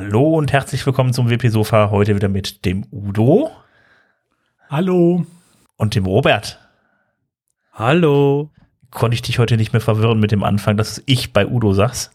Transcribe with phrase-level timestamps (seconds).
[0.00, 1.90] Hallo und herzlich willkommen zum WP Sofa.
[1.90, 3.50] Heute wieder mit dem Udo.
[4.70, 5.26] Hallo.
[5.76, 6.60] Und dem Robert.
[7.72, 8.52] Hallo.
[8.92, 12.12] Konnte ich dich heute nicht mehr verwirren mit dem Anfang, dass ich bei Udo sag's?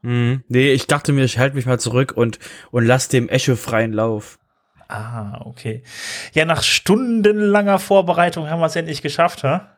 [0.00, 2.38] Hm, nee, ich dachte mir, ich halte mich mal zurück und,
[2.70, 4.38] und lass dem Echo freien Lauf.
[4.88, 5.82] Ah, okay.
[6.32, 9.76] Ja, nach stundenlanger Vorbereitung haben wir es endlich geschafft, ha?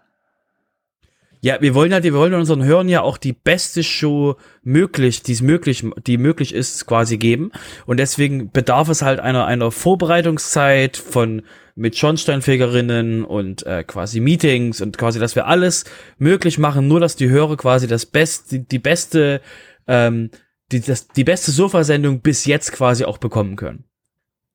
[1.44, 5.32] Ja, wir wollen ja, wir wollen unseren Hörern ja auch die beste Show möglich, die
[5.32, 7.52] es möglich, die möglich ist, quasi geben.
[7.84, 11.42] Und deswegen bedarf es halt einer, einer Vorbereitungszeit von,
[11.74, 15.84] mit Schornsteinfegerinnen und äh, quasi Meetings und quasi, dass wir alles
[16.16, 19.42] möglich machen, nur dass die Hörer quasi das beste, die, die beste,
[19.86, 20.30] ähm,
[20.72, 23.84] die, das, die beste Sofasendung bis jetzt quasi auch bekommen können.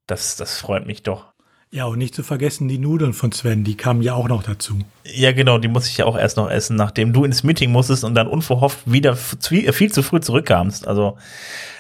[0.08, 1.29] Das, das freut mich doch.
[1.72, 4.80] Ja, und nicht zu vergessen die Nudeln von Sven, die kamen ja auch noch dazu.
[5.06, 8.04] Ja, genau, die muss ich ja auch erst noch essen, nachdem du ins Meeting musstest
[8.04, 10.88] und dann unverhofft wieder viel zu früh zurückkamst.
[10.88, 11.18] Also,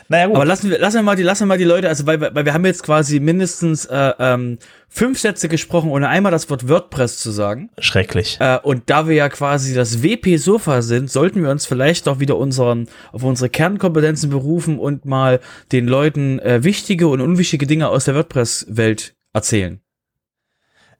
[0.08, 0.36] naja, gut.
[0.36, 2.46] Aber lassen wir, lassen wir mal die, lassen wir mal die Leute, also weil, weil
[2.46, 7.18] wir haben jetzt quasi mindestens äh, ähm, fünf Sätze gesprochen, ohne einmal das Wort WordPress
[7.18, 7.72] zu sagen.
[7.80, 8.38] Schrecklich.
[8.40, 12.38] Äh, und da wir ja quasi das WP-Sofa sind, sollten wir uns vielleicht doch wieder
[12.38, 15.40] unseren, auf unsere Kernkompetenzen berufen und mal
[15.72, 19.82] den Leuten äh, wichtige und unwichtige Dinge aus der WordPress-Welt erzählen.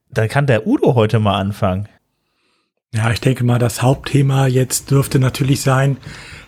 [0.10, 1.88] Da kann der Udo heute mal anfangen.
[2.94, 5.98] Ja, ich denke mal, das Hauptthema jetzt dürfte natürlich sein,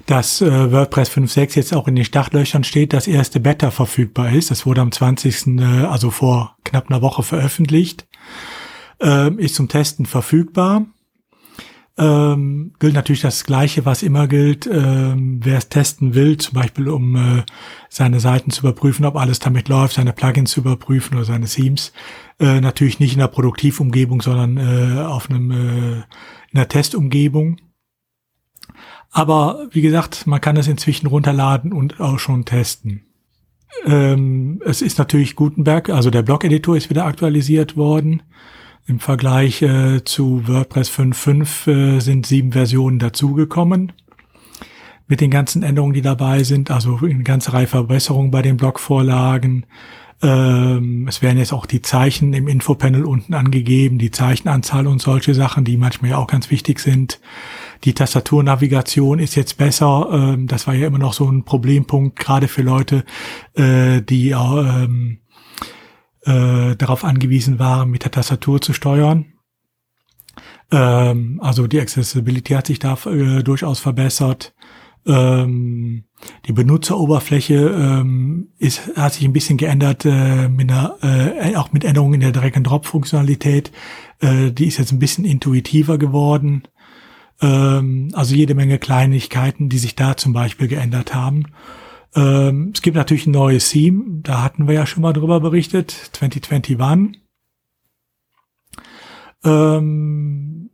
[0.08, 4.50] dass äh, WordPress 5.6 jetzt auch in den Startlöchern steht, das erste Beta verfügbar ist.
[4.50, 8.08] Das wurde am 20., äh, also vor knapp einer Woche veröffentlicht,
[9.00, 10.88] äh, ist zum Testen verfügbar.
[11.97, 14.66] Ähm, gilt natürlich das Gleiche, was immer gilt.
[14.66, 17.44] Ähm, wer es testen will, zum Beispiel um äh,
[17.90, 21.91] seine Seiten zu überprüfen, ob alles damit läuft, seine Plugins zu überprüfen oder seine Themes,
[22.40, 25.96] äh, natürlich nicht in der Produktivumgebung, sondern äh, auf einem äh,
[26.51, 27.57] in der Testumgebung.
[29.12, 33.03] Aber wie gesagt, man kann es inzwischen runterladen und auch schon testen.
[33.85, 38.24] Ähm, es ist natürlich Gutenberg, also der Blog-Editor ist wieder aktualisiert worden.
[38.91, 43.94] Im Vergleich äh, zu WordPress 5.5 äh, sind sieben Versionen dazugekommen.
[45.07, 49.66] Mit den ganzen Änderungen, die dabei sind, also eine ganze Reihe Verbesserungen bei den Blogvorlagen.
[50.22, 55.34] Ähm, es werden jetzt auch die Zeichen im Infopanel unten angegeben, die Zeichenanzahl und solche
[55.34, 57.22] Sachen, die manchmal ja auch ganz wichtig sind.
[57.85, 60.09] Die Tastaturnavigation ist jetzt besser.
[60.12, 63.06] Ähm, das war ja immer noch so ein Problempunkt, gerade für Leute,
[63.53, 65.21] äh, die ähm,
[66.26, 69.34] äh, darauf angewiesen waren, mit der Tastatur zu steuern.
[70.72, 74.54] Ähm, also die Accessibility hat sich da äh, durchaus verbessert.
[75.06, 76.04] Ähm,
[76.46, 81.84] die Benutzeroberfläche ähm, ist, hat sich ein bisschen geändert, äh, mit einer, äh, auch mit
[81.84, 83.72] Änderungen in der Drag-and-Drop-Funktionalität.
[84.20, 86.64] Äh, die ist jetzt ein bisschen intuitiver geworden.
[87.42, 91.48] Ähm, also jede Menge Kleinigkeiten, die sich da zum Beispiel geändert haben.
[92.16, 95.92] Ähm, es gibt natürlich ein neues Theme, da hatten wir ja schon mal drüber berichtet,
[96.14, 97.22] 2021.
[99.44, 100.70] Ähm,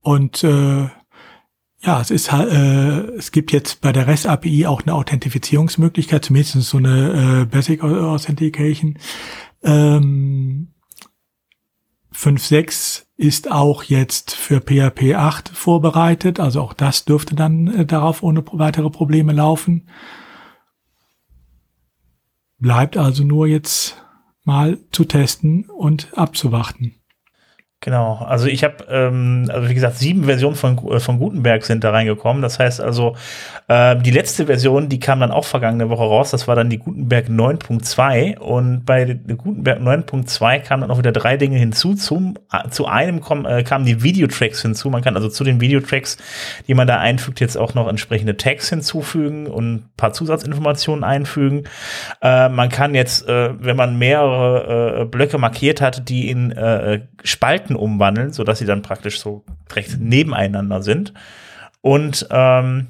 [0.00, 0.88] und äh,
[1.80, 6.60] ja, es ist äh, es gibt jetzt bei der REST API auch eine Authentifizierungsmöglichkeit, zumindest
[6.62, 8.98] so eine äh, Basic Authentication.
[9.62, 10.74] Ähm,
[12.12, 18.22] 5.6 ist auch jetzt für PHP 8 vorbereitet, also auch das dürfte dann äh, darauf
[18.22, 19.88] ohne weitere Probleme laufen.
[22.58, 24.02] Bleibt also nur jetzt
[24.44, 26.94] mal zu testen und abzuwarten.
[27.80, 31.84] Genau, also ich habe, ähm, also wie gesagt, sieben Versionen von, äh, von Gutenberg sind
[31.84, 32.40] da reingekommen.
[32.40, 33.14] Das heißt also,
[33.68, 36.78] äh, die letzte Version, die kam dann auch vergangene Woche raus, das war dann die
[36.78, 41.94] Gutenberg 9.2 und bei Gutenberg 9.2 kamen dann auch wieder drei Dinge hinzu.
[41.94, 44.88] Zum, äh, zu einem kom, äh, kamen die Videotracks hinzu.
[44.88, 46.16] Man kann also zu den Videotracks,
[46.66, 51.64] die man da einfügt, jetzt auch noch entsprechende Tags hinzufügen und ein paar Zusatzinformationen einfügen.
[52.22, 57.02] Äh, man kann jetzt, äh, wenn man mehrere äh, Blöcke markiert hat, die in äh,
[57.22, 61.12] Spalten Seiten umwandeln, sodass sie dann praktisch so direkt nebeneinander sind.
[61.80, 62.88] Und ähm,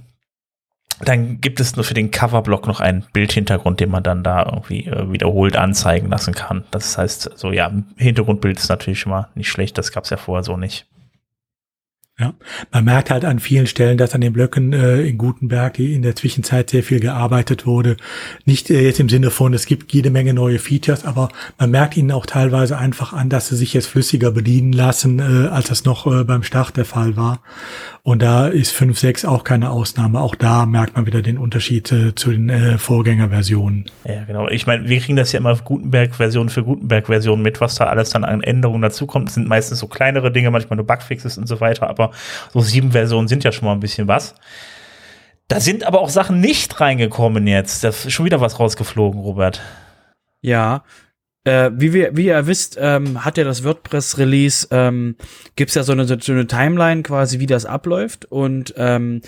[1.00, 4.86] dann gibt es nur für den Coverblock noch einen Bildhintergrund, den man dann da irgendwie
[4.86, 6.64] äh, wiederholt anzeigen lassen kann.
[6.70, 10.16] Das heißt, so ja, Hintergrundbild ist natürlich schon mal nicht schlecht, das gab es ja
[10.16, 10.86] vorher so nicht.
[12.18, 12.32] Ja,
[12.72, 16.16] man merkt halt an vielen Stellen, dass an den Blöcken äh, in Gutenberg in der
[16.16, 17.98] Zwischenzeit sehr viel gearbeitet wurde.
[18.46, 21.28] Nicht äh, jetzt im Sinne von, es gibt jede Menge neue Features, aber
[21.58, 25.48] man merkt ihnen auch teilweise einfach an, dass sie sich jetzt flüssiger bedienen lassen, äh,
[25.48, 27.40] als das noch äh, beim Start der Fall war.
[28.02, 30.20] Und da ist 5.6 auch keine Ausnahme.
[30.20, 33.86] Auch da merkt man wieder den Unterschied äh, zu den äh, Vorgängerversionen.
[34.04, 34.48] Ja, genau.
[34.48, 38.24] Ich meine, wir kriegen das ja immer Gutenberg-Version für Gutenberg-Version mit, was da alles dann
[38.24, 39.26] an Änderungen dazukommt.
[39.26, 42.05] Das sind meistens so kleinere Dinge, manchmal nur Bugfixes und so weiter, aber
[42.52, 44.34] so sieben Versionen sind ja schon mal ein bisschen was.
[45.48, 47.84] Da sind aber auch Sachen nicht reingekommen jetzt.
[47.84, 49.60] Da ist schon wieder was rausgeflogen, Robert.
[50.40, 50.84] Ja,
[51.44, 55.14] äh, wie, wir, wie ihr wisst, ähm, hat ja das WordPress-Release, ähm,
[55.54, 58.24] gibt ja so eine, so eine Timeline quasi, wie das abläuft.
[58.24, 59.20] Und ähm,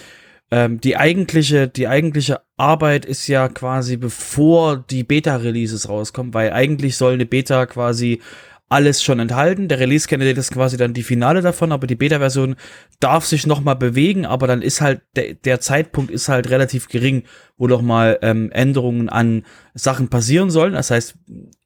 [0.50, 6.96] ähm, die eigentliche, die eigentliche Arbeit ist ja quasi bevor die Beta-Releases rauskommen, weil eigentlich
[6.96, 8.20] soll eine Beta quasi
[8.69, 9.69] alles schon enthalten.
[9.69, 12.56] Der Release Candidate ist quasi dann die Finale davon, aber die Beta-Version
[13.00, 16.88] darf sich noch mal bewegen, aber dann ist halt der, der Zeitpunkt ist halt relativ
[16.88, 17.23] gering,
[17.56, 19.44] wo noch mal ähm, Änderungen an
[19.75, 20.75] Sachen passieren sollen.
[20.75, 21.17] Das heißt,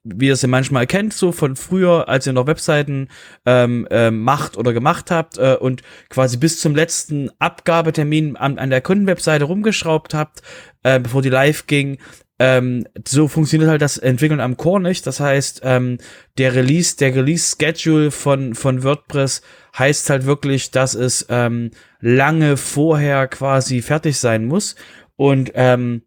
[0.03, 3.09] wie ihr es ja manchmal kennt, so von früher, als ihr noch Webseiten
[3.45, 8.69] ähm, äh, macht oder gemacht habt äh, und quasi bis zum letzten Abgabetermin an, an
[8.69, 10.41] der Kundenwebseite rumgeschraubt habt,
[10.83, 11.97] äh, bevor die live ging,
[12.45, 15.07] ähm, so funktioniert halt das Entwickeln am Core nicht.
[15.07, 15.97] Das heißt, ähm,
[16.37, 19.41] der Release, der Release-Schedule von, von WordPress
[19.77, 24.75] heißt halt wirklich, dass es ähm, lange vorher quasi fertig sein muss.
[25.15, 26.01] Und ähm,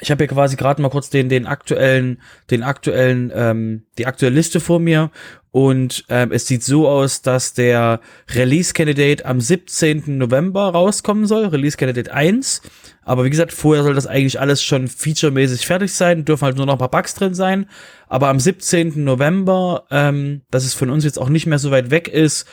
[0.00, 4.36] ich habe hier quasi gerade mal kurz den den aktuellen den aktuellen ähm, die aktuelle
[4.36, 5.10] Liste vor mir
[5.50, 8.00] und ähm, es sieht so aus, dass der
[8.32, 10.18] Release Candidate am 17.
[10.18, 12.62] November rauskommen soll, Release Candidate 1.
[13.08, 16.66] Aber wie gesagt, vorher soll das eigentlich alles schon featuremäßig fertig sein, dürfen halt nur
[16.66, 17.64] noch ein paar Bugs drin sein.
[18.06, 19.02] Aber am 17.
[19.02, 22.46] November, ähm, dass es von uns jetzt auch nicht mehr so weit weg ist,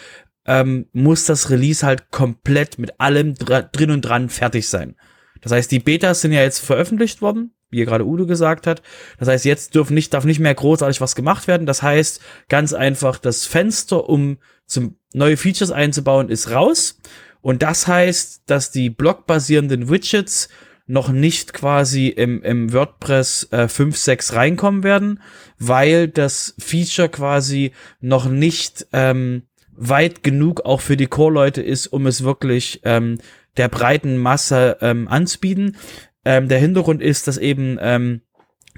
[0.46, 4.96] ähm, muss das Release halt komplett mit allem drin und dran fertig sein.
[5.42, 8.82] Das heißt, die Betas sind ja jetzt veröffentlicht worden, wie ihr gerade Udo gesagt hat.
[9.20, 11.68] Das heißt, jetzt dürfen nicht, darf nicht mehr großartig was gemacht werden.
[11.68, 16.98] Das heißt, ganz einfach, das Fenster, um zum neue Features einzubauen, ist raus.
[17.46, 20.50] Und das heißt, dass die blockbasierenden Widgets
[20.88, 25.22] noch nicht quasi im, im WordPress äh, 5.6 reinkommen werden,
[25.60, 27.72] weil das Feature quasi
[28.02, 29.44] noch nicht ähm,
[29.74, 33.20] weit genug auch für die Core-Leute ist, um es wirklich ähm,
[33.58, 35.78] der breiten Masse ähm, anzubieten.
[36.26, 38.22] Ähm, der Hintergrund ist, dass eben ähm,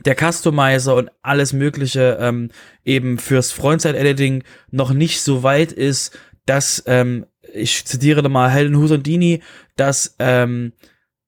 [0.03, 2.51] der Customizer und alles Mögliche ähm,
[2.83, 8.77] eben fürs Frontside-Editing noch nicht so weit ist, dass, ähm, ich zitiere da mal Helen
[8.77, 9.41] Husondini,
[9.75, 10.73] dass, ähm,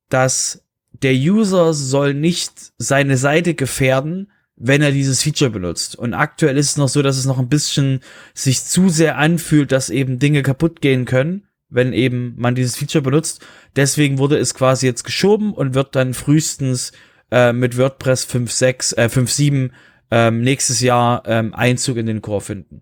[0.10, 5.96] dass der User soll nicht seine Seite gefährden, wenn er dieses Feature benutzt.
[5.96, 8.02] Und aktuell ist es noch so, dass es noch ein bisschen
[8.34, 13.04] sich zu sehr anfühlt, dass eben Dinge kaputt gehen können wenn eben man dieses Feature
[13.04, 13.46] benutzt.
[13.76, 16.92] Deswegen wurde es quasi jetzt geschoben und wird dann frühestens
[17.32, 19.70] äh, mit WordPress 5.6, äh, 5.7
[20.12, 22.82] ähm, nächstes Jahr ähm, Einzug in den Core finden.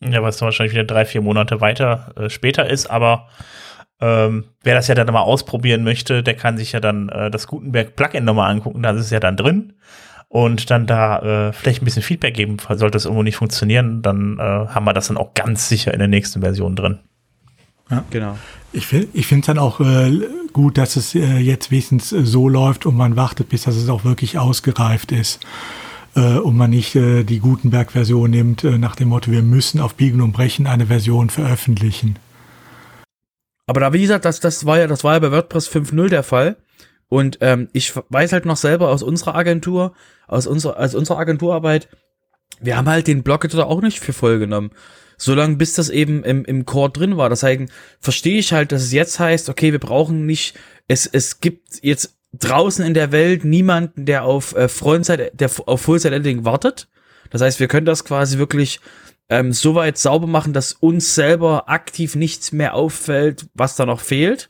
[0.00, 3.28] Ja, was dann wahrscheinlich wieder drei, vier Monate weiter äh, später ist, aber
[4.00, 7.48] ähm, wer das ja dann mal ausprobieren möchte, der kann sich ja dann äh, das
[7.48, 9.72] Gutenberg-Plugin nochmal angucken, da ist es ja dann drin
[10.28, 14.38] und dann da äh, vielleicht ein bisschen Feedback geben, sollte das irgendwo nicht funktionieren, dann
[14.38, 17.00] äh, haben wir das dann auch ganz sicher in der nächsten Version drin.
[17.90, 18.04] Ja.
[18.10, 18.38] Genau.
[18.72, 20.20] Ich, finde ich finde es dann auch äh,
[20.52, 23.88] gut, dass es äh, jetzt wenigstens äh, so läuft und man wartet, bis dass es
[23.88, 25.40] auch wirklich ausgereift ist.
[26.14, 29.94] Äh, und man nicht äh, die Gutenberg-Version nimmt, äh, nach dem Motto, wir müssen auf
[29.94, 32.18] Biegen und Brechen eine Version veröffentlichen.
[33.66, 36.22] Aber da, wie gesagt, das, das war ja, das war ja bei WordPress 5.0 der
[36.22, 36.56] Fall.
[37.08, 39.94] Und ähm, ich weiß halt noch selber aus unserer Agentur,
[40.26, 41.88] aus unserer, aus unserer Agenturarbeit,
[42.60, 44.70] wir haben halt den Blog-Editor auch nicht für voll genommen
[45.18, 47.28] solange bis das eben im, im Core drin war.
[47.28, 47.64] Das heißt,
[48.00, 50.54] verstehe ich halt, dass es jetzt heißt, okay, wir brauchen nicht,
[50.86, 55.80] es, es gibt jetzt draußen in der Welt niemanden, der auf äh, Frontside, der auf
[55.80, 56.88] Fullside Editing wartet.
[57.30, 58.80] Das heißt, wir können das quasi wirklich
[59.28, 64.00] ähm, so weit sauber machen, dass uns selber aktiv nichts mehr auffällt, was da noch
[64.00, 64.48] fehlt.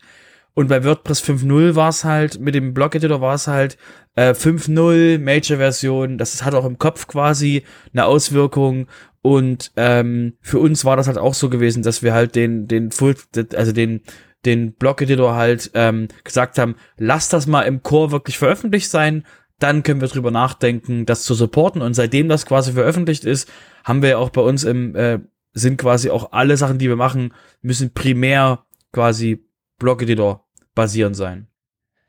[0.54, 3.78] Und bei WordPress 5.0 war es halt, mit dem Blog-Editor war es halt
[4.16, 6.18] äh, 5.0 Major-Version.
[6.18, 8.88] Das hat auch im Kopf quasi eine Auswirkung.
[9.22, 12.90] Und ähm, für uns war das halt auch so gewesen, dass wir halt den, den
[12.90, 13.14] Full,
[13.54, 14.02] also den,
[14.48, 19.24] den Blog-Editor halt ähm, gesagt haben, lass das mal im Core wirklich veröffentlicht sein,
[19.58, 21.82] dann können wir drüber nachdenken, das zu supporten.
[21.82, 23.50] Und seitdem das quasi veröffentlicht ist,
[23.84, 25.20] haben wir auch bei uns im, äh,
[25.52, 29.44] sind quasi auch alle Sachen, die wir machen, müssen primär quasi
[29.78, 31.48] Blog-Editor basierend sein.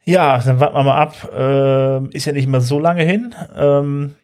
[0.06, 1.30] Ja, dann warten wir mal ab.
[1.34, 3.36] Ähm, ist ja nicht mehr so lange hin.
[3.56, 4.16] Ähm,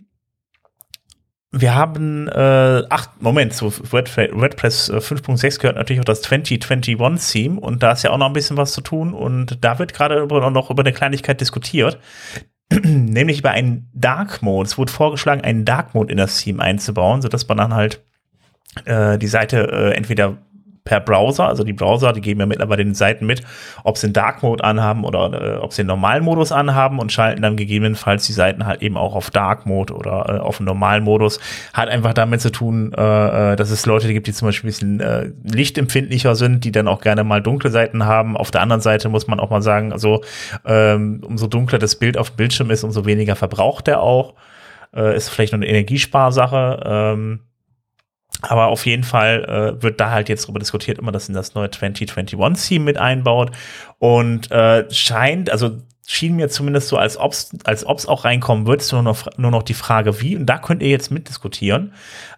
[1.57, 7.81] wir haben, äh, ach, Moment, zu WordPress 5.6 äh, gehört natürlich auch das 2021-Theme und
[7.81, 10.69] da ist ja auch noch ein bisschen was zu tun und da wird gerade noch
[10.69, 11.97] über eine Kleinigkeit diskutiert,
[12.83, 14.67] nämlich über einen Dark Mode.
[14.67, 18.03] Es wurde vorgeschlagen, einen Dark Mode in das Theme einzubauen, sodass man dann halt
[18.83, 20.37] äh, die Seite äh, entweder
[20.85, 21.47] per Browser.
[21.47, 23.41] Also die Browser, die geben ja mittlerweile den Seiten mit,
[23.83, 27.11] ob sie den Dark Mode anhaben oder äh, ob sie den normalen Modus anhaben und
[27.11, 30.67] schalten dann gegebenenfalls die Seiten halt eben auch auf Dark Mode oder äh, auf den
[30.67, 30.85] normalen.
[31.73, 34.71] Hat einfach damit zu tun, äh, äh dass es Leute gibt, die zum Beispiel ein
[34.71, 38.37] bisschen äh, lichtempfindlicher sind, die dann auch gerne mal dunkle Seiten haben.
[38.37, 40.21] Auf der anderen Seite muss man auch mal sagen, also
[40.65, 44.35] ähm, umso dunkler das Bild auf dem Bildschirm ist, umso weniger verbraucht er auch.
[44.95, 46.83] Äh, ist vielleicht nur eine Energiesparsache.
[46.85, 47.39] Ähm,
[48.49, 51.53] aber auf jeden Fall äh, wird da halt jetzt darüber diskutiert, immer das in das
[51.55, 53.51] neue 2021-Theme mit einbaut.
[53.99, 58.81] Und äh, scheint, also schien mir zumindest so, als ob's, als ob's auch reinkommen wird,
[58.81, 60.35] ist nur noch, nur noch die Frage, wie.
[60.35, 61.93] Und da könnt ihr jetzt mitdiskutieren.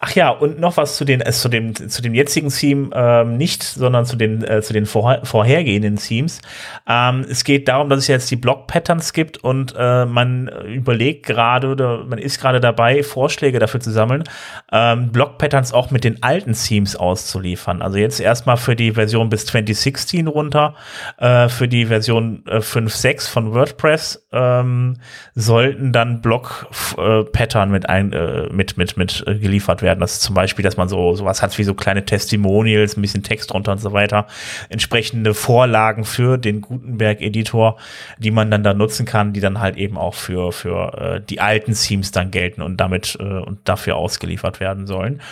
[0.00, 3.36] Ach ja, und noch was zu den äh, zu dem zu dem jetzigen Theme ähm,
[3.36, 6.40] nicht, sondern zu den äh, zu den vor, vorhergehenden Themes.
[6.88, 11.26] Ähm, es geht darum, dass es jetzt die Block Patterns gibt und äh, man überlegt
[11.26, 14.22] gerade oder man ist gerade dabei, Vorschläge dafür zu sammeln,
[14.70, 17.82] ähm, Block Patterns auch mit den alten Themes auszuliefern.
[17.82, 20.76] Also jetzt erstmal für die Version bis 2016 runter,
[21.16, 24.98] äh, für die Version äh, 5.6 von WordPress ähm,
[25.34, 30.00] sollten dann Block äh, mit ein äh, mit mit mit äh, geliefert werden werden.
[30.00, 33.22] Das ist zum Beispiel, dass man so sowas hat wie so kleine Testimonials, ein bisschen
[33.22, 34.26] Text drunter und so weiter.
[34.68, 37.78] Entsprechende Vorlagen für den Gutenberg-Editor,
[38.18, 41.40] die man dann da nutzen kann, die dann halt eben auch für, für äh, die
[41.40, 45.22] alten Themes dann gelten und damit äh, und dafür ausgeliefert werden sollen.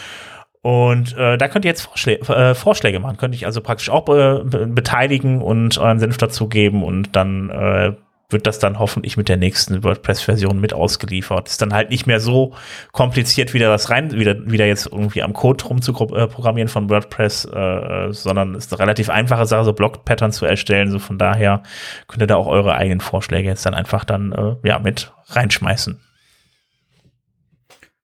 [0.62, 3.18] Und äh, da könnt ihr jetzt Vorschläge, äh, Vorschläge machen.
[3.18, 7.92] Könnt ich also praktisch auch be beteiligen und euren Senf dazugeben und dann äh,
[8.28, 11.49] wird das dann hoffentlich mit der nächsten WordPress-Version mit ausgeliefert.
[11.49, 12.54] Ist dann halt nicht mehr so
[12.92, 18.54] kompliziert, wieder das rein, wieder, wieder jetzt irgendwie am Code rumzuprogrammieren von WordPress, äh, sondern
[18.54, 20.90] ist eine relativ einfache Sache, so Block-Pattern zu erstellen.
[20.90, 21.62] So von daher
[22.09, 26.00] könnt ihr da auch eure eigenen Vorschläge jetzt dann einfach dann, äh, ja, mit reinschmeißen.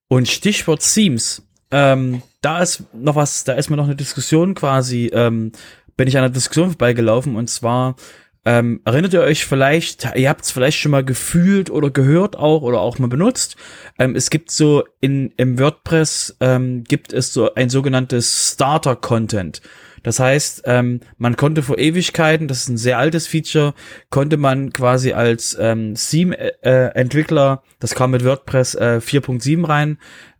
[0.08, 1.42] Und Stichwort Themes.
[1.70, 5.52] Ähm, da ist noch was, da ist mir noch eine Diskussion quasi, ähm,
[5.96, 7.96] bin ich an einer Diskussion vorbeigelaufen und zwar
[8.44, 12.62] ähm, erinnert ihr euch vielleicht, ihr habt es vielleicht schon mal gefühlt oder gehört auch
[12.62, 13.56] oder auch mal benutzt.
[13.98, 19.62] Ähm, es gibt so in im WordPress ähm, gibt es so ein sogenanntes Starter-Content.
[20.02, 23.74] Das heißt, ähm, man konnte vor Ewigkeiten, das ist ein sehr altes Feature,
[24.10, 29.98] konnte man quasi als ähm, Theme-Entwickler, das kam mit WordPress äh, 4.7 rein,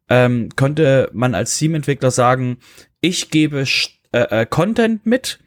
[0.08, 2.58] ähm, konnte man als Theme-Entwickler sagen,
[3.00, 3.64] ich gebe
[4.12, 5.38] äh, äh, Content mit,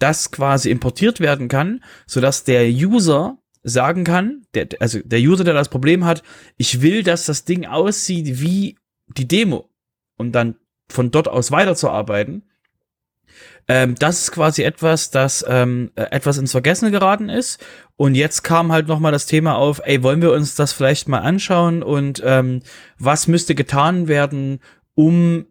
[0.00, 5.54] das quasi importiert werden kann, sodass der User sagen kann, der, also der User, der
[5.54, 6.22] das Problem hat,
[6.56, 8.76] ich will, dass das Ding aussieht wie
[9.06, 9.68] die Demo,
[10.16, 10.56] um dann
[10.88, 12.42] von dort aus weiterzuarbeiten.
[13.68, 17.64] Ähm, das ist quasi etwas, das ähm, äh, etwas ins Vergessen geraten ist.
[17.96, 21.20] Und jetzt kam halt nochmal das Thema auf, ey, wollen wir uns das vielleicht mal
[21.20, 22.62] anschauen und ähm,
[22.98, 24.60] was müsste getan werden,
[24.94, 25.46] um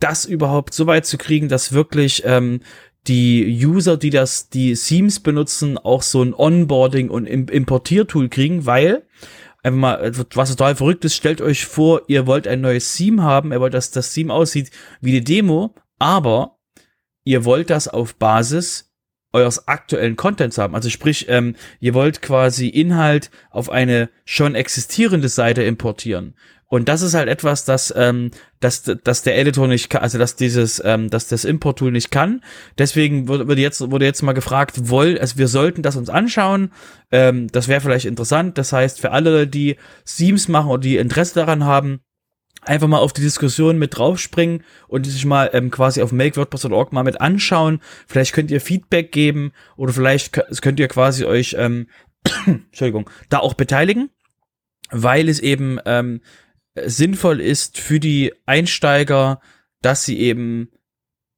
[0.00, 2.60] das überhaupt so weit zu kriegen, dass wirklich ähm,
[3.08, 9.06] die User, die das, die Themes benutzen, auch so ein Onboarding und Importiertool kriegen, weil
[9.62, 13.52] einfach mal, was total verrückt ist, stellt euch vor, ihr wollt ein neues Theme haben,
[13.52, 16.58] ihr wollt, dass das Theme aussieht wie die Demo, aber
[17.24, 18.92] ihr wollt das auf Basis
[19.32, 20.74] eures aktuellen Contents haben.
[20.74, 26.34] Also sprich, ähm, ihr wollt quasi Inhalt auf eine schon existierende Seite importieren.
[26.72, 30.36] Und das ist halt etwas, das, ähm, dass, dass der Editor nicht kann, also dass
[30.36, 32.42] dieses, ähm, dass das Import-Tool nicht kann.
[32.78, 36.72] Deswegen wurde jetzt, wurde jetzt mal gefragt, woll, also wir sollten das uns anschauen.
[37.10, 38.56] Ähm, das wäre vielleicht interessant.
[38.56, 39.76] Das heißt, für alle, die
[40.06, 42.00] Themes machen oder die Interesse daran haben,
[42.62, 47.04] einfach mal auf die Diskussion mit draufspringen und sich mal ähm, quasi auf makewordpress.org mal
[47.04, 47.82] mit anschauen.
[48.06, 51.88] Vielleicht könnt ihr Feedback geben oder vielleicht könnt ihr quasi euch, ähm,
[52.46, 54.08] Entschuldigung, da auch beteiligen,
[54.90, 56.22] weil es eben ähm,
[56.74, 59.40] sinnvoll ist für die Einsteiger,
[59.80, 60.70] dass sie eben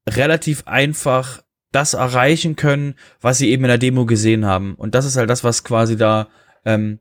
[0.09, 4.75] relativ einfach das erreichen können, was sie eben in der Demo gesehen haben.
[4.77, 6.29] Und das ist halt das, was quasi da
[6.65, 7.01] ähm,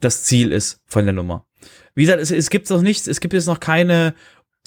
[0.00, 1.46] das Ziel ist von der Nummer.
[1.94, 4.14] Wie gesagt, es, es gibt noch nichts, es gibt jetzt noch keine,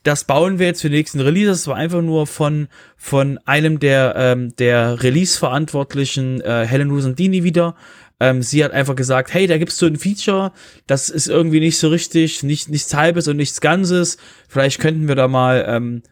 [0.03, 1.61] das bauen wir jetzt für die nächsten Releases.
[1.61, 7.75] Es war einfach nur von, von einem der, ähm, der Release-Verantwortlichen, äh, Helen Rusandini wieder.
[8.19, 10.53] Ähm, sie hat einfach gesagt, hey, da gibt's so ein Feature,
[10.87, 14.17] das ist irgendwie nicht so richtig, nicht, nichts halbes und nichts Ganzes.
[14.47, 16.03] Vielleicht könnten wir da mal ähm,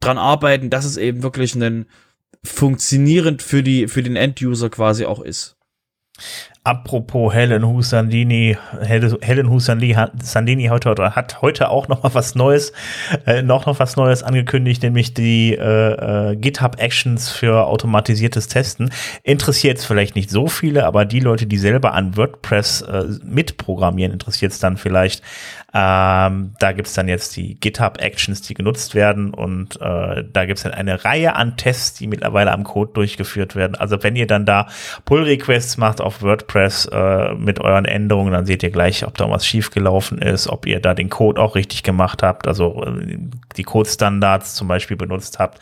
[0.00, 1.86] dran arbeiten, dass es eben wirklich ein
[2.44, 5.57] funktionierend für die, für den End-User quasi auch ist.
[6.68, 12.74] Apropos Helen Husandini, Helen Husandini heute, hat heute auch noch mal was Neues,
[13.26, 18.90] äh, noch noch was Neues angekündigt, nämlich die äh, äh, GitHub Actions für automatisiertes Testen.
[19.22, 24.12] Interessiert es vielleicht nicht so viele, aber die Leute, die selber an WordPress äh, mitprogrammieren,
[24.12, 25.22] interessiert es dann vielleicht.
[25.74, 30.62] Ähm, da gibt's dann jetzt die GitHub Actions, die genutzt werden und äh, da gibt's
[30.62, 33.74] dann eine Reihe an Tests, die mittlerweile am Code durchgeführt werden.
[33.74, 34.68] Also wenn ihr dann da
[35.04, 39.28] Pull Requests macht auf WordPress äh, mit euren Änderungen, dann seht ihr gleich, ob da
[39.28, 43.18] was schiefgelaufen ist, ob ihr da den Code auch richtig gemacht habt, also äh,
[43.58, 45.60] die Code-Standards zum Beispiel benutzt habt.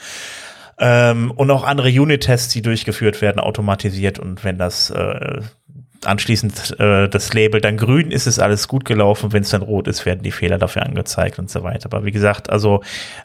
[0.78, 4.18] Ähm, und auch andere Unit-Tests, die durchgeführt werden, automatisiert.
[4.18, 5.40] Und wenn das äh,
[6.04, 9.32] anschließend äh, das Label dann grün ist, ist alles gut gelaufen.
[9.32, 11.86] Wenn es dann rot ist, werden die Fehler dafür angezeigt und so weiter.
[11.86, 12.82] Aber wie gesagt, also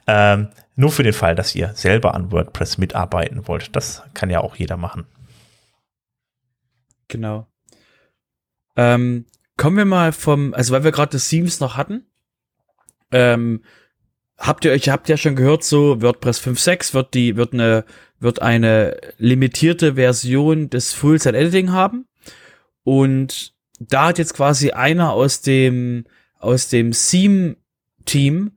[0.07, 3.75] ähm, nur für den Fall, dass ihr selber an WordPress mitarbeiten wollt.
[3.75, 5.05] Das kann ja auch jeder machen.
[7.07, 7.47] Genau.
[8.75, 9.25] Ähm,
[9.57, 12.05] kommen wir mal vom, also weil wir gerade das Themes noch hatten,
[13.11, 13.63] ähm,
[14.37, 17.85] habt ihr euch, habt ja schon gehört, so WordPress 5.6 wird die, wird eine,
[18.19, 22.05] wird eine limitierte Version des Full-Set Editing haben.
[22.83, 26.05] Und da hat jetzt quasi einer aus dem,
[26.39, 28.51] aus dem Theme-Team,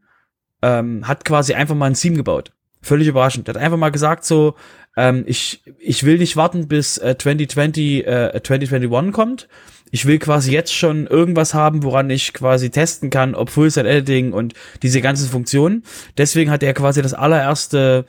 [0.62, 2.52] ähm, hat quasi einfach mal ein Theme gebaut.
[2.82, 3.49] Völlig überraschend.
[3.49, 4.54] Der hat einfach mal gesagt so,
[4.97, 9.49] ähm, ich, ich will nicht warten, bis äh, 2020, äh, 2021 kommt.
[9.91, 14.54] Ich will quasi jetzt schon irgendwas haben, woran ich quasi testen kann, ob Full-Site-Editing und
[14.82, 15.84] diese ganzen Funktionen.
[16.19, 18.04] Deswegen hat er quasi das allererste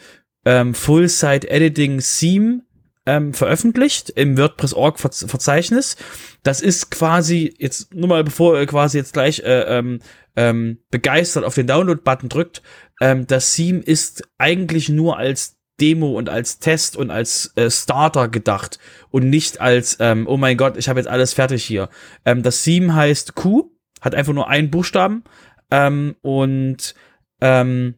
[0.45, 2.64] ähm, Full-Site-Editing-Theme
[3.05, 5.95] ähm, veröffentlicht im WordPress.org Verzeichnis.
[6.43, 9.99] Das ist quasi jetzt nur mal bevor ihr quasi jetzt gleich äh, ähm,
[10.35, 12.61] ähm, begeistert auf den Download-Button drückt.
[13.01, 18.29] Ähm, das Theme ist eigentlich nur als Demo und als Test und als äh, Starter
[18.29, 21.89] gedacht und nicht als ähm, oh mein Gott, ich habe jetzt alles fertig hier.
[22.23, 25.23] Ähm, das Theme heißt Q, hat einfach nur einen Buchstaben
[25.71, 26.95] ähm, und
[27.41, 27.95] ähm,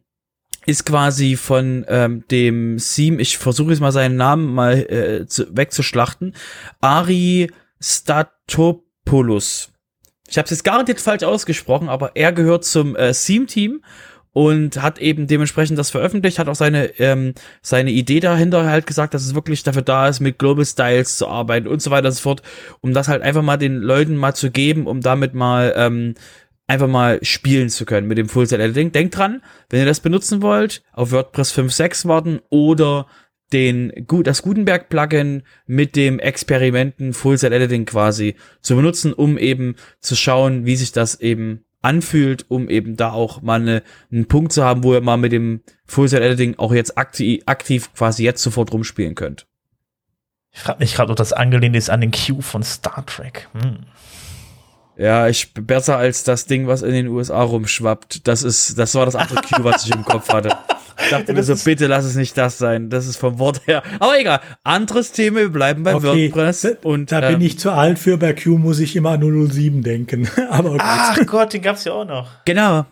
[0.68, 5.56] ist quasi von ähm, dem Theme, ich versuche jetzt mal seinen Namen mal äh, zu,
[5.56, 6.34] wegzuschlachten,
[6.82, 7.50] Ari
[7.80, 9.72] Statopoulos.
[10.28, 13.82] Ich habe es jetzt garantiert falsch ausgesprochen, aber er gehört zum äh, Theme-Team
[14.34, 19.14] und hat eben dementsprechend das veröffentlicht, hat auch seine, ähm, seine Idee dahinter halt gesagt,
[19.14, 22.14] dass es wirklich dafür da ist, mit Global Styles zu arbeiten und so weiter und
[22.14, 22.42] so fort,
[22.82, 26.14] um das halt einfach mal den Leuten mal zu geben, um damit mal ähm,
[26.68, 28.92] einfach mal spielen zu können mit dem Full-Set-Editing.
[28.92, 33.06] Denkt dran, wenn ihr das benutzen wollt, auf WordPress 5.6 warten oder
[33.52, 40.76] den, das Gutenberg-Plugin mit dem Experimenten Full-Set-Editing quasi zu benutzen, um eben zu schauen, wie
[40.76, 44.92] sich das eben anfühlt, um eben da auch mal eine, einen Punkt zu haben, wo
[44.92, 49.46] ihr mal mit dem Full-Set-Editing auch jetzt aktiv, aktiv quasi jetzt sofort rumspielen könnt.
[50.50, 53.48] Ich frage mich gerade, ob das angelehnt ist an den Q von Star Trek.
[53.52, 53.86] Hm.
[54.98, 58.26] Ja, ich besser als das Ding, was in den USA rumschwappt.
[58.26, 60.50] Das ist, das war das andere Q, was ich im Kopf hatte.
[61.00, 62.90] Ich dachte mir so, bitte lass es nicht das sein.
[62.90, 63.84] Das ist vom Wort her.
[64.00, 64.40] Aber egal.
[64.64, 66.32] Anderes Thema, wir bleiben bei okay.
[66.32, 66.78] WordPress.
[66.82, 68.16] Und, da ähm, bin ich zu alt für.
[68.16, 70.28] Bei Q muss ich immer 007 denken.
[70.50, 70.80] Aber gut.
[70.82, 72.28] Ach Gott, den gab's ja auch noch.
[72.44, 72.84] Genau.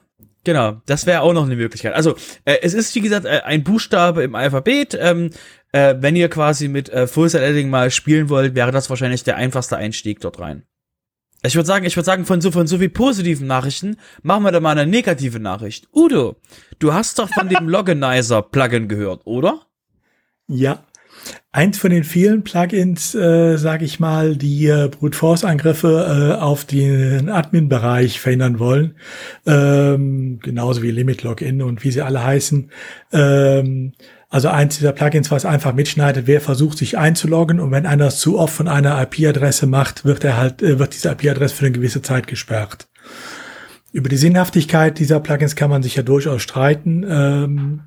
[0.45, 1.93] Genau, das wäre auch noch eine Möglichkeit.
[1.95, 2.15] Also,
[2.45, 4.97] äh, es ist, wie gesagt, äh, ein Buchstabe im Alphabet.
[5.01, 5.31] Ähm,
[5.73, 9.77] äh, wenn ihr quasi mit äh, Full-Set-Editing mal spielen wollt, wäre das wahrscheinlich der einfachste
[9.77, 10.63] Einstieg dort rein.
[11.43, 14.53] Ich würde sagen, ich würde sagen, von so, von so viel positiven Nachrichten machen wir
[14.53, 15.89] da mal eine negative Nachricht.
[15.95, 16.37] Udo,
[16.79, 19.67] du hast doch von dem Loganizer-Plugin gehört, oder?
[20.49, 20.86] Ja.
[21.53, 26.41] Eins von den vielen Plugins, äh, sage ich mal, die äh, Brute Force Angriffe äh,
[26.41, 28.97] auf den Admin-Bereich verhindern wollen,
[29.47, 32.71] ähm, genauso wie Limit Login und wie sie alle heißen.
[33.13, 33.93] Ähm,
[34.29, 38.19] also eins dieser Plugins, was einfach mitschneidet, wer versucht sich einzuloggen und wenn einer es
[38.19, 41.73] zu oft von einer IP-Adresse macht, wird er halt, äh, wird diese IP-Adresse für eine
[41.73, 42.89] gewisse Zeit gesperrt.
[43.93, 47.81] Über die Sinnhaftigkeit dieser Plugins kann man sich ja durchaus streiten, ähm,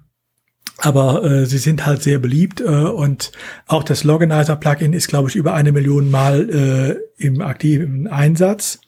[0.82, 3.32] aber äh, sie sind halt sehr beliebt äh, und
[3.68, 8.80] auch das Loganizer-Plugin ist, glaube ich, über eine Million Mal äh, im aktiven Einsatz.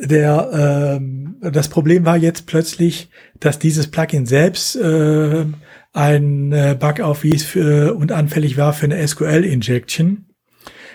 [0.00, 5.44] Der, äh, das Problem war jetzt plötzlich, dass dieses Plugin selbst äh,
[5.92, 10.26] ein äh, Bug aufwies für, und anfällig war für eine SQL-Injection.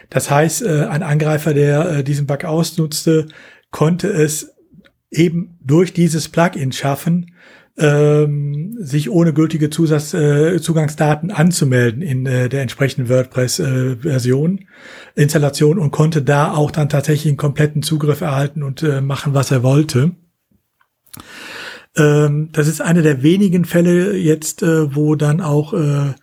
[0.09, 3.27] Das heißt, äh, ein Angreifer, der äh, diesen Bug ausnutzte,
[3.71, 4.55] konnte es
[5.11, 7.33] eben durch dieses Plugin schaffen,
[7.77, 14.59] ähm, sich ohne gültige Zusatz, äh, Zugangsdaten anzumelden in äh, der entsprechenden WordPress-Version,
[15.15, 19.33] äh, Installation und konnte da auch dann tatsächlich einen kompletten Zugriff erhalten und äh, machen,
[19.33, 20.11] was er wollte.
[21.95, 26.13] Ähm, das ist einer der wenigen Fälle jetzt, äh, wo dann auch äh,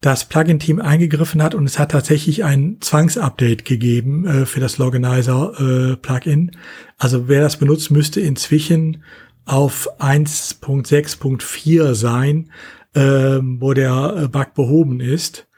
[0.00, 6.48] das Plugin-Team eingegriffen hat und es hat tatsächlich ein Zwangsupdate gegeben äh, für das Loganizer-Plugin.
[6.48, 6.56] Äh,
[6.96, 9.04] also wer das benutzt, müsste inzwischen
[9.50, 12.50] auf 1.6.4 sein,
[12.94, 15.48] ähm, wo der äh, Bug behoben ist.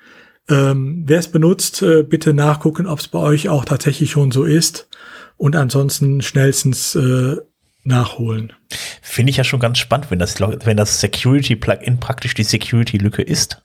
[0.48, 4.44] Ähm, wer es benutzt, äh, bitte nachgucken, ob es bei euch auch tatsächlich schon so
[4.44, 4.88] ist
[5.36, 7.36] und ansonsten schnellstens äh,
[7.84, 8.52] nachholen.
[9.02, 13.61] Finde ich ja schon ganz spannend, wenn das, wenn das Security-Plugin praktisch die Security-Lücke ist.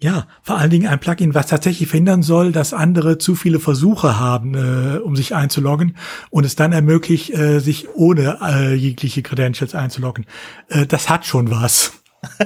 [0.00, 4.16] Ja, vor allen Dingen ein Plugin, was tatsächlich verhindern soll, dass andere zu viele Versuche
[4.20, 5.96] haben, äh, um sich einzuloggen
[6.30, 10.24] und es dann ermöglicht, äh, sich ohne äh, jegliche Credentials einzuloggen.
[10.68, 11.94] Äh, das hat schon was.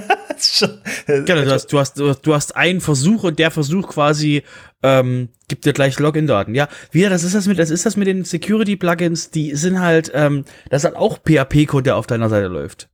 [1.06, 4.44] genau, du hast, du hast, du hast einen Versuch und der Versuch quasi
[4.82, 6.54] ähm, gibt dir gleich Login-Daten.
[6.54, 10.10] Ja, wie das ist das mit, das ist das mit den Security-Plugins, die sind halt,
[10.14, 12.88] ähm, das hat auch PHP-Code, der auf deiner Seite läuft.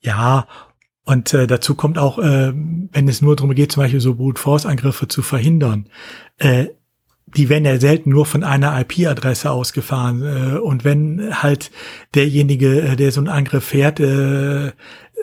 [0.00, 0.48] Ja,
[1.04, 4.40] und äh, dazu kommt auch, äh, wenn es nur darum geht, zum Beispiel so Brute
[4.40, 5.88] Force Angriffe zu verhindern,
[6.38, 6.66] äh,
[7.26, 10.22] die werden ja selten nur von einer IP-Adresse ausgefahren.
[10.22, 11.70] Äh, und wenn halt
[12.14, 14.68] derjenige, äh, der so einen Angriff fährt, äh,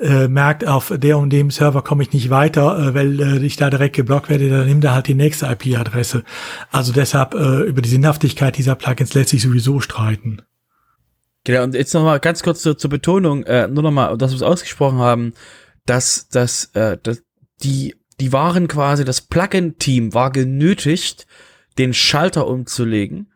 [0.01, 3.55] äh, merkt, auf der und dem Server komme ich nicht weiter, äh, weil äh, ich
[3.55, 6.23] da direkt geblockt werde, dann nimmt er halt die nächste IP-Adresse.
[6.71, 10.41] Also deshalb äh, über die Sinnhaftigkeit dieser Plugins lässt sich sowieso streiten.
[11.43, 14.43] Genau, und jetzt nochmal ganz kurz zur, zur Betonung, äh, nur nochmal, dass wir es
[14.43, 15.33] ausgesprochen haben,
[15.85, 17.23] dass, dass, äh, dass
[17.63, 21.27] die, die waren quasi, das Plugin-Team war genötigt,
[21.77, 23.31] den Schalter umzulegen,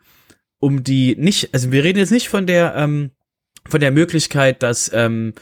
[0.59, 3.11] um die nicht, also wir reden jetzt nicht von der, ähm,
[3.67, 5.33] von der Möglichkeit, dass, ähm,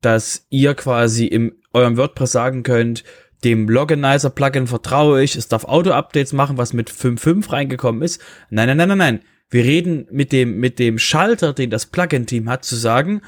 [0.00, 3.04] dass ihr quasi im eurem WordPress sagen könnt,
[3.44, 8.20] dem Loganizer Plugin vertraue ich, es darf Auto-Updates machen, was mit 5.5 reingekommen ist.
[8.50, 9.20] Nein, nein, nein, nein, nein.
[9.50, 13.22] Wir reden mit dem, mit dem Schalter, den das Plugin-Team hat, zu sagen,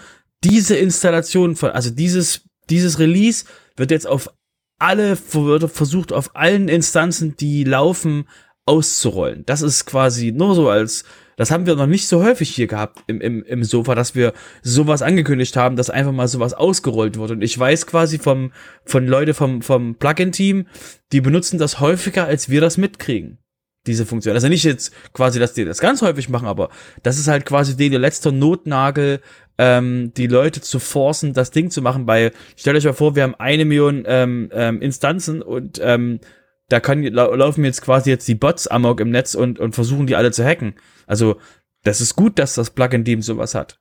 [0.45, 3.45] diese Installation von, also dieses dieses Release
[3.77, 4.31] wird jetzt auf
[4.79, 8.27] alle, wird versucht auf allen Instanzen, die laufen,
[8.67, 9.45] auszurollen.
[9.47, 11.05] Das ist quasi nur so als,
[11.37, 14.33] das haben wir noch nicht so häufig hier gehabt im, im, im Sofa, dass wir
[14.63, 17.31] sowas angekündigt haben, dass einfach mal sowas ausgerollt wird.
[17.31, 18.53] Und ich weiß quasi vom,
[18.85, 20.67] von Leute vom, vom Plugin-Team,
[21.13, 23.39] die benutzen das häufiger, als wir das mitkriegen.
[23.87, 24.35] Diese Funktion.
[24.35, 26.71] Also nicht jetzt quasi, dass die das ganz häufig machen, aber
[27.03, 29.21] das ist halt quasi der letzte Notnagel,
[29.59, 33.23] ähm, die Leute zu forcen, das Ding zu machen, weil stellt euch mal vor, wir
[33.23, 36.21] haben eine Million ähm, ähm, Instanzen und ähm,
[36.69, 40.07] da kann, lau laufen jetzt quasi jetzt die Bots amok im Netz und, und versuchen
[40.07, 40.75] die alle zu hacken.
[41.07, 41.37] Also
[41.83, 43.79] das ist gut, dass das Plugin-Team sowas hat.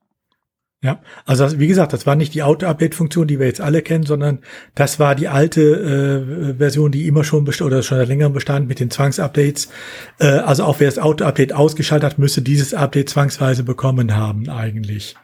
[0.84, 4.40] Ja, also wie gesagt, das war nicht die Auto-Update-Funktion, die wir jetzt alle kennen, sondern
[4.76, 8.68] das war die alte äh, Version, die immer schon bestand oder schon seit längerem bestand
[8.68, 9.70] mit den Zwangsupdates.
[10.20, 15.16] Äh, also auch wer das Auto-Update ausgeschaltet hat, müsste dieses Update zwangsweise bekommen haben eigentlich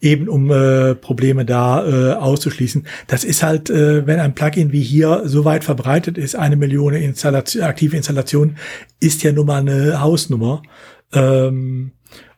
[0.00, 2.86] eben um äh, Probleme da äh, auszuschließen.
[3.06, 6.92] Das ist halt, äh, wenn ein Plugin wie hier so weit verbreitet ist, eine Million
[6.92, 8.56] Installation, aktive Installation
[9.00, 10.62] ist ja nun mal eine Hausnummer.
[11.14, 11.92] Ähm,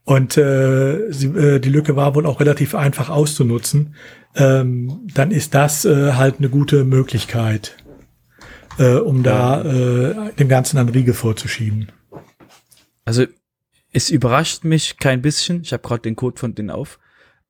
[0.08, 3.94] und äh, sie, äh, die Lücke war wohl auch relativ einfach auszunutzen.
[4.34, 7.76] Ähm, dann ist das äh, halt eine gute Möglichkeit,
[8.78, 11.92] äh, um da äh, dem Ganzen einen Riegel vorzuschieben.
[13.04, 13.26] Also
[13.92, 15.60] es überrascht mich kein bisschen.
[15.60, 16.98] Ich habe gerade den Code von denen auf.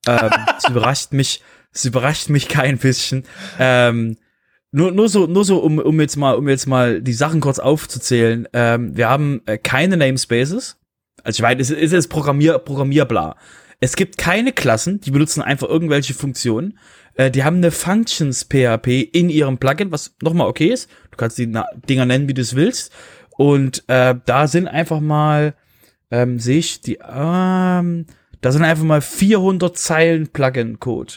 [0.09, 3.23] Ähm, es überrascht mich, es überrascht mich kein bisschen.
[3.61, 4.17] Ähm,
[4.73, 7.61] nur, nur so, nur so, um, um jetzt mal, um jetzt mal die Sachen kurz
[7.61, 8.49] aufzuzählen.
[8.53, 10.77] Ähm, wir haben äh, keine Namespaces.
[11.25, 13.37] Also ich meine, es ist jetzt Programmier, Programmierbla.
[13.81, 16.79] Es gibt keine Klassen, die benutzen einfach irgendwelche Funktionen.
[17.15, 20.91] Äh, die haben eine Functions PHP in ihrem Plugin, was nochmal okay ist.
[21.11, 21.53] Du kannst die
[21.89, 22.93] Dinger nennen, wie du es willst.
[23.37, 25.55] Und äh, da sind einfach mal,
[26.11, 28.07] ähm, sehe ich die, ähm,
[28.41, 31.15] da sind einfach mal 400 Zeilen Plugin-Code.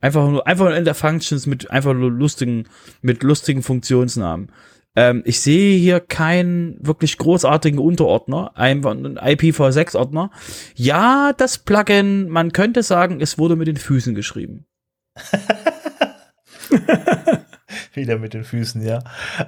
[0.00, 2.68] Einfach nur, einfach nur in der Functions mit einfach nur lustigen,
[3.02, 4.52] mit lustigen Funktionsnamen.
[4.98, 10.32] Ähm, ich sehe hier keinen wirklich großartigen Unterordner, einen IPv6-Ordner.
[10.74, 14.66] Ja, das Plugin, man könnte sagen, es wurde mit den Füßen geschrieben.
[17.94, 18.98] Wieder mit den Füßen, ja.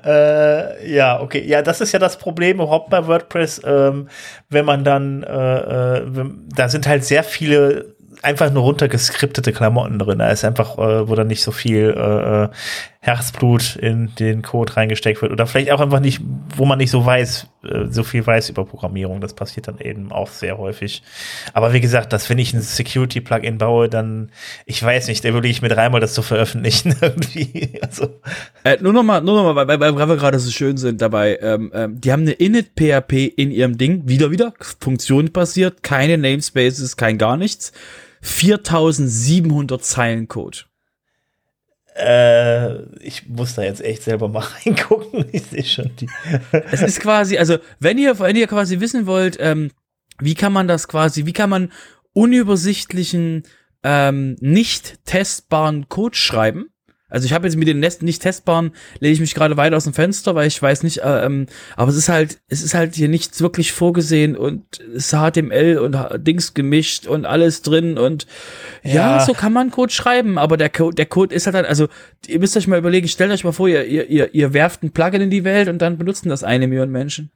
[0.05, 1.45] Äh, ja, okay.
[1.45, 4.07] Ja, das ist ja das Problem überhaupt bei WordPress, ähm,
[4.51, 10.19] wenn man dann, äh, äh, da sind halt sehr viele einfach nur runtergeskriptete Klamotten drin.
[10.19, 12.49] Da ist einfach, äh, wo dann nicht so viel äh, äh,
[13.03, 15.33] Herzblut in den Code reingesteckt wird.
[15.33, 16.21] Oder vielleicht auch einfach nicht,
[16.55, 19.23] wo man nicht so weiß, äh, so viel weiß über Programmierung.
[19.23, 21.03] Das passiert dann eben auch sehr häufig.
[21.55, 24.31] Aber wie gesagt, dass wenn ich ein Security-Plugin baue, dann,
[24.67, 27.79] ich weiß nicht, da überlege ich mir dreimal, das zu veröffentlichen irgendwie.
[27.81, 28.21] Also.
[28.65, 31.01] Äh, nur noch mal, nur noch mal, weil, weil, weil wir gerade so schön sind
[31.01, 31.39] dabei.
[31.41, 36.99] Ähm, ähm, die haben eine Init-PHP in ihrem Ding, wieder, wieder, Funktion basiert, keine Namespaces,
[36.99, 37.73] kein gar nichts.
[38.21, 40.59] 4700 Zeilen Code.
[41.95, 45.27] Äh, ich muss da jetzt echt selber mal reingucken.
[45.33, 46.09] Ich sehe schon die.
[46.71, 49.71] es ist quasi, also wenn ihr, wenn ihr quasi wissen wollt, ähm,
[50.19, 51.73] wie kann man das quasi, wie kann man
[52.13, 53.45] unübersichtlichen,
[53.83, 56.70] ähm, nicht testbaren Code schreiben,
[57.11, 59.93] also ich habe jetzt mit den nicht testbaren, lege ich mich gerade weit aus dem
[59.93, 61.47] Fenster, weil ich weiß nicht, äh, ähm,
[61.77, 65.79] aber es ist halt, es ist halt hier nichts wirklich vorgesehen und es ist HTML
[65.79, 68.27] und Dings gemischt und alles drin und
[68.83, 71.67] ja, ja so kann man Code schreiben, aber der Code, der Code ist halt, halt
[71.67, 71.89] also
[72.27, 75.23] ihr müsst euch mal überlegen, stellt euch mal vor, ihr, ihr, ihr werft ein Plugin
[75.23, 77.31] in die Welt und dann benutzen das eine Million Menschen.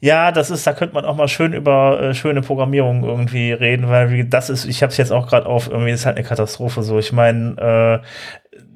[0.00, 3.88] Ja, das ist, da könnte man auch mal schön über äh, schöne Programmierung irgendwie reden,
[3.88, 6.26] weil wie, das ist, ich habe es jetzt auch gerade auf, irgendwie ist halt eine
[6.26, 6.98] Katastrophe so.
[6.98, 8.06] Ich meine, äh,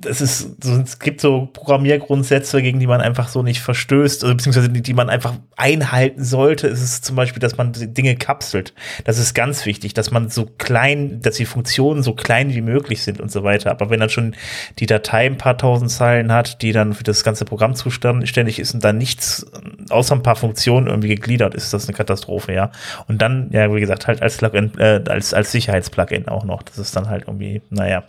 [0.07, 4.69] es ist es gibt so Programmiergrundsätze, gegen die man einfach so nicht verstößt, also, beziehungsweise
[4.71, 6.69] die, die man einfach einhalten sollte.
[6.69, 8.75] Es ist zum Beispiel, dass man Dinge kapselt.
[9.05, 13.03] Das ist ganz wichtig, dass man so klein, dass die Funktionen so klein wie möglich
[13.03, 13.71] sind und so weiter.
[13.71, 14.35] Aber wenn dann schon
[14.79, 18.75] die Datei ein paar tausend Zeilen hat, die dann für das ganze Programm zuständig ist
[18.75, 19.47] und dann nichts
[19.91, 22.71] außer ein paar Funktionen irgendwie gegliedert, ist das eine Katastrophe, ja.
[23.09, 26.63] Und dann, ja, wie gesagt, halt als Plugin, äh, als, als Sicherheitsplugin auch noch.
[26.63, 28.05] Das ist dann halt irgendwie, naja.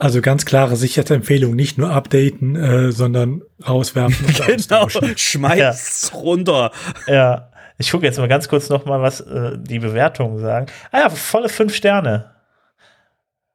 [0.00, 6.18] Also ganz klare Sicherheitsempfehlung, nicht nur updaten, äh, sondern rauswerfen und genau, schmeiß ja.
[6.18, 6.72] runter.
[7.06, 10.66] Ja, ich gucke jetzt mal ganz kurz noch mal, was äh, die Bewertungen sagen.
[10.90, 12.30] Ah ja, volle fünf Sterne.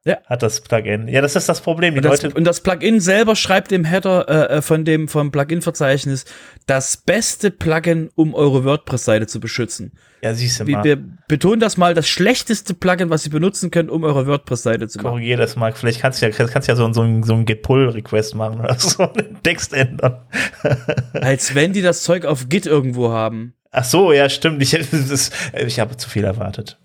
[0.05, 0.19] Ja.
[0.27, 1.07] Hat das Plugin.
[1.07, 1.95] Ja, das ist das Problem.
[1.95, 5.07] Die und, das, Leute und das Plugin selber schreibt im Header äh, äh, von dem
[5.07, 6.25] vom Plugin-Verzeichnis
[6.67, 9.93] das beste Plugin, um eure WordPress-Seite zu beschützen.
[10.21, 10.83] Ja, siehst du mal.
[10.83, 14.87] Wir, wir betonen das mal, das schlechteste Plugin, was ihr benutzen könnt, um eure WordPress-Seite
[14.87, 15.13] zu machen.
[15.13, 15.73] Korrigiere das mal.
[15.73, 19.11] Vielleicht kannst du ja, kannst ja so, so, ein, so ein Get-Pull-Request machen oder so
[19.11, 20.21] einen Text ändern.
[21.13, 23.55] Als wenn die das Zeug auf Git irgendwo haben.
[23.71, 24.61] Ach so, ja, stimmt.
[24.61, 26.77] Ich, ich habe zu viel erwartet.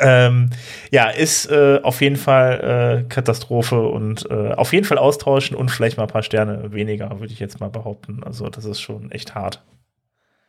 [0.00, 0.50] Ähm,
[0.90, 5.70] ja, ist äh, auf jeden Fall äh, Katastrophe und äh, auf jeden Fall austauschen und
[5.70, 8.22] vielleicht mal ein paar Sterne weniger, würde ich jetzt mal behaupten.
[8.24, 9.62] Also das ist schon echt hart.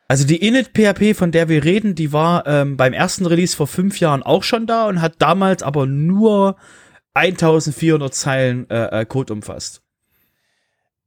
[0.08, 3.68] Also die Init PHP, von der wir reden, die war ähm, beim ersten Release vor
[3.68, 6.56] fünf Jahren auch schon da und hat damals aber nur
[7.16, 9.82] 1400 Zeilen äh, äh, Code umfasst.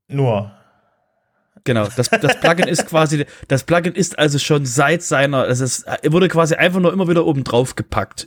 [0.08, 0.52] Nur.
[1.68, 5.84] Genau, das, das Plugin ist quasi, das Plugin ist also schon seit seiner, es ist,
[6.02, 8.26] wurde quasi einfach nur immer wieder oben drauf gepackt.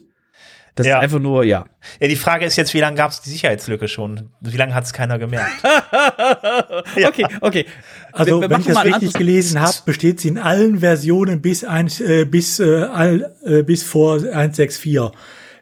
[0.76, 0.98] Das ja.
[0.98, 1.66] ist einfach nur, ja.
[2.00, 4.30] Ja, die Frage ist jetzt, wie lange gab es die Sicherheitslücke schon?
[4.42, 5.56] Wie lange hat es keiner gemerkt?
[6.96, 7.10] ja.
[7.10, 7.66] Okay, okay.
[8.14, 11.64] Also, wir, wir wenn ich das richtig gelesen habe, besteht sie in allen Versionen bis,
[11.64, 15.12] eins, äh, bis, äh, all, äh, bis vor 1.6.4.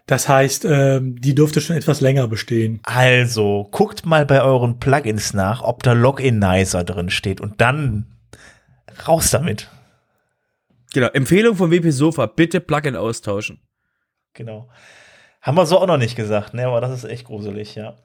[0.10, 2.80] Das heißt, äh, die dürfte schon etwas länger bestehen.
[2.82, 8.08] Also, guckt mal bei euren Plugins nach, ob da Loginizer drin steht und dann
[9.08, 9.70] raus damit.
[10.94, 13.62] Genau, Empfehlung von WP Sofa, bitte Plugin austauschen.
[14.34, 14.68] Genau.
[15.44, 17.96] Haben wir so auch noch nicht gesagt, ne, aber das ist echt gruselig, ja.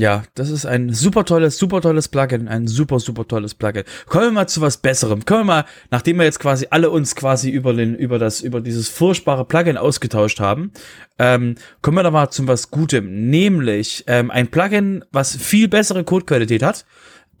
[0.00, 3.82] Ja, das ist ein super tolles, super tolles Plugin, ein super, super tolles Plugin.
[4.06, 5.24] Kommen wir mal zu was Besserem.
[5.24, 8.60] Kommen wir mal, nachdem wir jetzt quasi alle uns quasi über den, über das, über
[8.60, 10.70] dieses furchtbare Plugin ausgetauscht haben,
[11.18, 16.04] ähm, kommen wir doch mal zu was Gutem, nämlich ähm, ein Plugin, was viel bessere
[16.04, 16.86] Codequalität hat,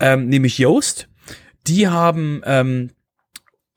[0.00, 1.08] ähm, nämlich Yoast.
[1.68, 2.90] Die haben ähm,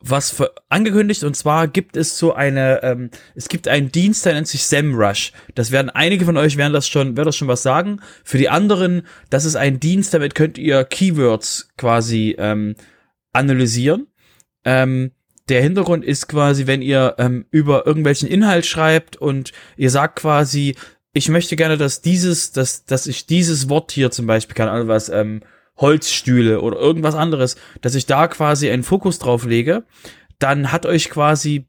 [0.01, 0.35] was
[0.69, 4.63] angekündigt und zwar gibt es so eine, ähm, es gibt einen Dienst, der nennt sich
[4.63, 5.31] SEMrush.
[5.55, 8.01] Das werden einige von euch werden das schon, werden das schon was sagen.
[8.23, 12.75] Für die anderen, das ist ein Dienst, damit könnt ihr Keywords quasi ähm,
[13.31, 14.07] analysieren.
[14.65, 15.11] Ähm,
[15.49, 20.75] der Hintergrund ist quasi, wenn ihr ähm, über irgendwelchen Inhalt schreibt und ihr sagt quasi,
[21.13, 24.87] ich möchte gerne, dass dieses, dass, dass ich dieses Wort hier zum Beispiel, keine Ahnung
[24.87, 25.41] was, ähm,
[25.77, 29.83] Holzstühle oder irgendwas anderes, dass ich da quasi einen Fokus drauf lege,
[30.39, 31.65] dann hat euch quasi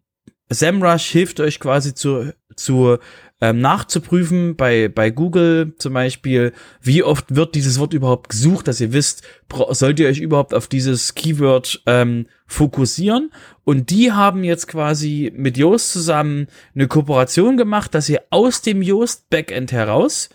[0.53, 2.99] SEMrush hilft euch quasi zu, zu
[3.41, 8.81] ähm, nachzuprüfen bei, bei Google zum Beispiel, wie oft wird dieses Wort überhaupt gesucht, dass
[8.81, 9.23] ihr wisst,
[9.71, 13.33] sollt ihr euch überhaupt auf dieses Keyword ähm, fokussieren.
[13.65, 18.81] Und die haben jetzt quasi mit Yoast zusammen eine Kooperation gemacht, dass ihr aus dem
[18.81, 20.29] Yoast Backend heraus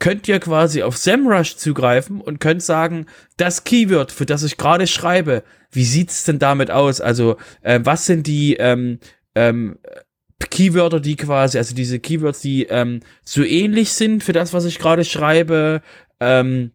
[0.00, 4.88] könnt ihr quasi auf SEMrush zugreifen und könnt sagen, das Keyword, für das ich gerade
[4.88, 7.00] schreibe, wie sieht's denn damit aus?
[7.00, 8.98] Also, äh, was sind die ähm,
[9.36, 9.78] ähm,
[10.50, 14.78] Keywörter, die quasi, also diese Keywords, die ähm, so ähnlich sind für das, was ich
[14.78, 15.82] gerade schreibe,
[16.18, 16.72] ähm,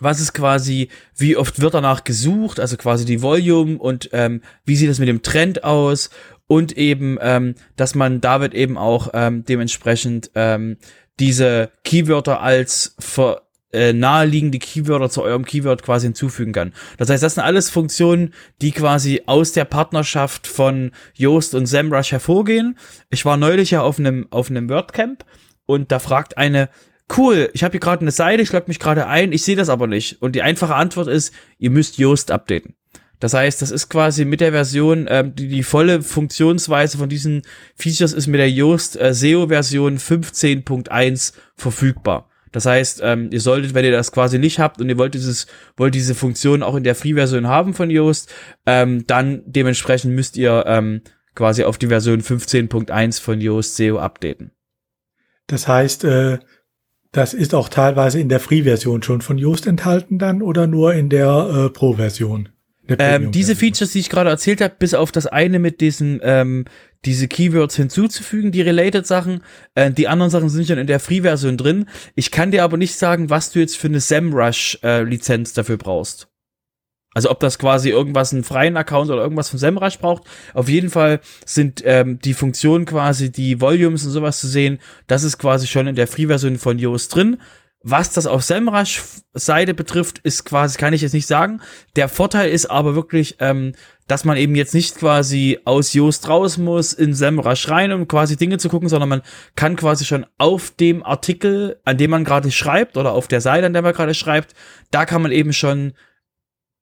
[0.00, 4.76] was ist quasi, wie oft wird danach gesucht, also quasi die Volume und ähm, wie
[4.76, 6.10] sieht es mit dem Trend aus
[6.46, 10.76] und eben, ähm, dass man damit eben auch ähm, dementsprechend ähm,
[11.20, 16.72] diese Keywörter als ver äh, naheliegende Keywörter zu eurem Keyword quasi hinzufügen kann.
[16.96, 22.12] Das heißt, das sind alles Funktionen, die quasi aus der Partnerschaft von Yoast und SEMrush
[22.12, 22.78] hervorgehen.
[23.10, 25.24] Ich war neulich ja auf einem auf einem WordCamp
[25.66, 26.68] und da fragt eine
[27.16, 29.68] cool, ich habe hier gerade eine Seite, ich logge mich gerade ein, ich sehe das
[29.68, 30.22] aber nicht.
[30.22, 32.74] Und die einfache Antwort ist, ihr müsst Yoast updaten.
[33.24, 37.40] Das heißt, das ist quasi mit der Version, ähm, die, die volle Funktionsweise von diesen
[37.74, 42.28] Features ist mit der Yoast äh, SEO Version 15.1 verfügbar.
[42.52, 45.46] Das heißt, ähm, ihr solltet, wenn ihr das quasi nicht habt und ihr wollt dieses,
[45.78, 48.30] wollt diese Funktion auch in der Free-Version haben von Yoast,
[48.66, 51.00] ähm, dann dementsprechend müsst ihr ähm,
[51.34, 54.50] quasi auf die Version 15.1 von Yoast SEO updaten.
[55.46, 56.40] Das heißt, äh,
[57.10, 61.08] das ist auch teilweise in der Free-Version schon von Yoast enthalten dann oder nur in
[61.08, 62.50] der äh, Pro-Version?
[62.98, 66.66] Ähm, diese Features, die ich gerade erzählt habe, bis auf das eine mit diesen ähm,
[67.04, 69.42] diese Keywords hinzuzufügen, die related Sachen,
[69.74, 71.86] äh, die anderen Sachen sind schon in der Free-Version drin.
[72.14, 75.04] Ich kann dir aber nicht sagen, was du jetzt für eine SEMrush äh,
[75.54, 76.28] dafür brauchst.
[77.14, 80.24] Also ob das quasi irgendwas einen freien Account oder irgendwas von SEMrush braucht.
[80.52, 85.22] Auf jeden Fall sind ähm, die Funktionen quasi, die Volumes und sowas zu sehen, das
[85.22, 87.38] ist quasi schon in der Free-Version von Yoast drin.
[87.86, 89.02] Was das auf SEMrush
[89.34, 91.60] Seite betrifft, ist quasi, kann ich jetzt nicht sagen.
[91.96, 93.72] Der Vorteil ist aber wirklich, ähm,
[94.06, 98.38] dass man eben jetzt nicht quasi aus Yoast raus muss, in SEMrush rein, um quasi
[98.38, 99.22] Dinge zu gucken, sondern man
[99.54, 103.66] kann quasi schon auf dem Artikel, an dem man gerade schreibt, oder auf der Seite,
[103.66, 104.54] an der man gerade schreibt,
[104.90, 105.92] da kann man eben schon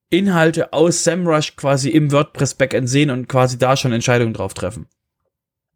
[0.08, 4.86] Inhalte aus SEMrush quasi im WordPress-Backend sehen und quasi da schon Entscheidungen drauf treffen.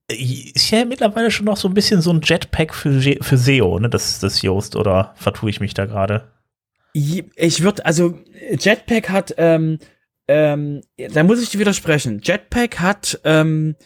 [0.09, 3.89] Ist ja mittlerweile schon noch so ein bisschen so ein Jetpack für, für SEO, ne?
[3.89, 6.31] Das, das Yoast, oder vertue ich mich da gerade?
[6.93, 8.19] Ich würde, also
[8.59, 9.79] Jetpack hat, ähm,
[10.29, 10.81] ähm,
[11.13, 12.21] da muss ich dir widersprechen.
[12.23, 13.77] Jetpack hat, ähm,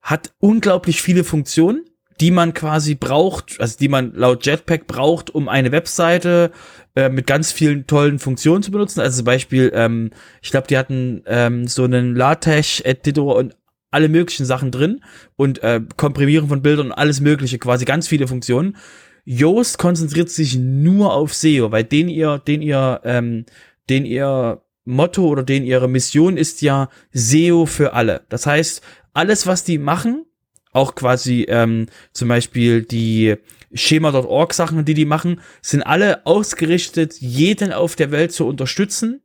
[0.00, 1.84] hat unglaublich viele Funktionen
[2.20, 6.50] die man quasi braucht, also die man laut Jetpack braucht, um eine Webseite
[6.96, 9.00] äh, mit ganz vielen tollen Funktionen zu benutzen.
[9.00, 10.10] Also zum Beispiel, ähm,
[10.42, 13.56] ich glaube, die hatten ähm, so einen LaTeX-Editor und
[13.90, 15.02] alle möglichen Sachen drin
[15.36, 18.76] und äh, Komprimieren von Bildern und alles mögliche, quasi ganz viele Funktionen.
[19.24, 23.44] Yoast konzentriert sich nur auf SEO, weil den ihr, den ihr, ähm,
[23.88, 28.22] den ihr Motto oder den ihre Mission ist ja SEO für alle.
[28.30, 30.24] Das heißt, alles, was die machen,
[30.72, 33.36] auch quasi ähm, zum Beispiel die
[33.74, 39.20] Schema.org Sachen, die die machen, sind alle ausgerichtet, jeden auf der Welt zu unterstützen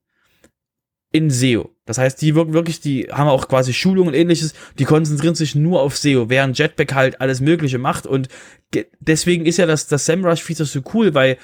[1.12, 1.73] in SEO.
[1.86, 5.54] Das heißt, die wirken wirklich, die haben auch quasi Schulungen und ähnliches, die konzentrieren sich
[5.54, 8.30] nur auf SEO, während Jetpack halt alles Mögliche macht und
[9.00, 11.38] deswegen ist ja das, das SEMrush-Feature so cool, weil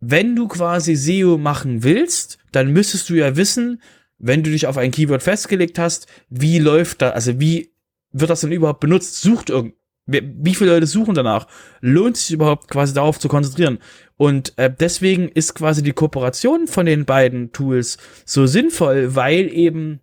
[0.00, 3.82] wenn du quasi SEO machen willst, dann müsstest du ja wissen,
[4.18, 7.72] wenn du dich auf ein Keyword festgelegt hast, wie läuft da, also wie
[8.12, 9.20] wird das denn überhaupt benutzt?
[9.20, 9.74] Sucht irgend,
[10.08, 11.46] wie viele Leute suchen danach?
[11.80, 13.78] Lohnt sich überhaupt quasi darauf zu konzentrieren?
[14.16, 20.00] Und äh, deswegen ist quasi die Kooperation von den beiden Tools so sinnvoll, weil eben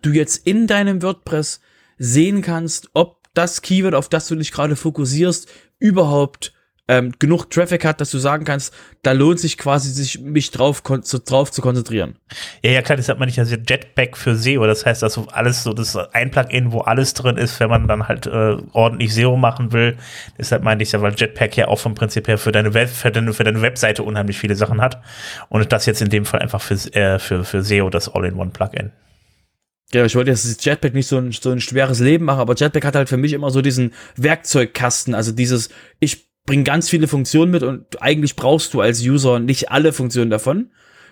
[0.00, 1.60] du jetzt in deinem WordPress
[1.98, 6.54] sehen kannst, ob das Keyword, auf das du dich gerade fokussierst, überhaupt
[6.88, 10.82] ähm, genug Traffic hat, dass du sagen kannst, da lohnt sich quasi, sich mich drauf,
[11.02, 12.16] zu, drauf zu konzentrieren.
[12.62, 14.66] Ja, ja, klar, das hat man nicht als Jetpack für SEO.
[14.66, 17.86] Das heißt, dass so alles so, das ein Plugin, wo alles drin ist, wenn man
[17.86, 19.96] dann halt äh, ordentlich SEO machen will.
[20.38, 23.12] Deshalb meinte ich ja, weil Jetpack ja auch vom Prinzip her für deine, Web, für
[23.12, 25.00] deine, für deine Webseite unheimlich viele Sachen hat.
[25.48, 28.90] Und das jetzt in dem Fall einfach für, äh, für, für SEO das All-in-One-Plugin.
[29.94, 32.84] Ja, ich wollte jetzt Jetpack nicht so ein, so ein schweres Leben machen, aber Jetpack
[32.84, 35.68] hat halt für mich immer so diesen Werkzeugkasten, also dieses,
[36.00, 40.30] ich bringen ganz viele Funktionen mit und eigentlich brauchst du als User nicht alle Funktionen
[40.30, 40.70] davon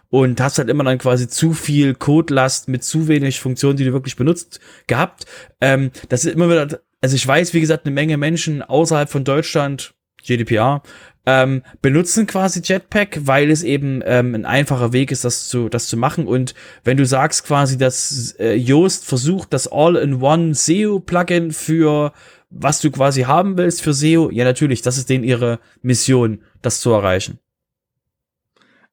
[0.09, 3.93] und hast halt immer dann quasi zu viel Codelast mit zu wenig Funktionen, die du
[3.93, 5.24] wirklich benutzt, gehabt.
[5.61, 9.24] Ähm, das ist immer wieder, also ich weiß, wie gesagt, eine Menge Menschen außerhalb von
[9.24, 10.83] Deutschland, GDPR,
[11.26, 15.87] ähm, benutzen quasi Jetpack, weil es eben ähm, ein einfacher Weg ist, das zu, das
[15.87, 16.26] zu machen.
[16.26, 22.12] Und wenn du sagst quasi, dass äh, Yoast versucht, das All-in-One SEO-Plugin für
[22.51, 26.80] was du quasi haben willst für SEO, ja natürlich, das ist denen ihre Mission, das
[26.80, 27.38] zu erreichen.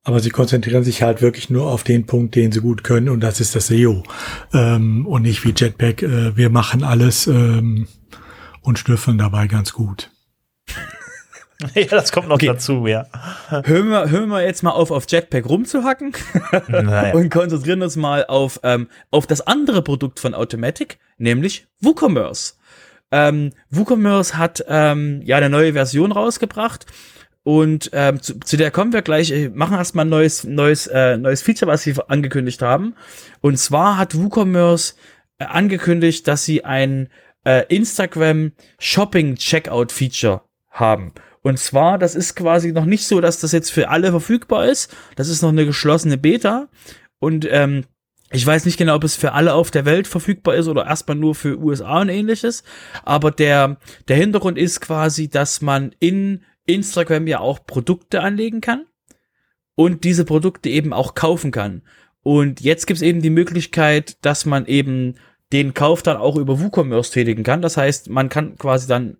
[0.03, 3.19] Aber sie konzentrieren sich halt wirklich nur auf den Punkt, den sie gut können, und
[3.19, 4.03] das ist das SEO.
[4.53, 7.87] Ähm, und nicht wie Jetpack, äh, wir machen alles ähm,
[8.61, 10.11] und schnüffeln dabei ganz gut.
[11.75, 12.45] ja, das kommt noch okay.
[12.45, 13.07] dazu, ja.
[13.49, 16.13] Hören wir, hören wir jetzt mal auf, auf Jetpack rumzuhacken
[16.69, 17.13] naja.
[17.13, 22.53] und konzentrieren uns mal auf, ähm, auf das andere Produkt von Automatic, nämlich WooCommerce.
[23.11, 26.85] Ähm, WooCommerce hat ähm, ja eine neue Version rausgebracht
[27.47, 29.31] Und ähm, zu, zu der kommen wir gleich.
[29.31, 32.95] Wir machen erstmal ein neues, neues, äh, neues Feature, was sie angekündigt haben.
[33.39, 34.95] Und zwar hat WooCommerce
[35.37, 37.07] äh, angekündigt, dass sie ein
[37.45, 41.13] äh, Instagram Shopping Checkout Feature haben.
[41.41, 44.93] Und zwar, das ist quasi noch nicht so, dass das jetzt für alle verfügbar ist.
[45.15, 46.67] Das ist noch eine geschlossene Beta.
[47.19, 47.85] Und ähm,
[48.31, 51.15] ich weiß nicht genau, ob es für alle auf der Welt verfügbar ist oder erstmal
[51.15, 52.63] nur für USA und ähnliches.
[53.03, 58.85] Aber der, der Hintergrund ist quasi, dass man in Instagram ja auch Produkte anlegen kann
[59.75, 61.83] und diese Produkte eben auch kaufen kann.
[62.21, 65.15] Und jetzt gibt es eben die Möglichkeit, dass man eben
[65.53, 67.61] den Kauf dann auch über WooCommerce tätigen kann.
[67.61, 69.17] Das heißt, man kann quasi dann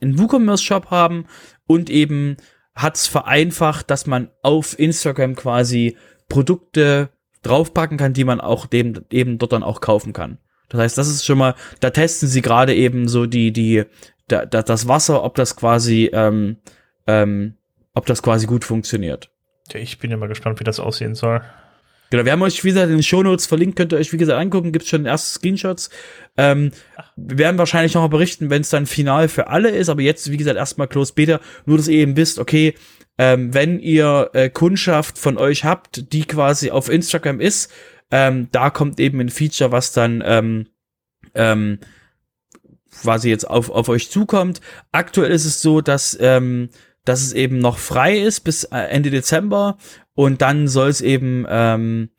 [0.00, 1.26] einen WooCommerce-Shop haben
[1.66, 2.38] und eben
[2.74, 5.98] hat es vereinfacht, dass man auf Instagram quasi
[6.28, 7.10] Produkte
[7.46, 10.38] draufpacken kann, die man auch dem, eben dort dann auch kaufen kann.
[10.68, 13.84] Das heißt, das ist schon mal, da testen sie gerade eben so die, die,
[14.28, 16.56] da, da, das Wasser, ob das quasi, ähm,
[17.06, 17.54] ähm,
[17.94, 19.30] ob das quasi gut funktioniert.
[19.72, 21.42] Ja, ich bin immer gespannt, wie das aussehen soll.
[22.10, 24.38] Genau, wir haben euch, wie gesagt, in den Shownotes verlinkt, könnt ihr euch, wie gesagt,
[24.38, 25.90] angucken, gibt schon erste Screenshots.
[26.36, 26.70] Ähm,
[27.16, 30.30] wir werden wahrscheinlich noch mal berichten, wenn es dann final für alle ist, aber jetzt,
[30.30, 32.74] wie gesagt, erstmal Close Beta, nur dass ihr eben wisst, okay,
[33.18, 37.72] ähm, wenn ihr äh, Kundschaft von euch habt, die quasi auf Instagram ist,
[38.10, 40.66] ähm, da kommt eben ein Feature, was dann ähm,
[41.34, 41.78] ähm,
[43.02, 44.60] quasi jetzt auf, auf euch zukommt.
[44.92, 46.70] Aktuell ist es so, dass, ähm,
[47.04, 49.78] dass es eben noch frei ist bis äh, Ende Dezember
[50.14, 52.10] und dann soll es eben ähm,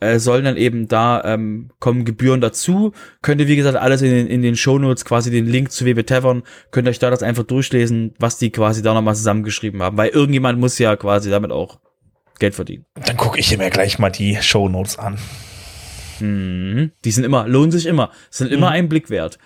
[0.00, 2.92] äh, sollen dann eben da ähm, kommen Gebühren dazu.
[3.22, 6.04] Könnt ihr, wie gesagt, alles in den, in den Shownotes, quasi den Link zu WB
[6.04, 9.96] Tavern, könnt ihr euch da das einfach durchlesen, was die quasi da nochmal zusammengeschrieben haben.
[9.96, 11.78] Weil irgendjemand muss ja quasi damit auch
[12.38, 12.84] Geld verdienen.
[13.06, 15.18] Dann gucke ich mir gleich mal die Shownotes an.
[16.20, 16.92] Mhm.
[17.04, 18.72] Die sind immer, lohnen sich immer, sind immer mhm.
[18.72, 19.38] ein Blick wert.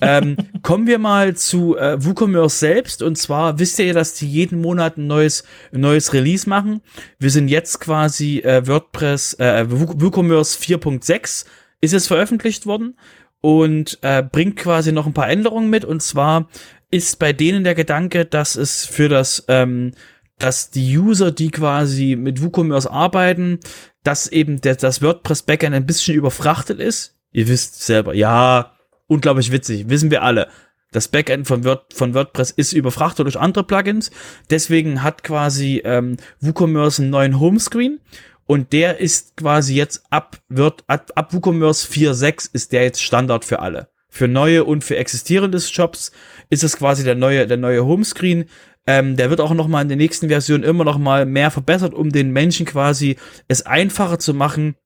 [0.00, 3.02] ähm, kommen wir mal zu äh, WooCommerce selbst.
[3.02, 6.80] Und zwar wisst ihr ja, dass die jeden Monat ein neues, ein neues Release machen.
[7.18, 11.46] Wir sind jetzt quasi äh, WordPress, äh, WooCommerce 4.6
[11.80, 12.98] ist es veröffentlicht worden
[13.40, 15.84] und äh, bringt quasi noch ein paar Änderungen mit.
[15.84, 16.48] Und zwar
[16.90, 19.92] ist bei denen der Gedanke, dass es für das ähm,
[20.38, 23.58] dass die User, die quasi mit WooCommerce arbeiten,
[24.06, 27.16] dass eben der, das WordPress Backend ein bisschen überfrachtet ist.
[27.32, 28.76] Ihr wisst selber, ja,
[29.08, 30.48] unglaublich witzig, wissen wir alle.
[30.92, 34.12] Das Backend von, Word, von WordPress ist überfrachtet durch andere Plugins.
[34.48, 38.00] Deswegen hat quasi ähm, WooCommerce einen neuen Homescreen
[38.46, 43.44] und der ist quasi jetzt ab, Word, ab, ab WooCommerce 4.6 ist der jetzt Standard
[43.44, 43.88] für alle.
[44.08, 46.12] Für neue und für existierende Shops
[46.48, 48.48] ist es quasi der neue, der neue Homescreen.
[48.86, 51.94] Ähm, der wird auch noch mal in der nächsten Version immer noch mal mehr verbessert,
[51.94, 53.16] um den Menschen quasi
[53.48, 54.76] es einfacher zu machen,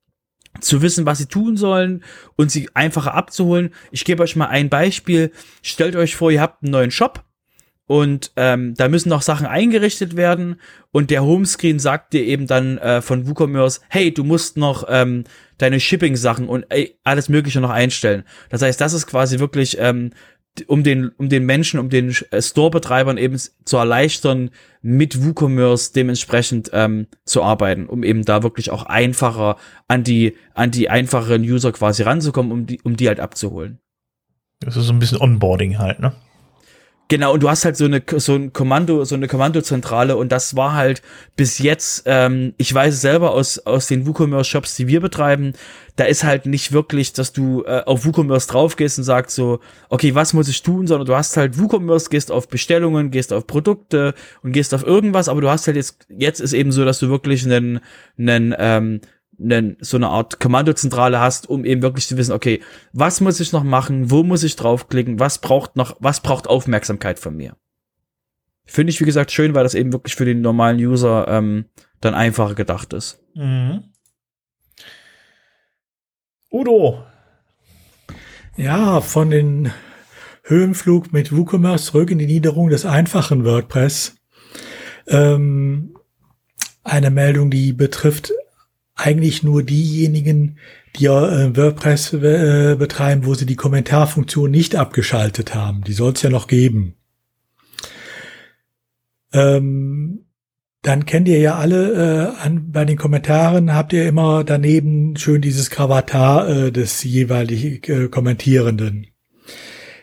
[0.61, 2.03] zu wissen, was sie tun sollen
[2.37, 3.73] und sie einfacher abzuholen.
[3.91, 5.33] Ich gebe euch mal ein Beispiel.
[5.63, 7.25] Stellt euch vor, ihr habt einen neuen Shop
[7.91, 10.61] und ähm, da müssen noch Sachen eingerichtet werden
[10.93, 15.25] und der Homescreen sagt dir eben dann äh, von WooCommerce, hey, du musst noch ähm,
[15.59, 18.23] deine Shipping-Sachen und ey, alles Mögliche noch einstellen.
[18.49, 20.11] Das heißt, das ist quasi wirklich ähm,
[20.67, 24.51] um den, um den Menschen, um den äh, Store-Betreibern eben zu erleichtern,
[24.83, 29.57] mit WooCommerce dementsprechend ähm, zu arbeiten, um eben da wirklich auch einfacher
[29.89, 33.79] an die, an die einfacheren User quasi ranzukommen, um die, um die halt abzuholen.
[34.61, 36.13] Das ist so ein bisschen Onboarding halt, ne?
[37.11, 40.55] Genau, und du hast halt so eine so ein Kommando, so eine Kommandozentrale und das
[40.55, 41.03] war halt
[41.35, 45.55] bis jetzt, ähm, ich weiß es selber aus, aus den WooCommerce-Shops, die wir betreiben,
[45.97, 49.59] da ist halt nicht wirklich, dass du äh, auf WooCommerce draufgehst und sagst so,
[49.89, 53.45] okay, was muss ich tun, sondern du hast halt WooCommerce, gehst auf Bestellungen, gehst auf
[53.45, 57.01] Produkte und gehst auf irgendwas, aber du hast halt jetzt, jetzt ist eben so, dass
[57.01, 57.81] du wirklich einen,
[58.19, 59.01] einen ähm,
[59.43, 62.61] einen, so eine Art Kommandozentrale hast, um eben wirklich zu wissen, okay,
[62.93, 67.19] was muss ich noch machen, wo muss ich draufklicken, was braucht noch, was braucht Aufmerksamkeit
[67.19, 67.57] von mir.
[68.65, 71.65] Finde ich, wie gesagt, schön, weil das eben wirklich für den normalen User ähm,
[72.01, 73.21] dann einfacher gedacht ist.
[73.35, 73.85] Mhm.
[76.53, 77.05] Udo.
[78.57, 79.73] Ja, von den
[80.45, 84.17] Höhenflug mit WooCommerce zurück in die Niederung des einfachen WordPress.
[85.07, 85.97] Ähm,
[86.83, 88.33] eine Meldung, die betrifft
[89.01, 90.59] eigentlich nur diejenigen,
[90.97, 95.83] die äh, WordPress äh, betreiben, wo sie die Kommentarfunktion nicht abgeschaltet haben.
[95.85, 96.95] Die soll es ja noch geben.
[99.33, 100.27] Ähm,
[100.83, 105.43] dann kennt ihr ja alle äh, an, bei den Kommentaren habt ihr immer daneben schön
[105.43, 109.07] dieses Gravatar äh, des jeweilig äh, Kommentierenden.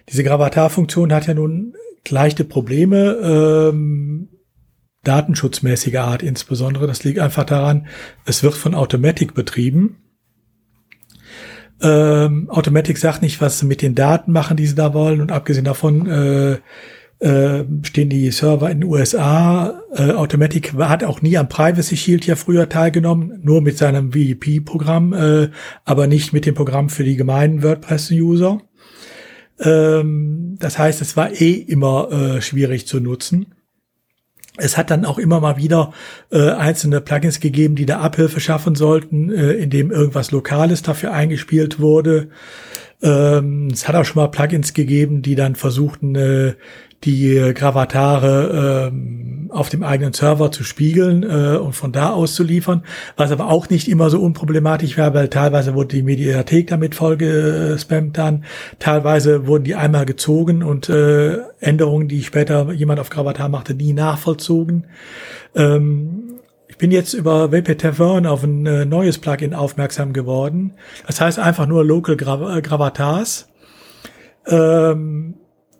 [0.10, 1.74] Diese Gravatar-Funktion hat ja nun
[2.08, 3.72] leichte Probleme.
[3.74, 4.30] Ähm,
[5.08, 6.88] datenschutzmäßiger Art insbesondere.
[6.88, 7.88] Das liegt einfach daran,
[8.26, 9.98] es wird von Automatic betrieben.
[11.82, 15.22] Ähm, Automatic sagt nicht, was sie mit den Daten machen, die sie da wollen.
[15.22, 16.58] Und abgesehen davon äh,
[17.20, 19.82] äh, stehen die Server in den USA.
[19.94, 25.14] Äh, Automatic hat auch nie am Privacy Shield ja früher teilgenommen, nur mit seinem VEP-Programm,
[25.14, 25.50] äh,
[25.86, 28.62] aber nicht mit dem Programm für die gemeinen WordPress-User.
[29.60, 33.57] Ähm, das heißt, es war eh immer äh, schwierig zu nutzen.
[34.58, 35.94] Es hat dann auch immer mal wieder
[36.32, 41.80] äh, einzelne Plugins gegeben, die da Abhilfe schaffen sollten, äh, indem irgendwas Lokales dafür eingespielt
[41.80, 42.30] wurde.
[43.02, 46.56] Ähm, es hat auch schon mal Plugins gegeben, die dann versuchten, äh,
[47.04, 52.44] die Gravatare ähm, auf dem eigenen Server zu spiegeln äh, und von da aus zu
[52.44, 52.84] liefern,
[53.16, 57.18] was aber auch nicht immer so unproblematisch war, weil teilweise wurde die Mediathek damit voll
[57.18, 58.46] gespammt dann,
[58.80, 63.94] teilweise wurden die einmal gezogen und äh, Änderungen, die später jemand auf Gravatar machte, nie
[63.94, 64.88] nachvollzogen.
[65.56, 70.74] Ähm, ich bin jetzt über WP Tavern auf ein äh, neues Plugin aufmerksam geworden.
[71.08, 73.48] Das heißt einfach nur Local Gra Gravatars.
[74.46, 75.36] Ähm,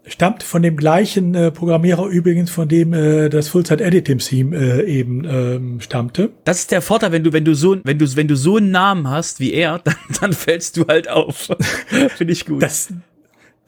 [0.08, 4.86] stammt von dem gleichen äh, Programmierer übrigens, von dem äh, das Fullside Editing Theme äh,
[4.86, 6.32] eben ähm, stammte.
[6.44, 8.72] Das ist der Vorteil, wenn du wenn du so wenn du wenn du so einen
[8.72, 11.50] Namen hast wie er, dann, dann fällst du halt auf.
[12.16, 12.64] Finde ich gut.
[12.64, 12.94] Das,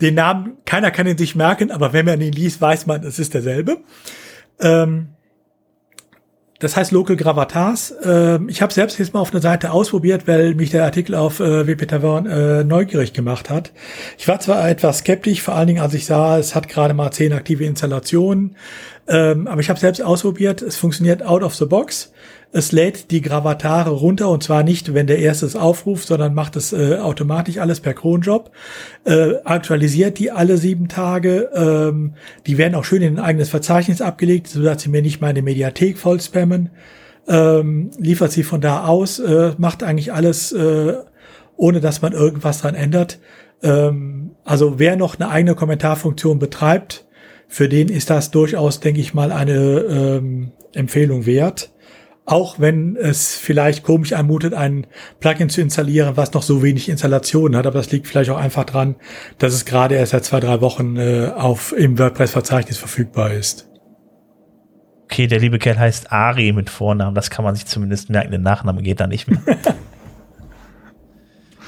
[0.02, 3.20] den Namen keiner kann ihn sich merken, aber wenn man ihn liest, weiß man, es
[3.20, 3.78] ist derselbe.
[4.60, 5.10] Ähm,
[6.60, 7.92] das heißt Local Gravatars.
[8.04, 11.40] Äh, ich habe selbst jetzt mal auf einer Seite ausprobiert, weil mich der Artikel auf
[11.40, 13.72] äh, WP Tavern äh, neugierig gemacht hat.
[14.18, 17.12] Ich war zwar etwas skeptisch, vor allen Dingen als ich sah, es hat gerade mal
[17.12, 18.56] zehn aktive Installationen,
[19.08, 20.62] ähm, aber ich habe selbst ausprobiert.
[20.62, 22.12] Es funktioniert out of the box.
[22.52, 26.56] Es lädt die Gravatare runter und zwar nicht, wenn der erste es aufruft, sondern macht
[26.56, 28.50] es äh, automatisch alles per Cronjob.
[29.06, 31.50] Äh, aktualisiert die alle sieben Tage.
[31.54, 32.16] Ähm,
[32.48, 36.00] die werden auch schön in ein eigenes Verzeichnis abgelegt, sodass sie mir nicht meine Mediathek
[36.00, 36.72] voll spammen.
[37.28, 40.96] Ähm, liefert sie von da aus, äh, macht eigentlich alles, äh,
[41.56, 43.20] ohne dass man irgendwas dran ändert.
[43.62, 47.06] Ähm, also wer noch eine eigene Kommentarfunktion betreibt,
[47.48, 51.72] für den ist das durchaus, denke ich mal, eine ähm, Empfehlung wert.
[52.30, 54.86] Auch wenn es vielleicht komisch anmutet, ein
[55.20, 58.66] Plugin zu installieren, was noch so wenig Installationen hat, aber das liegt vielleicht auch einfach
[58.66, 58.98] dran,
[59.40, 63.68] dass es gerade erst seit zwei, drei Wochen äh, auf im WordPress-Verzeichnis verfügbar ist.
[65.06, 68.44] Okay, der liebe Kerl heißt Ari mit Vornamen, das kann man sich zumindest merken, den
[68.44, 69.42] Nachnamen geht da nicht mehr.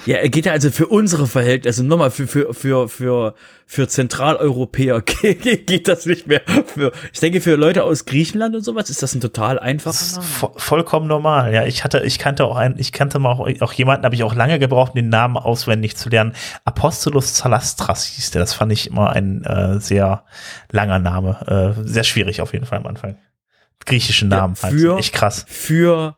[0.06, 3.36] Ja, er geht ja also für unsere Verhältnisse, also nochmal für, für, für, für,
[3.68, 6.42] für Zentraleuropäer geht das nicht mehr.
[6.66, 10.24] Für, ich denke, für Leute aus Griechenland und sowas ist das ein total einfacher Name.
[10.26, 11.54] Vo vollkommen normal.
[11.54, 14.24] Ja, ich hatte, ich kannte auch einen, ich kannte mal auch, auch jemanden, habe ich
[14.24, 16.34] auch lange gebraucht, den Namen auswendig zu lernen.
[16.66, 18.42] Apostolus Salastras hieß der.
[18.42, 20.26] Das fand ich immer ein äh, sehr
[20.72, 21.76] langer Name.
[21.78, 23.18] Äh, sehr schwierig auf jeden Fall am Anfang.
[23.86, 24.56] Griechischen Namen.
[24.62, 25.00] Ja, für, halt.
[25.00, 25.46] Echt krass.
[25.48, 26.16] Für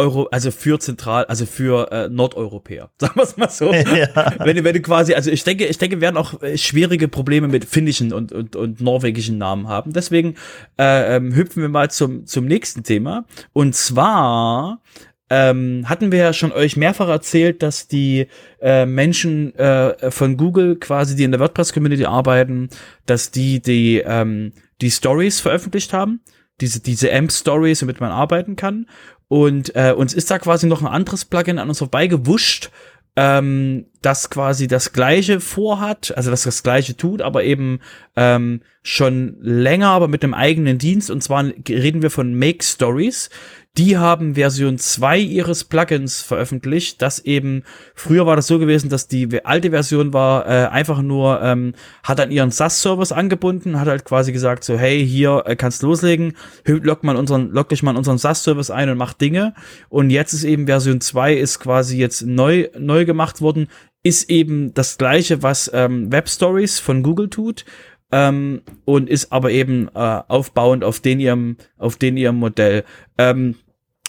[0.00, 3.72] Euro, also für Zentral, also für äh, Nordeuropäer, sagen wir es mal so.
[3.90, 4.34] Ja.
[4.44, 7.48] Wenn, wenn du quasi, also ich denke, ich denke, wir werden auch äh, schwierige Probleme
[7.48, 9.92] mit finnischen und, und, und norwegischen Namen haben.
[9.92, 10.36] Deswegen
[10.78, 13.26] äh, ähm, hüpfen wir mal zum, zum nächsten Thema.
[13.52, 14.80] Und zwar
[15.28, 18.26] ähm, hatten wir ja schon euch mehrfach erzählt, dass die
[18.60, 22.70] äh, Menschen äh, von Google quasi, die in der WordPress-Community arbeiten,
[23.06, 26.20] dass die die, ähm, die Stories veröffentlicht haben
[26.60, 28.86] diese, diese AMP-Stories, damit man arbeiten kann.
[29.28, 32.70] Und äh, uns ist da quasi noch ein anderes Plugin an uns vorbeigewuscht,
[33.16, 37.80] ähm, das quasi das gleiche vorhat, also das das gleiche tut, aber eben
[38.16, 41.10] ähm, schon länger, aber mit einem eigenen Dienst.
[41.10, 43.30] Und zwar reden wir von Make Stories.
[43.78, 47.62] Die haben Version 2 ihres Plugins veröffentlicht, das eben,
[47.94, 52.18] früher war das so gewesen, dass die alte Version war äh, einfach nur, ähm, hat
[52.18, 57.04] dann ihren SAS-Service angebunden, hat halt quasi gesagt so, hey, hier äh, kannst loslegen, log
[57.04, 59.54] mal unseren, log dich mal in unseren SAS-Service ein und mach Dinge.
[59.88, 63.68] Und jetzt ist eben Version 2 ist quasi jetzt neu, neu gemacht worden,
[64.02, 67.64] ist eben das gleiche, was ähm, Web Stories von Google tut,
[68.12, 72.84] ähm, und ist aber eben äh, aufbauend auf den ihrem, auf den ihrem Modell.
[73.18, 73.56] Ähm,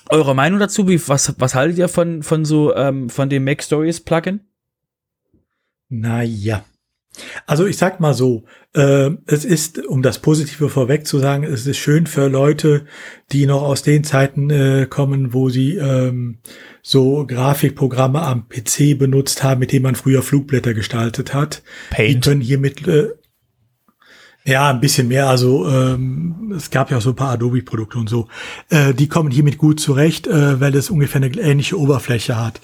[0.10, 0.88] eure Meinung dazu?
[0.88, 4.42] Wie, was, was haltet ihr von, von so, ähm, von dem Make Stories Plugin?
[5.90, 6.64] Naja.
[7.46, 11.68] Also ich sag mal so, äh, es ist, um das Positive vorweg zu sagen, es
[11.68, 12.86] ist schön für Leute,
[13.34, 16.38] die noch aus den Zeiten äh, kommen, wo sie ähm,
[16.82, 21.64] so Grafikprogramme am PC benutzt haben, mit denen man früher Flugblätter gestaltet hat.
[21.90, 22.26] Paint.
[22.26, 23.10] Die können hiermit äh,
[24.44, 25.30] ja, ein bisschen mehr.
[25.30, 28.28] Also ähm, es gab ja auch so ein paar Adobe-Produkte und so.
[28.70, 32.60] Äh, die kommen hiermit gut zurecht, äh, weil es ungefähr eine ähnliche Oberfläche hat.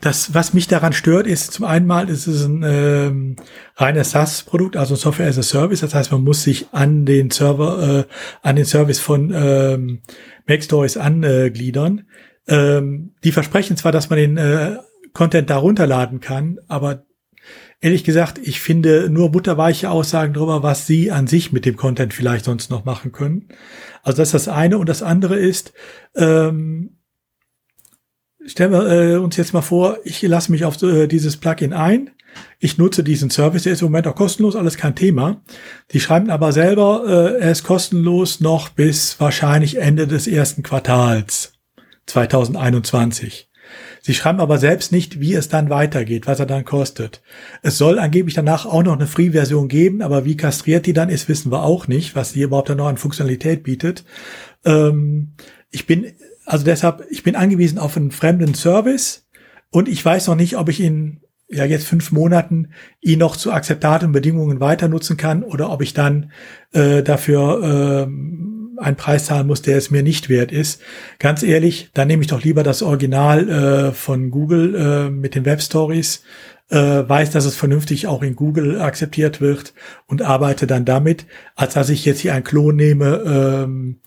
[0.00, 3.36] Das, was mich daran stört, ist zum einen mal, ist es ein ähm,
[3.76, 5.80] reines SaaS-Produkt, also Software as a Service.
[5.80, 8.04] Das heißt, man muss sich an den Server, äh,
[8.42, 10.00] an den Service von ähm,
[10.48, 12.06] MacStories angliedern.
[12.48, 14.78] Ähm, die versprechen zwar, dass man den äh,
[15.12, 17.04] Content da runterladen kann, aber
[17.80, 22.12] ehrlich gesagt, ich finde nur butterweiche Aussagen darüber, was sie an sich mit dem Content
[22.14, 23.48] vielleicht sonst noch machen können.
[24.02, 24.78] Also das ist das eine.
[24.78, 25.72] Und das andere ist,
[26.14, 26.98] ähm,
[28.44, 32.10] stellen wir äh, uns jetzt mal vor, ich lasse mich auf äh, dieses Plugin ein.
[32.60, 35.42] Ich nutze diesen Service, der ist im Moment auch kostenlos, alles kein Thema.
[35.90, 41.54] Die schreiben aber selber, äh, er ist kostenlos noch bis wahrscheinlich Ende des ersten Quartals
[42.06, 43.49] 2021.
[44.00, 47.22] Sie schreiben aber selbst nicht, wie es dann weitergeht, was er dann kostet.
[47.62, 51.28] Es soll angeblich danach auch noch eine Free-Version geben, aber wie kastriert die dann ist,
[51.28, 54.04] wissen wir auch nicht, was die überhaupt dann noch an Funktionalität bietet.
[54.64, 55.32] Ähm,
[55.70, 56.12] ich bin,
[56.46, 59.26] also deshalb, ich bin angewiesen auf einen fremden Service
[59.70, 61.20] und ich weiß noch nicht, ob ich in
[61.50, 62.68] ja jetzt fünf Monaten
[63.00, 66.30] ihn noch zu akzeptablen Bedingungen weiter nutzen kann oder ob ich dann
[66.72, 70.80] äh, dafür äh, einen Preis zahlen muss, der es mir nicht wert ist.
[71.18, 75.44] Ganz ehrlich, dann nehme ich doch lieber das Original äh, von Google äh, mit den
[75.44, 76.22] Web Stories,
[76.70, 79.74] äh, weiß, dass es vernünftig auch in Google akzeptiert wird
[80.06, 81.26] und arbeite dann damit,
[81.56, 84.00] als dass ich jetzt hier einen Klon nehme, ähm,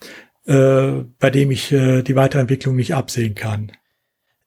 [0.45, 3.71] äh, bei dem ich äh, die Weiterentwicklung nicht absehen kann.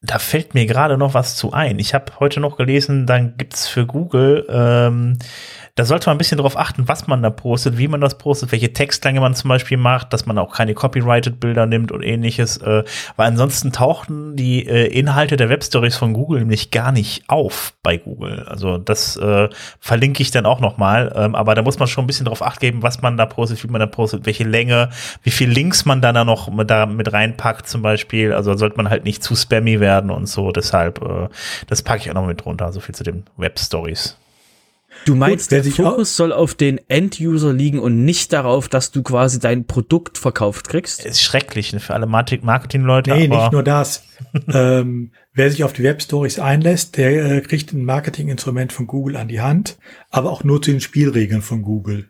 [0.02, 1.78] Da fällt mir gerade noch was zu ein.
[1.78, 5.18] Ich habe heute noch gelesen, dann gibt's für Google ähm,
[5.76, 8.50] da sollte man ein bisschen darauf achten, was man da postet, wie man das postet,
[8.50, 12.56] welche Textlänge man zum Beispiel macht, dass man auch keine copyrighted Bilder nimmt und ähnliches,
[12.56, 12.82] äh,
[13.16, 17.98] weil ansonsten tauchten die äh, Inhalte der Webstories von Google nämlich gar nicht auf bei
[17.98, 18.46] Google.
[18.48, 22.06] Also das äh, verlinke ich dann auch nochmal, ähm, aber da muss man schon ein
[22.06, 24.88] bisschen darauf acht geben, was man da postet, wie man da postet, welche Länge,
[25.22, 28.32] wie viel Links man dann da noch mit, da mit reinpackt zum Beispiel.
[28.32, 30.52] Also sollte man halt nicht zu spammy werden und so.
[30.52, 31.28] Deshalb, äh,
[31.66, 32.72] das packe ich auch noch mit drunter.
[32.72, 34.16] So viel zu den Webstories.
[35.04, 39.02] Du meinst, Gut, der Fokus soll auf den End-User liegen und nicht darauf, dass du
[39.02, 41.04] quasi dein Produkt verkauft kriegst?
[41.04, 43.10] Ist schrecklich ne, für alle Marketing-Leute.
[43.10, 44.04] Nee, nicht nur das.
[44.52, 49.28] ähm, wer sich auf die Web-Stories einlässt, der äh, kriegt ein Marketing-Instrument von Google an
[49.28, 49.78] die Hand,
[50.10, 52.08] aber auch nur zu den Spielregeln von Google.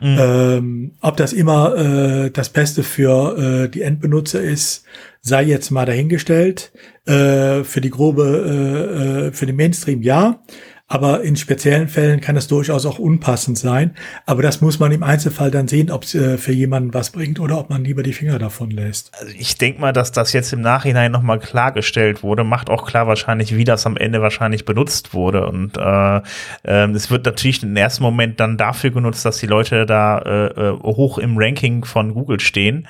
[0.00, 0.16] Mhm.
[0.18, 4.84] Ähm, ob das immer äh, das Beste für äh, die Endbenutzer ist,
[5.20, 6.72] sei jetzt mal dahingestellt.
[7.04, 10.42] Äh, für die grobe, äh, äh für den Mainstream ja.
[10.90, 13.94] Aber in speziellen Fällen kann es durchaus auch unpassend sein.
[14.24, 17.38] Aber das muss man im Einzelfall dann sehen, ob es äh, für jemanden was bringt
[17.40, 19.12] oder ob man lieber die Finger davon lässt.
[19.20, 22.42] Also ich denke mal, dass das jetzt im Nachhinein nochmal klargestellt wurde.
[22.42, 25.46] Macht auch klar wahrscheinlich, wie das am Ende wahrscheinlich benutzt wurde.
[25.46, 26.16] Und äh,
[26.62, 30.46] äh, es wird natürlich im ersten Moment dann dafür genutzt, dass die Leute da äh,
[30.46, 32.88] äh hoch im Ranking von Google stehen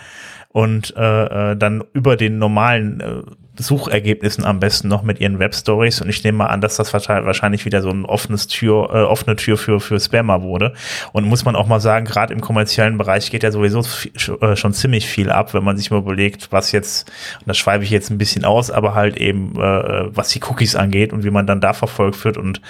[0.51, 3.23] und äh, äh dann über den normalen äh,
[3.59, 7.65] Suchergebnissen am besten noch mit ihren Webstories und ich nehme mal an, dass das wahrscheinlich
[7.65, 10.73] wieder so ein offenes Tür, äh, offene Tür für, für Spammer wurde.
[11.13, 13.85] Und muss man auch mal sagen, gerade im kommerziellen Bereich geht ja sowieso
[14.41, 17.85] äh, schon ziemlich viel ab, wenn man sich mal überlegt, was jetzt, und das schreibe
[17.85, 21.31] ich jetzt ein bisschen aus, aber halt eben, äh, was die Cookies angeht und wie
[21.31, 22.61] man dann da verfolgt wird und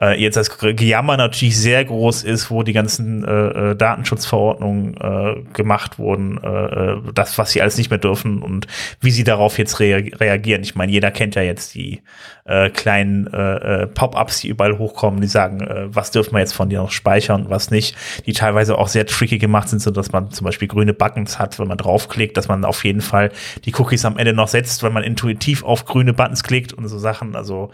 [0.00, 5.42] äh, jetzt das Gejammer natürlich sehr groß ist, wo die ganzen äh, äh Datenschutzverordnungen äh,
[5.52, 8.66] gemacht wurden, äh, äh, das, was sie alles nicht mehr dürfen und
[9.00, 10.62] wie sie darauf jetzt reagieren reagieren.
[10.62, 12.02] Ich meine, jeder kennt ja jetzt die
[12.44, 16.52] äh, kleinen äh, äh, Pop-ups, die überall hochkommen, die sagen, äh, was dürfen wir jetzt
[16.52, 20.12] von dir noch speichern, was nicht, die teilweise auch sehr tricky gemacht sind, so dass
[20.12, 23.30] man zum Beispiel grüne Buttons hat, wenn man draufklickt, dass man auf jeden Fall
[23.64, 26.98] die Cookies am Ende noch setzt, wenn man intuitiv auf grüne Buttons klickt und so
[26.98, 27.34] Sachen.
[27.34, 27.70] Also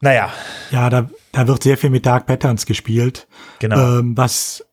[0.00, 0.30] naja.
[0.70, 3.26] Ja, da, da wird sehr viel mit Dark Patterns gespielt.
[3.58, 3.98] Genau.
[3.98, 4.64] Ähm, was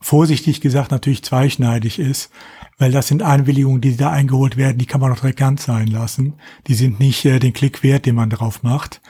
[0.00, 2.30] vorsichtig gesagt natürlich zweischneidig ist
[2.78, 5.86] weil das sind Einwilligungen, die da eingeholt werden, die kann man doch direkt ganz sein
[5.86, 6.34] lassen.
[6.66, 9.00] Die sind nicht äh, den Klick wert, den man drauf macht.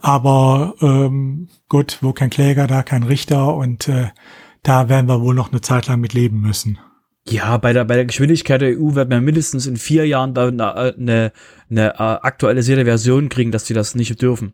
[0.00, 4.08] Aber ähm, gut, wo kein Kläger, da kein Richter und äh,
[4.62, 6.78] da werden wir wohl noch eine Zeit lang mit leben müssen.
[7.26, 10.48] Ja, bei der, bei der Geschwindigkeit der EU wird man mindestens in vier Jahren da
[10.48, 11.32] eine, eine,
[11.70, 14.52] eine äh, aktualisierte Version kriegen, dass die das nicht dürfen.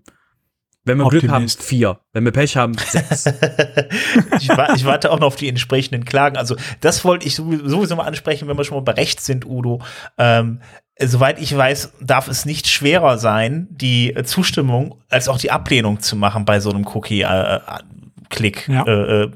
[0.84, 1.22] Wenn wir Optimist.
[1.22, 2.00] Glück haben, vier.
[2.12, 3.26] Wenn wir Pech haben, sechs.
[4.38, 6.36] ich, ich, warte auch noch auf die entsprechenden Klagen.
[6.36, 9.82] Also das wollte ich sowieso mal ansprechen, wenn wir schon mal bei Recht sind, Udo.
[10.16, 10.60] Ähm,
[10.98, 16.16] soweit ich weiß, darf es nicht schwerer sein, die Zustimmung als auch die Ablehnung zu
[16.16, 18.68] machen bei so einem Cookie-Klick.
[18.68, 18.86] Äh, ja.
[18.86, 19.30] äh, äh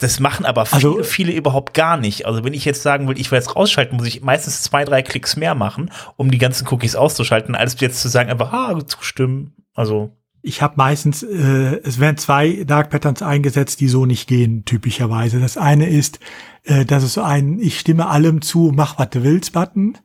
[0.00, 2.24] das machen aber viele, also, viele überhaupt gar nicht.
[2.24, 5.02] Also wenn ich jetzt sagen will, ich will jetzt rausschalten, muss ich meistens zwei, drei
[5.02, 9.52] Klicks mehr machen, um die ganzen Cookies auszuschalten, als jetzt zu sagen einfach, ah, zustimmen.
[9.74, 10.10] Also
[10.42, 15.38] ich habe meistens, äh, es werden zwei Dark Patterns eingesetzt, die so nicht gehen, typischerweise.
[15.38, 16.18] Das eine ist,
[16.64, 19.98] äh, dass es so ein Ich stimme allem zu, mach was du willst Button,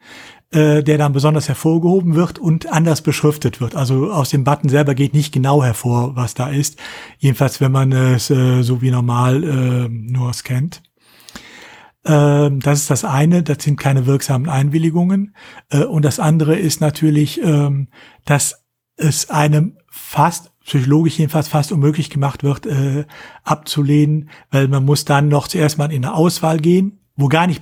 [0.51, 3.75] äh, der dann besonders hervorgehoben wird und anders beschriftet wird.
[3.75, 6.79] Also aus dem Button selber geht nicht genau hervor, was da ist.
[7.17, 10.83] Jedenfalls, wenn man es äh, so wie normal äh, nur scannt.
[12.05, 15.35] Ähm, das ist das eine, das sind keine wirksamen Einwilligungen.
[15.69, 17.87] Äh, und das andere ist natürlich, ähm,
[18.25, 18.65] dass
[18.97, 19.77] es einem
[20.15, 23.03] fast psychologisch jedenfalls fast unmöglich gemacht wird, äh,
[23.43, 27.61] abzulehnen, weil man muss dann noch zuerst mal in eine Auswahl gehen, wo gar nicht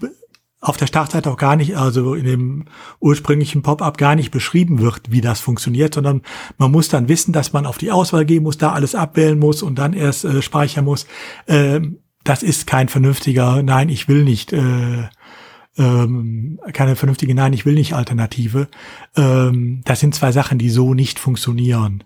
[0.62, 2.66] auf der Startseite auch gar nicht, also in dem
[2.99, 6.22] ursprünglichen Pop-up gar nicht beschrieben wird, wie das funktioniert, sondern
[6.60, 9.64] man muss dann wissen, dass man auf die Auswahl gehen muss, da alles abwählen muss
[9.64, 11.08] und dann erst äh, speichern muss.
[11.47, 14.54] Ähm, das ist kein vernünftiger Nein, ich will nicht.
[14.54, 15.10] Äh,
[15.76, 18.68] ähm, keine vernünftige Nein, ich will nicht Alternative.
[19.16, 22.04] Ähm, das sind zwei Sachen, die so nicht funktionieren,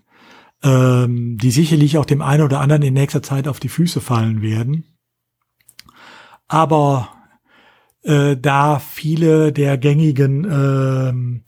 [0.62, 4.42] ähm, die sicherlich auch dem einen oder anderen in nächster Zeit auf die Füße fallen
[4.42, 4.84] werden.
[6.48, 7.10] Aber
[8.02, 11.44] äh, da viele der gängigen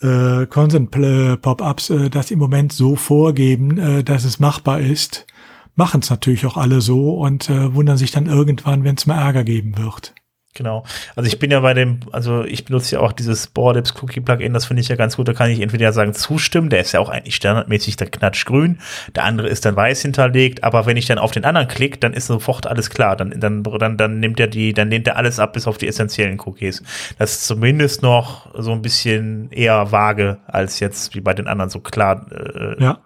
[0.00, 5.26] äh, äh, Consent-Pop-ups äh, das im Moment so vorgeben, äh, dass es machbar ist,
[5.74, 9.18] machen es natürlich auch alle so und äh, wundern sich dann irgendwann, wenn es mal
[9.18, 10.14] Ärger geben wird.
[10.54, 10.84] Genau.
[11.16, 14.52] Also ich bin ja bei dem, also ich benutze ja auch dieses Bordips Cookie Plugin,
[14.52, 15.26] das finde ich ja ganz gut.
[15.26, 18.78] Da kann ich entweder sagen zustimmen, der ist ja auch eigentlich standardmäßig dann knatschgrün,
[19.16, 22.12] der andere ist dann weiß hinterlegt, aber wenn ich dann auf den anderen klicke, dann
[22.12, 23.16] ist sofort alles klar.
[23.16, 25.88] Dann, dann, dann, dann nimmt er die, dann lehnt er alles ab bis auf die
[25.88, 26.84] essentiellen Cookies.
[27.18, 31.70] Das ist zumindest noch so ein bisschen eher vage als jetzt wie bei den anderen
[31.70, 32.26] so klar.
[32.30, 32.98] Äh, ja.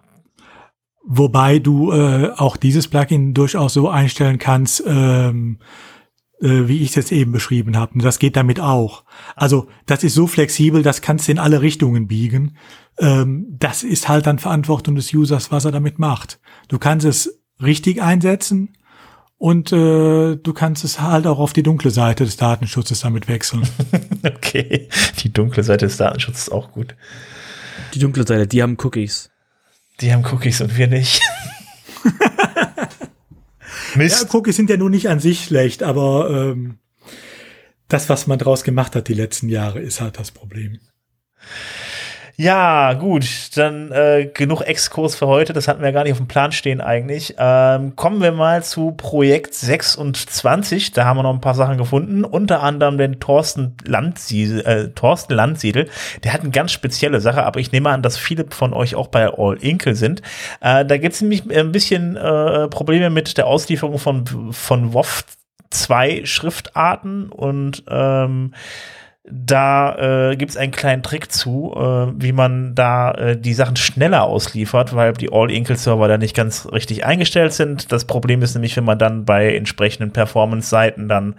[1.11, 5.59] Wobei du äh, auch dieses Plugin durchaus so einstellen kannst, ähm,
[6.41, 7.95] äh, wie ich es jetzt eben beschrieben habe.
[7.95, 9.05] Und das geht damit auch.
[9.37, 12.57] Also das ist so flexibel, das kannst du in alle Richtungen biegen.
[12.99, 16.41] Ähm, das ist halt dann Verantwortung des Users, was er damit macht.
[16.69, 18.77] Du kannst es richtig einsetzen
[19.37, 23.63] und äh, du kannst es halt auch auf die dunkle Seite des Datenschutzes damit wechseln.
[24.25, 24.89] okay,
[25.23, 26.97] die dunkle Seite des Datenschutzes ist auch gut.
[27.95, 29.31] Die dunkle Seite, die haben Cookies.
[30.01, 31.21] Die haben Cookies und wir nicht.
[33.95, 34.23] Mist.
[34.23, 36.79] Ja, Cookies sind ja nun nicht an sich schlecht, aber ähm,
[37.89, 40.79] das, was man draus gemacht hat die letzten Jahre, ist halt das Problem.
[42.41, 43.27] Ja, gut,
[43.57, 45.53] dann äh, genug Exkurs für heute.
[45.53, 47.35] Das hatten wir gar nicht auf dem Plan stehen eigentlich.
[47.37, 50.93] Ähm, kommen wir mal zu Projekt 26.
[50.93, 52.23] Da haben wir noch ein paar Sachen gefunden.
[52.23, 54.61] Unter anderem den Thorsten Landsiedel.
[54.65, 55.89] Äh, Thorsten Landsiedel.
[56.23, 59.09] Der hat eine ganz spezielle Sache, aber ich nehme an, dass viele von euch auch
[59.09, 60.23] bei All Inkle sind.
[60.61, 65.25] Äh, da gibt es nämlich ein bisschen äh, Probleme mit der Auslieferung von, von WoW
[65.71, 68.55] 2 Schriftarten und ähm,
[69.31, 73.77] da äh, gibt es einen kleinen Trick zu, äh, wie man da äh, die Sachen
[73.77, 77.93] schneller ausliefert, weil die All-Inkle-Server da nicht ganz richtig eingestellt sind.
[77.93, 81.35] Das Problem ist nämlich, wenn man dann bei entsprechenden Performance-Seiten dann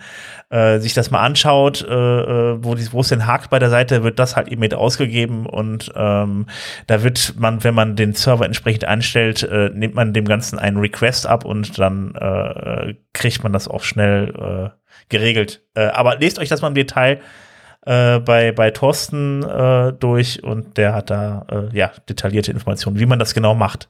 [0.49, 4.19] äh, sich das mal anschaut, äh, äh wo es denn hakt bei der Seite, wird
[4.19, 6.45] das halt eben mit ausgegeben und ähm,
[6.87, 10.77] da wird man, wenn man den Server entsprechend einstellt, äh, nimmt man dem Ganzen einen
[10.77, 12.13] Request ab und dann
[13.13, 14.73] kriegt man das auch schnell
[15.09, 15.63] geregelt.
[15.75, 17.19] Aber lest euch das mal im Detail
[17.89, 23.07] äh, bei, bei Thorsten äh, durch und der hat da äh, ja detaillierte Informationen, wie
[23.07, 23.89] man das genau macht.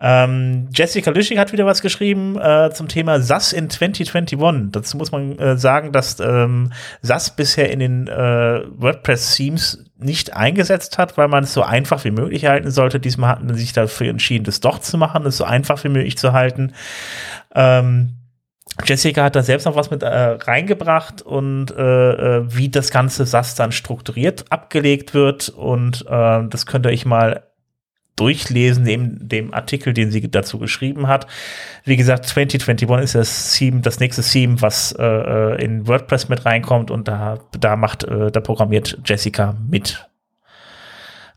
[0.00, 4.38] Ähm, Jessica Lüschig hat wieder was geschrieben äh, zum Thema SAS in 2021.
[4.72, 10.96] Dazu muss man äh, sagen, dass ähm, SAS bisher in den äh, WordPress-Themes nicht eingesetzt
[10.96, 12.98] hat, weil man es so einfach wie möglich halten sollte.
[12.98, 16.16] Diesmal hatten sie sich dafür entschieden, das doch zu machen, es so einfach wie möglich
[16.16, 16.72] zu halten.
[17.54, 18.21] Ähm,
[18.84, 23.26] Jessica hat da selbst noch was mit äh, reingebracht und äh, äh wie das ganze
[23.26, 27.42] SAS dann strukturiert abgelegt wird und äh, das könnt ihr euch mal
[28.16, 31.26] durchlesen, neben dem Artikel, den sie dazu geschrieben hat.
[31.84, 36.44] Wie gesagt, 2021 ist das Theme, das nächste Theme, was äh, äh, in WordPress mit
[36.44, 40.06] reinkommt und da, da macht, äh, da programmiert Jessica mit.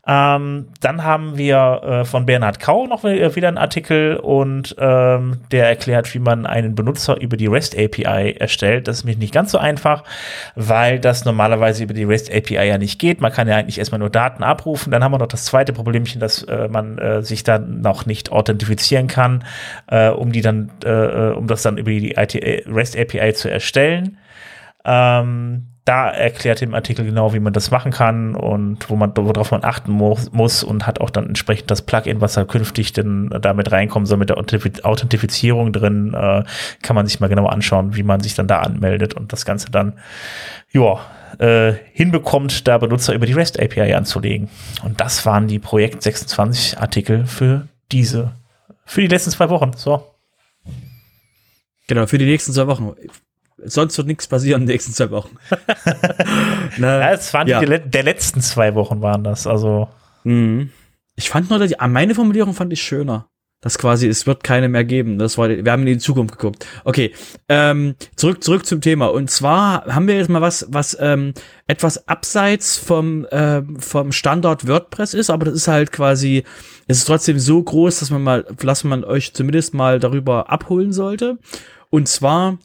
[0.08, 5.68] Ähm, dann haben wir äh, von Bernhard Kau noch wieder einen Artikel und ähm, der
[5.68, 8.86] erklärt, wie man einen Benutzer über die REST API erstellt.
[8.86, 10.04] Das ist nämlich nicht ganz so einfach,
[10.54, 13.20] weil das normalerweise über die REST API ja nicht geht.
[13.20, 14.92] Man kann ja eigentlich erstmal nur Daten abrufen.
[14.92, 18.30] Dann haben wir noch das zweite Problemchen, dass äh, man äh, sich dann noch nicht
[18.30, 19.44] authentifizieren kann,
[19.88, 22.34] äh, um die dann, äh, äh, um das dann über die IT
[22.66, 24.18] REST API zu erstellen.
[24.84, 29.52] Ähm, da erklärt im Artikel genau, wie man das machen kann und wo man, worauf
[29.52, 33.70] man achten muss, und hat auch dann entsprechend das Plugin, was da künftig denn damit
[33.70, 36.42] reinkommen soll mit der Authentifizierung drin, äh,
[36.82, 39.70] kann man sich mal genau anschauen, wie man sich dann da anmeldet und das Ganze
[39.70, 39.92] dann,
[40.72, 40.98] ja,
[41.38, 44.48] äh, hinbekommt, da Benutzer über die REST API anzulegen.
[44.82, 48.32] Und das waren die Projekt 26 Artikel für diese,
[48.84, 49.70] für die letzten zwei Wochen.
[49.76, 50.04] So.
[51.86, 52.92] Genau, für die nächsten zwei Wochen
[53.64, 55.36] sonst wird nichts passieren in den nächsten zwei Wochen.
[56.78, 57.60] Na, ja, es waren ja.
[57.60, 59.88] die der letzten zwei Wochen waren das, also.
[60.24, 60.70] Mhm.
[61.14, 63.28] Ich fand nur, die, meine Formulierung fand ich schöner.
[63.62, 65.18] dass quasi es wird keine mehr geben.
[65.18, 66.66] Das war, wir haben in die Zukunft geguckt.
[66.84, 67.12] Okay,
[67.48, 69.06] ähm, zurück zurück zum Thema.
[69.06, 71.32] Und zwar haben wir jetzt mal was, was ähm,
[71.66, 76.44] etwas abseits vom äh, vom Standard WordPress ist, aber das ist halt quasi,
[76.86, 80.92] es ist trotzdem so groß, dass man mal, dass man euch zumindest mal darüber abholen
[80.92, 81.38] sollte.
[81.90, 82.58] Und zwar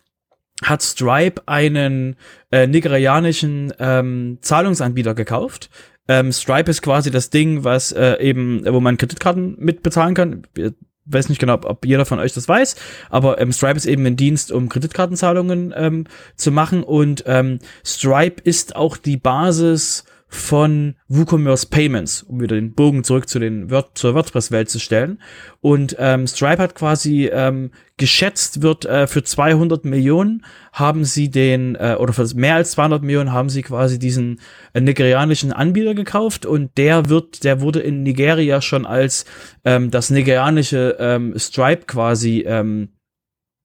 [0.62, 2.16] hat Stripe einen
[2.52, 5.70] äh, nigerianischen ähm, Zahlungsanbieter gekauft.
[6.08, 10.44] Ähm, Stripe ist quasi das Ding, was äh, eben, wo man Kreditkarten mitbezahlen kann.
[10.56, 10.74] Ich
[11.06, 12.76] weiß nicht genau, ob, ob jeder von euch das weiß,
[13.10, 16.06] aber ähm, Stripe ist eben ein Dienst, um Kreditkartenzahlungen ähm,
[16.36, 22.74] zu machen und ähm, Stripe ist auch die Basis von WooCommerce Payments, um wieder den
[22.74, 25.22] Bogen zurück zu den Word zur WordPress-Welt zu stellen.
[25.60, 31.76] Und ähm, Stripe hat quasi ähm, geschätzt, wird äh, für 200 Millionen haben sie den,
[31.76, 34.40] äh, oder für mehr als 200 Millionen haben sie quasi diesen
[34.72, 39.26] äh, nigerianischen Anbieter gekauft und der wird, der wurde in Nigeria schon als
[39.66, 42.94] ähm, das nigerianische ähm, Stripe quasi ähm,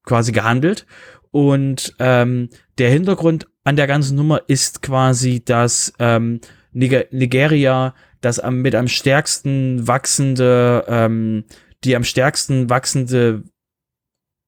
[0.03, 0.85] quasi gehandelt.
[1.31, 2.49] Und ähm,
[2.79, 6.41] der Hintergrund an der ganzen Nummer ist quasi, dass ähm,
[6.73, 11.45] Niger Nigeria das am, mit am stärksten wachsende, ähm,
[11.83, 13.43] die am stärksten wachsende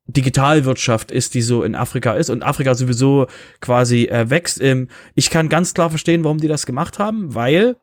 [0.07, 3.27] Digitalwirtschaft ist, die so in Afrika ist und Afrika sowieso
[3.61, 4.61] quasi äh, wächst.
[4.62, 7.75] Ähm, ich kann ganz klar verstehen, warum die das gemacht haben, weil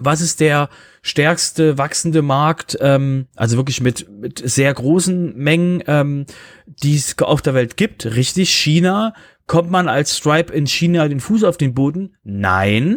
[0.00, 0.70] was ist der
[1.02, 6.26] stärkste wachsende Markt, ähm, also wirklich mit, mit sehr großen Mengen, ähm,
[6.66, 8.06] die es auf der Welt gibt?
[8.06, 9.14] Richtig, China.
[9.46, 12.16] Kommt man als Stripe in China den Fuß auf den Boden?
[12.22, 12.96] Nein.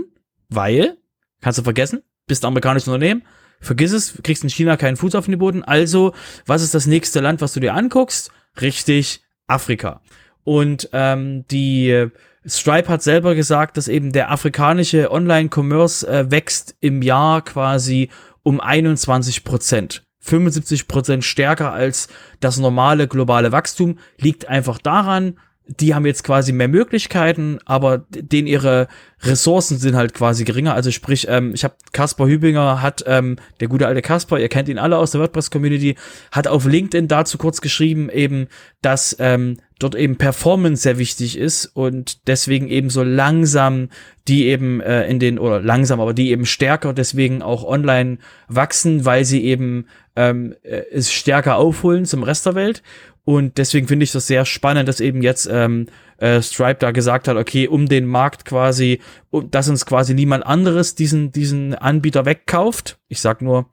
[0.50, 0.98] Weil,
[1.41, 3.24] kannst du vergessen, bist ein amerikanisches Unternehmen,
[3.60, 5.64] vergiss es, kriegst in China keinen Fuß auf den Boden.
[5.64, 6.14] Also,
[6.45, 8.32] was ist das nächste Land, was du dir anguckst?
[8.62, 10.02] Richtig, Afrika.
[10.43, 12.08] Und ähm, die
[12.45, 18.10] Stripe hat selber gesagt, dass eben der afrikanische Online-Commerce äh, wächst im Jahr quasi
[18.43, 20.06] um 21 Prozent.
[20.22, 22.08] 75 Prozent stärker als
[22.39, 25.38] das normale globale Wachstum liegt einfach daran,
[25.68, 28.88] die haben jetzt quasi mehr Möglichkeiten, aber denen ihre
[29.22, 30.74] Ressourcen sind halt quasi geringer.
[30.74, 34.70] Also sprich, ähm, ich habe Kaspar Hübinger hat, ähm, der gute alte Kaspar, ihr kennt
[34.70, 35.95] ihn alle aus der WordPress-Community,
[36.32, 38.47] hat auf LinkedIn dazu kurz geschrieben, eben,
[38.82, 43.89] dass ähm, dort eben Performance sehr wichtig ist und deswegen eben so langsam
[44.28, 49.05] die eben äh, in den, oder langsam, aber die eben stärker deswegen auch online wachsen,
[49.05, 52.84] weil sie eben ähm, äh, es stärker aufholen zum Rest der Welt.
[53.28, 57.28] Und deswegen finde ich das sehr spannend, dass eben jetzt ähm, äh, Stripe da gesagt
[57.28, 59.01] hat, okay, um den Markt quasi,
[59.32, 62.99] um, dass uns quasi niemand anderes diesen, diesen Anbieter wegkauft.
[63.09, 63.65] Ich sag nur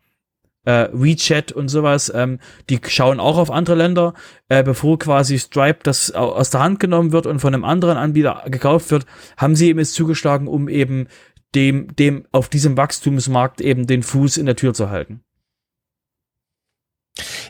[0.64, 4.14] äh, WeChat und sowas, ähm, die schauen auch auf andere Länder,
[4.48, 8.42] äh, bevor quasi Stripe das aus der Hand genommen wird und von einem anderen Anbieter
[8.46, 11.07] gekauft wird, haben sie eben jetzt zugeschlagen, um eben
[11.55, 15.24] dem, dem auf diesem Wachstumsmarkt eben den Fuß in der Tür zu halten.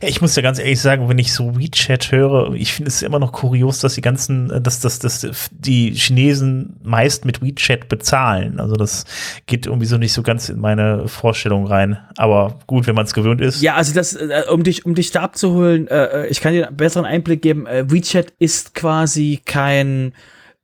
[0.03, 3.19] Ich muss ja ganz ehrlich sagen, wenn ich so WeChat höre, ich finde es immer
[3.19, 8.61] noch kurios, dass die ganzen, dass, dass, dass die Chinesen meist mit WeChat bezahlen.
[8.61, 9.05] Also das
[9.47, 11.99] geht irgendwie so nicht so ganz in meine Vorstellung rein.
[12.19, 13.63] Aber gut, wenn man es gewöhnt ist.
[13.63, 16.69] Ja, also das, äh, um dich, um dich da abzuholen, äh, äh, ich kann dir
[16.69, 17.67] einen besseren Einblick geben.
[17.67, 20.13] Äh, WeChat ist quasi kein,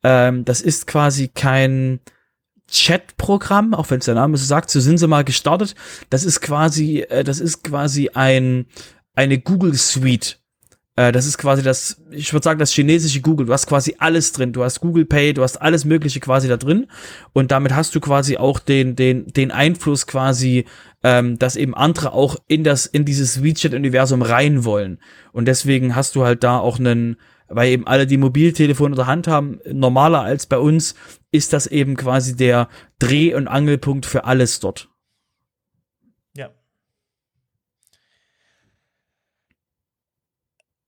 [0.02, 2.00] ähm, das ist quasi kein
[2.70, 5.74] Chat-Programm, auch wenn es der Name so sagt, so sind sie mal gestartet.
[6.08, 8.66] Das ist quasi, äh, das ist quasi ein,
[9.14, 10.40] eine Google Suite.
[10.96, 13.46] Äh, das ist quasi das, ich würde sagen, das chinesische Google.
[13.46, 14.52] Du hast quasi alles drin.
[14.52, 16.86] Du hast Google Pay, du hast alles Mögliche quasi da drin.
[17.32, 20.66] Und damit hast du quasi auch den, den, den Einfluss quasi,
[21.02, 24.98] ähm, dass eben andere auch in das, in dieses WeChat-Universum rein wollen.
[25.32, 27.16] Und deswegen hast du halt da auch einen,
[27.50, 30.94] weil eben alle die Mobiltelefone in der Hand haben, normaler als bei uns,
[31.30, 34.88] ist das eben quasi der Dreh- und Angelpunkt für alles dort.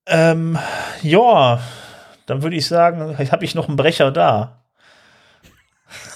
[0.06, 0.58] Ähm,
[1.02, 1.60] ja,
[2.26, 4.61] dann würde ich sagen, habe ich noch einen Brecher da.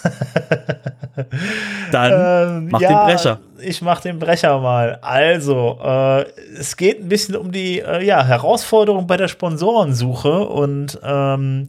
[1.92, 3.38] Dann ähm, mach ja, den Brecher.
[3.58, 4.98] Ich mach den Brecher mal.
[5.02, 6.22] Also, äh,
[6.58, 11.68] es geht ein bisschen um die äh, ja, Herausforderung bei der Sponsorensuche und ähm,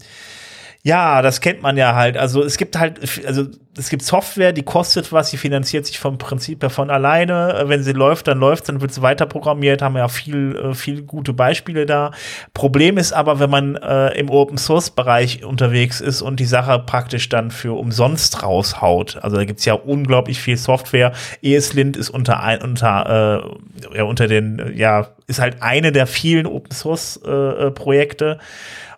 [0.88, 2.16] ja, das kennt man ja halt.
[2.16, 6.18] Also es gibt halt, also es gibt Software, die kostet was, die finanziert sich vom
[6.18, 7.66] Prinzip her von alleine.
[7.66, 9.82] Wenn sie läuft, dann läuft, dann wird sie weiter programmiert.
[9.82, 12.12] Haben ja viel, äh, viel gute Beispiele da.
[12.54, 16.80] Problem ist aber, wenn man äh, im Open Source Bereich unterwegs ist und die Sache
[16.80, 19.18] praktisch dann für umsonst raushaut.
[19.22, 21.12] Also da gibt's ja unglaublich viel Software.
[21.42, 23.44] ESLint ist unter ein, unter
[23.92, 28.40] äh, ja unter den ja ist halt eine der vielen Open Source äh, äh Projekte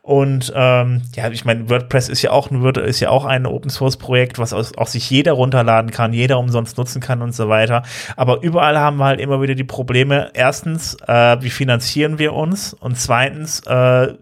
[0.01, 3.69] Und ähm, ja, ich meine, WordPress ist ja auch ein ist ja auch ein Open
[3.69, 7.83] Source Projekt, was auch sich jeder runterladen kann, jeder umsonst nutzen kann und so weiter.
[8.15, 10.31] Aber überall haben wir halt immer wieder die Probleme.
[10.33, 12.73] Erstens, äh, wie finanzieren wir uns?
[12.73, 14.13] Und zweitens, äh,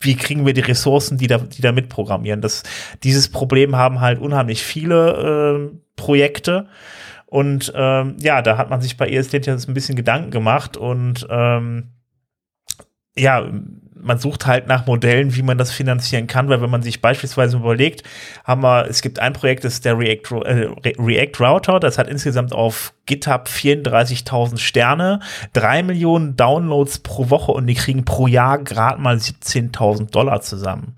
[0.00, 2.40] wie kriegen wir die Ressourcen, die da, die da mitprogrammieren?
[2.40, 2.62] Das,
[3.02, 6.68] dieses Problem haben halt unheimlich viele äh, Projekte.
[7.26, 11.26] Und ähm, ja, da hat man sich bei ESLint jetzt ein bisschen Gedanken gemacht und
[11.30, 11.90] ähm,
[13.16, 13.44] ja,
[14.04, 17.56] man sucht halt nach Modellen, wie man das finanzieren kann, weil wenn man sich beispielsweise
[17.56, 18.02] überlegt,
[18.44, 22.08] haben wir, es gibt ein Projekt, das ist der React, äh, React Router, das hat
[22.08, 25.20] insgesamt auf GitHub 34.000 Sterne,
[25.52, 30.96] drei Millionen Downloads pro Woche und die kriegen pro Jahr gerade mal 17.000 Dollar zusammen.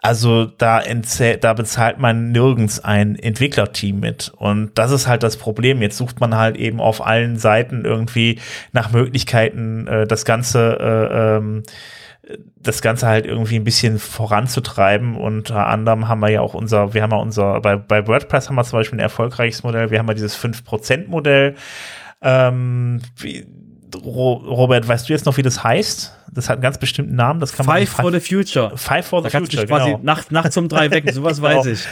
[0.00, 0.82] Also da,
[1.40, 4.32] da bezahlt man nirgends ein Entwicklerteam mit.
[4.36, 5.82] Und das ist halt das Problem.
[5.82, 8.38] Jetzt sucht man halt eben auf allen Seiten irgendwie
[8.72, 11.62] nach Möglichkeiten, äh, das Ganze äh, ähm,
[12.56, 15.16] das Ganze halt irgendwie ein bisschen voranzutreiben.
[15.16, 18.56] Unter anderem haben wir ja auch unser, wir haben ja unser, bei, bei WordPress haben
[18.56, 21.54] wir zum Beispiel ein erfolgreiches Modell, wir haben ja dieses 5%-Modell.
[22.20, 23.00] Ähm,
[23.94, 26.18] Robert, weißt du jetzt noch, wie das heißt?
[26.38, 27.40] Das hat einen ganz bestimmten Namen.
[27.40, 28.70] Das kann man Five for the Future.
[28.76, 29.66] Five for the da Future.
[29.66, 30.00] Quasi genau.
[30.04, 31.58] Nacht, nachts um drei wecken, sowas genau.
[31.58, 31.84] weiß ich.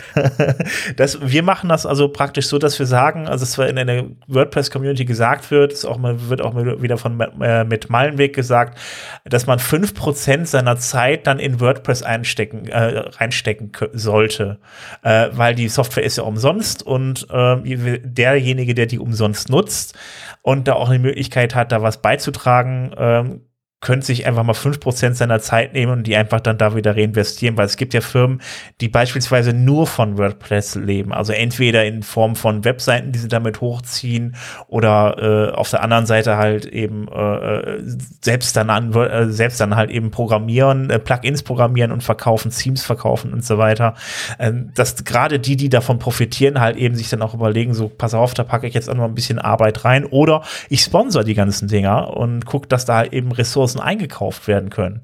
[0.97, 4.05] das, wir machen das also praktisch so, dass wir sagen, also es war in der
[4.29, 8.79] WordPress-Community gesagt wird, es auch mal, wird auch wieder von äh, mit Meilenweg gesagt,
[9.25, 14.59] dass man fünf Prozent seiner Zeit dann in WordPress einstecken, äh, reinstecken sollte.
[15.03, 19.99] Äh, weil die Software ist ja umsonst und äh, derjenige, der die umsonst nutzt
[20.43, 23.41] und da auch eine Möglichkeit hat, da was beizutragen, ähm,
[23.81, 26.97] könnte sich einfach mal fünf Prozent seiner Zeit nehmen und die einfach dann da wieder
[26.97, 28.41] reinvestieren, weil es gibt ja Firmen,
[28.81, 31.13] die beispielsweise nur von WordPress leben.
[31.13, 34.35] Also entweder in Form von Webseiten, die sie damit hochziehen
[34.67, 37.79] oder äh, auf der anderen Seite halt eben äh,
[38.23, 42.83] selbst dann an, äh, selbst dann halt eben programmieren, äh, Plugins programmieren und verkaufen, Themes
[42.83, 43.95] verkaufen und so weiter.
[44.39, 48.15] Ähm, dass gerade die, die davon profitieren, halt eben sich dann auch überlegen, so pass
[48.15, 51.35] auf, da packe ich jetzt auch noch ein bisschen Arbeit rein oder ich sponsor die
[51.35, 55.03] ganzen Dinger und gucke, dass da halt eben Ressourcen Ressourcen eingekauft werden können.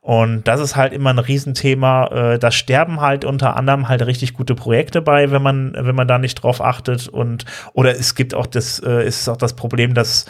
[0.00, 2.06] Und das ist halt immer ein Riesenthema.
[2.06, 6.08] Äh, da sterben halt unter anderem halt richtig gute Projekte bei, wenn man, wenn man
[6.08, 7.08] da nicht drauf achtet.
[7.08, 7.44] Und,
[7.74, 10.24] oder es gibt auch das, äh, ist auch das Problem, dass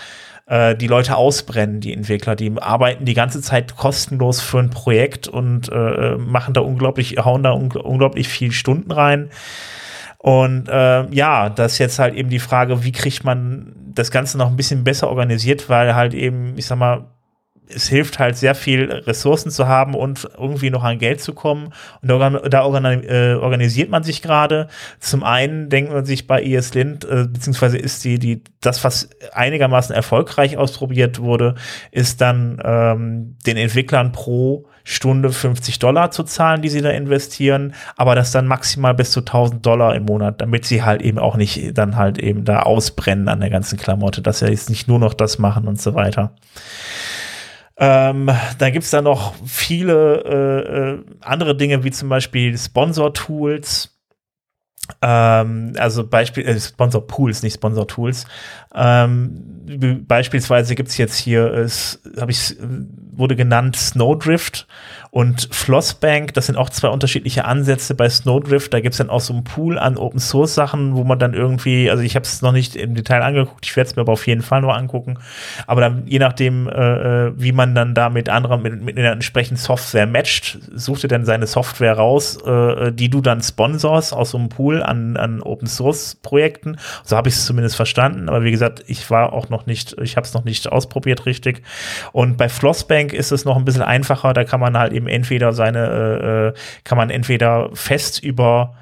[0.46, 5.28] äh, die Leute ausbrennen, die Entwickler, die arbeiten die ganze Zeit kostenlos für ein Projekt
[5.28, 9.30] und äh, machen da unglaublich, hauen da un unglaublich viel Stunden rein.
[10.18, 14.38] Und äh, ja, das ist jetzt halt eben die Frage, wie kriegt man das Ganze
[14.38, 17.04] noch ein bisschen besser organisiert, weil halt eben, ich sag mal,
[17.68, 21.72] es hilft halt sehr viel Ressourcen zu haben und irgendwie noch an Geld zu kommen.
[22.02, 24.68] Und da, äh, organisiert man sich gerade.
[25.00, 29.94] Zum einen denkt man sich bei ESLint, äh, beziehungsweise ist die, die, das, was einigermaßen
[29.94, 31.54] erfolgreich ausprobiert wurde,
[31.90, 37.74] ist dann ähm, den Entwicklern pro Stunde 50 Dollar zu zahlen, die sie da investieren,
[37.96, 41.36] aber das dann maximal bis zu 1000 Dollar im Monat, damit sie halt eben auch
[41.36, 44.98] nicht dann halt eben da ausbrennen an der ganzen Klamotte, dass sie jetzt nicht nur
[44.98, 46.32] noch das machen und so weiter.
[47.80, 53.94] Ähm, dann gibt's da noch viele äh, äh, andere Dinge, wie zum Beispiel Sponsor-Tools.
[55.00, 58.26] Ähm, also Beispiel, äh, Sponsor-Pools, nicht Sponsor-Tools.
[58.74, 62.56] Ähm, beispielsweise gibt's jetzt hier, es habe ich,
[63.12, 64.66] wurde genannt Snowdrift
[65.10, 68.74] und Flossbank, das sind auch zwei unterschiedliche Ansätze bei Snowdrift.
[68.74, 71.90] Da gibt's dann auch so einen Pool an Open Source Sachen, wo man dann irgendwie,
[71.90, 74.26] also ich habe es noch nicht im Detail angeguckt, ich werde es mir aber auf
[74.26, 75.18] jeden Fall nur angucken.
[75.66, 79.12] Aber dann je nachdem, äh, äh, wie man dann da mit anderen, mit, mit einer
[79.12, 84.30] entsprechenden Software matcht, sucht ihr dann seine Software raus, äh, die du dann sponsors aus
[84.30, 86.76] so einem Pool an, an Open Source Projekten.
[87.04, 88.28] So habe ich es zumindest verstanden.
[88.28, 91.62] Aber wie gesagt, ich war auch noch nicht, ich habe es noch nicht ausprobiert richtig.
[92.12, 94.32] Und bei Flossbank ist es noch ein bisschen einfacher.
[94.32, 96.52] Da kann man halt eben entweder seine, äh, äh,
[96.84, 98.74] kann man entweder fest über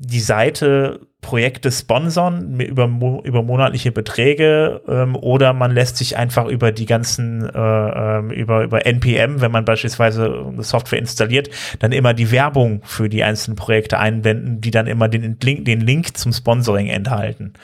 [0.00, 2.84] die Seite Projekte sponsern über,
[3.24, 8.62] über monatliche Beträge ähm, oder man lässt sich einfach über die ganzen äh, ähm, über
[8.62, 13.98] über NPM, wenn man beispielsweise Software installiert, dann immer die Werbung für die einzelnen Projekte
[13.98, 17.54] einblenden, die dann immer den Link, den Link zum Sponsoring enthalten.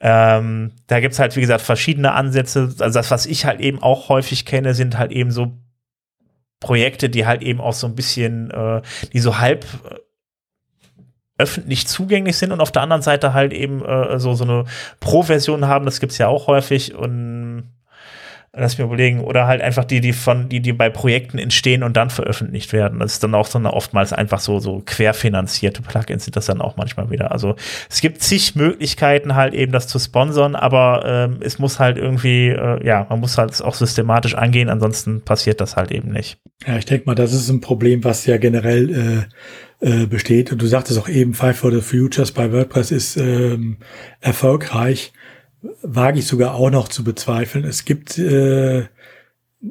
[0.00, 2.74] Ähm, da gibt's halt wie gesagt verschiedene Ansätze.
[2.80, 5.56] Also das, was ich halt eben auch häufig kenne, sind halt eben so
[6.58, 9.64] Projekte, die halt eben auch so ein bisschen, äh, die so halb
[11.38, 14.64] öffentlich zugänglich sind und auf der anderen Seite halt eben äh, so, so eine
[15.00, 17.70] Pro-Version haben, das gibt's ja auch häufig und
[18.54, 21.96] lass mir überlegen, oder halt einfach die, die von, die, die bei Projekten entstehen und
[21.96, 23.00] dann veröffentlicht werden.
[23.00, 26.60] Das ist dann auch so eine oftmals einfach so, so querfinanzierte Plugins sind das dann
[26.60, 27.30] auch manchmal wieder.
[27.30, 27.56] Also
[27.90, 32.48] es gibt zig Möglichkeiten halt eben das zu sponsern, aber ähm, es muss halt irgendwie,
[32.48, 36.38] äh, ja, man muss halt auch systematisch angehen, ansonsten passiert das halt eben nicht.
[36.66, 39.26] Ja, ich denke mal, das ist ein Problem, was ja generell
[39.80, 40.50] äh, äh, besteht.
[40.50, 43.76] Und du sagtest auch eben, Five for the Futures bei WordPress ist ähm,
[44.20, 45.12] erfolgreich
[45.82, 47.64] wage ich sogar auch noch zu bezweifeln.
[47.64, 48.86] Es gibt äh,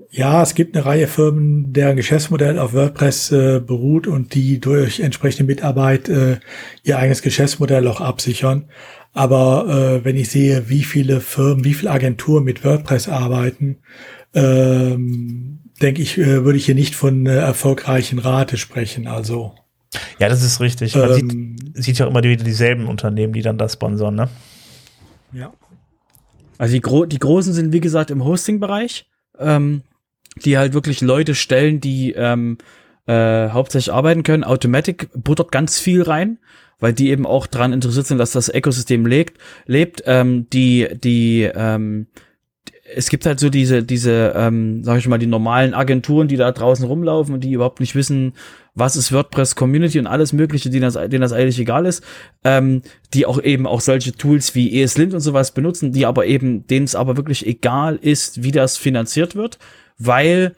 [0.09, 4.99] ja, es gibt eine Reihe Firmen, deren Geschäftsmodell auf WordPress äh, beruht und die durch
[4.99, 6.39] entsprechende Mitarbeit äh,
[6.83, 8.65] ihr eigenes Geschäftsmodell auch absichern.
[9.13, 13.77] Aber äh, wenn ich sehe, wie viele Firmen, wie viele Agenturen mit WordPress arbeiten,
[14.33, 19.07] ähm, denke ich, äh, würde ich hier nicht von äh, erfolgreichen Rate sprechen.
[19.07, 19.55] Also
[20.19, 20.95] ja, das ist richtig.
[20.95, 24.29] Man ähm, sieht, sieht ja immer wieder dieselben Unternehmen, die dann das sponsern, ne?
[25.31, 25.53] Ja.
[26.57, 29.05] Also die, Gro die Großen sind, wie gesagt, im Hosting-Bereich,
[29.39, 29.83] ähm,
[30.43, 32.57] die halt wirklich Leute stellen, die ähm,
[33.07, 34.43] äh, hauptsächlich arbeiten können.
[34.43, 36.39] Automatic buttert ganz viel rein,
[36.79, 39.39] weil die eben auch daran interessiert sind, dass das Ökosystem lebt.
[39.65, 40.03] lebt.
[40.05, 42.07] Ähm, die, die, ähm,
[42.95, 46.51] es gibt halt so diese, diese, ähm, sag ich mal, die normalen Agenturen, die da
[46.51, 48.33] draußen rumlaufen und die überhaupt nicht wissen,
[48.77, 52.03] was ist WordPress Community und alles Mögliche, denen das, denen das eigentlich egal ist,
[52.43, 56.67] ähm, die auch eben auch solche Tools wie ESLint und sowas benutzen, die aber eben,
[56.67, 59.57] denen es aber wirklich egal ist, wie das finanziert wird,
[59.97, 60.55] weil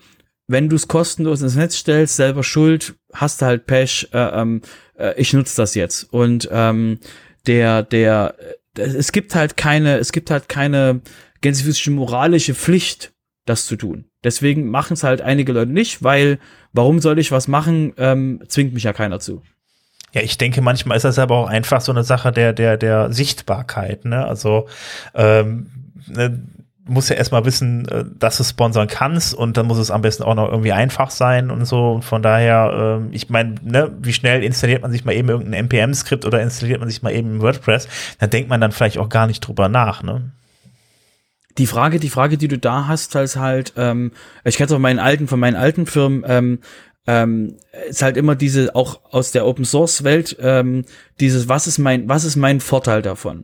[0.47, 4.61] wenn du es kostenlos ins Netz stellst, selber schuld, hast du halt Pech, äh, ähm,
[4.97, 6.11] äh, ich nutze das jetzt.
[6.11, 6.99] Und ähm,
[7.47, 8.35] der, der,
[8.75, 11.01] äh, es gibt halt keine, es gibt halt keine
[11.41, 13.13] gänzlich moralische Pflicht,
[13.45, 14.08] das zu tun.
[14.23, 16.39] Deswegen machen es halt einige Leute nicht, weil
[16.73, 19.41] warum soll ich was machen, ähm, zwingt mich ja keiner zu.
[20.11, 23.13] Ja, ich denke, manchmal ist das aber auch einfach so eine Sache der, der, der
[23.13, 24.25] Sichtbarkeit, ne?
[24.25, 24.67] Also
[25.13, 25.67] ähm,
[26.07, 26.41] ne,
[26.89, 30.23] muss ja erstmal wissen, äh, dass du sponsern kannst und dann muss es am besten
[30.23, 31.93] auch noch irgendwie einfach sein und so.
[31.93, 35.65] Und von daher, äh, ich meine, ne, wie schnell installiert man sich mal eben irgendein
[35.65, 37.87] NPM-Skript oder installiert man sich mal eben WordPress?
[38.17, 40.31] Da denkt man dann vielleicht auch gar nicht drüber nach, ne?
[41.59, 44.11] Die Frage, die Frage, die du da hast, ist halt, ähm,
[44.45, 46.59] ich kenne es von meinen alten, von meinen alten Firmen, ähm,
[47.05, 47.57] ähm,
[47.89, 50.85] ist halt immer diese, auch aus der Open Source Welt, ähm,
[51.19, 53.43] dieses, was ist mein, was ist mein Vorteil davon?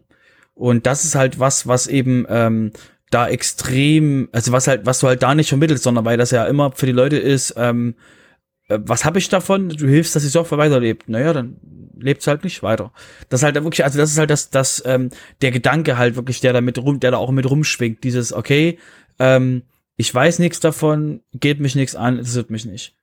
[0.54, 2.72] Und das ist halt was, was eben ähm,
[3.12, 6.46] da extrem, also was halt, was du halt da nicht vermittelst, sondern weil das ja
[6.46, 8.25] immer für die Leute ist, ähm, äh,
[8.68, 9.70] was habe ich davon?
[9.70, 11.08] Du hilfst, dass die Software weiterlebt.
[11.08, 11.58] Naja, dann
[11.98, 12.92] lebt's halt nicht weiter.
[13.30, 15.10] Das ist halt wirklich, also das ist halt das, das, ähm,
[15.42, 18.04] der Gedanke halt wirklich, der da mit rum, der da auch mit rumschwingt.
[18.04, 18.80] Dieses, okay,
[19.20, 19.64] ähm,
[19.98, 22.96] ich weiß nichts davon, geht mich nichts an, interessiert mich nicht.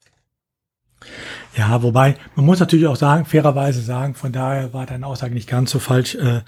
[1.57, 5.49] Ja, wobei, man muss natürlich auch sagen, fairerweise sagen, von daher war deine Aussage nicht
[5.49, 6.15] ganz so falsch.
[6.15, 6.43] Äh,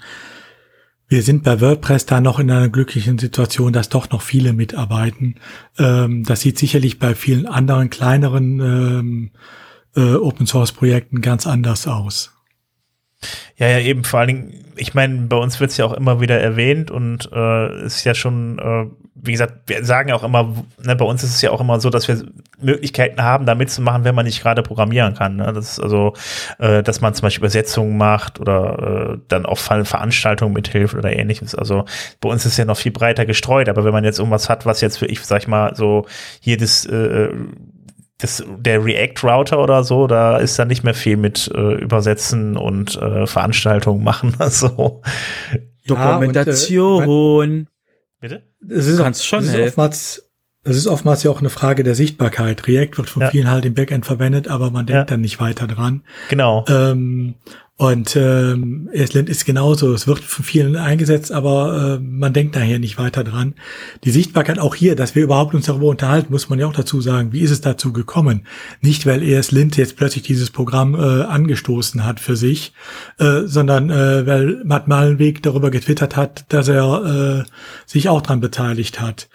[1.15, 5.35] wir sind bei WordPress da noch in einer glücklichen Situation, dass doch noch viele mitarbeiten.
[5.77, 9.31] Ähm, das sieht sicherlich bei vielen anderen kleineren ähm,
[9.95, 12.34] äh, Open Source Projekten ganz anders aus.
[13.57, 16.19] Ja, ja, eben vor allen Dingen, ich meine, bei uns wird es ja auch immer
[16.19, 18.85] wieder erwähnt und äh, ist ja schon, äh,
[19.15, 21.79] wie gesagt, wir sagen ja auch immer, ne, bei uns ist es ja auch immer
[21.79, 22.21] so, dass wir
[22.59, 25.37] Möglichkeiten haben, da mitzumachen, wenn man nicht gerade programmieren kann.
[25.37, 25.53] Ne?
[25.53, 26.13] Das ist also,
[26.59, 31.55] äh, dass man zum Beispiel Übersetzungen macht oder äh, dann auch Veranstaltungen mithilft oder ähnliches.
[31.55, 31.85] Also
[32.19, 34.65] bei uns ist es ja noch viel breiter gestreut, aber wenn man jetzt irgendwas hat,
[34.65, 36.05] was jetzt für ich, sag ich mal, so
[36.41, 37.29] hier das äh,
[38.17, 42.95] das, der React-Router oder so, da ist dann nicht mehr viel mit äh, Übersetzen und
[42.95, 44.35] äh, Veranstaltungen machen.
[44.39, 45.01] Also.
[45.87, 47.05] Dokumentation.
[47.05, 47.65] Und, äh,
[48.21, 48.43] Bitte?
[48.67, 50.31] Es ist, Kannst schon es ist oftmals,
[50.63, 52.67] es ist oftmals ja auch eine Frage der Sichtbarkeit.
[52.67, 53.29] React wird von ja.
[53.29, 55.05] vielen halt im Backend verwendet, aber man denkt ja.
[55.05, 56.03] dann nicht weiter dran.
[56.29, 56.65] Genau.
[56.67, 57.35] Ähm,
[57.77, 59.93] und ähm, Estland ist genauso.
[59.93, 63.53] Es wird von vielen eingesetzt, aber äh, man denkt daher nicht weiter dran.
[64.05, 67.01] Die Sichtbarkeit auch hier, dass wir überhaupt uns darüber unterhalten, muss man ja auch dazu
[67.01, 68.47] sagen, wie ist es dazu gekommen?
[68.79, 72.71] Nicht, weil ESLint jetzt plötzlich dieses Programm äh, angestoßen hat für sich,
[73.19, 77.51] äh, sondern äh, weil Matt Malenweg darüber getwittert hat, dass er äh,
[77.85, 79.27] sich auch dran beteiligt hat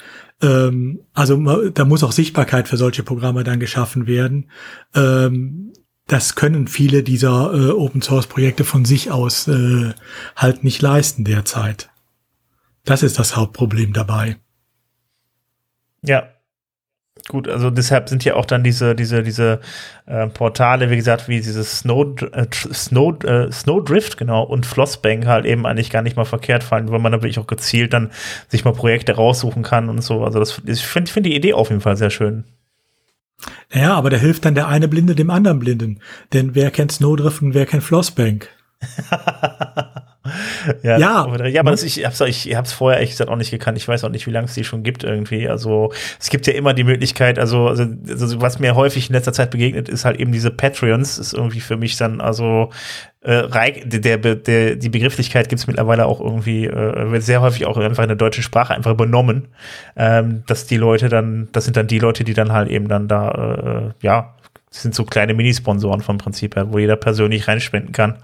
[0.42, 4.46] ähm, also da muss auch Sichtbarkeit für solche Programme dann geschaffen werden.
[4.94, 5.74] Ähm,
[6.10, 9.92] das können viele dieser äh, Open Source Projekte von sich aus äh,
[10.34, 11.88] halt nicht leisten derzeit.
[12.84, 14.36] Das ist das Hauptproblem dabei.
[16.02, 16.24] Ja.
[17.28, 19.60] Gut, also deshalb sind ja auch dann diese, diese, diese
[20.06, 25.44] äh, Portale, wie gesagt, wie dieses Snow, äh, Snow, äh, Snowdrift, genau, und Flossbank halt
[25.44, 28.10] eben eigentlich gar nicht mal verkehrt fallen, weil man da wirklich auch gezielt dann
[28.48, 30.24] sich mal Projekte raussuchen kann und so.
[30.24, 32.44] Also das, ich finde find die Idee auf jeden Fall sehr schön.
[33.72, 36.00] Naja, aber da hilft dann der eine Blinde dem anderen Blinden.
[36.32, 38.48] Denn wer kennt Snowdrift und wer kennt Flossbank?
[40.82, 43.78] ja, ja, ja, aber das, ich hab's, ich hab's vorher echt gesagt auch nicht gekannt.
[43.78, 45.48] Ich weiß auch nicht, wie lange es die schon gibt irgendwie.
[45.48, 49.32] Also es gibt ja immer die Möglichkeit, also, also, also was mir häufig in letzter
[49.32, 52.68] Zeit begegnet, ist halt eben diese Patreons, ist irgendwie für mich dann, also
[53.22, 53.48] äh,
[53.86, 58.02] der, der, der, die Begrifflichkeit gibt's mittlerweile auch irgendwie, äh, wird sehr häufig auch einfach
[58.02, 59.48] in der deutschen Sprache einfach übernommen,
[59.96, 63.08] ähm, dass die Leute dann, das sind dann die Leute, die dann halt eben dann
[63.08, 64.34] da, äh, ja,
[64.70, 68.18] sind so kleine Minisponsoren vom Prinzip her, wo jeder persönlich reinspenden kann.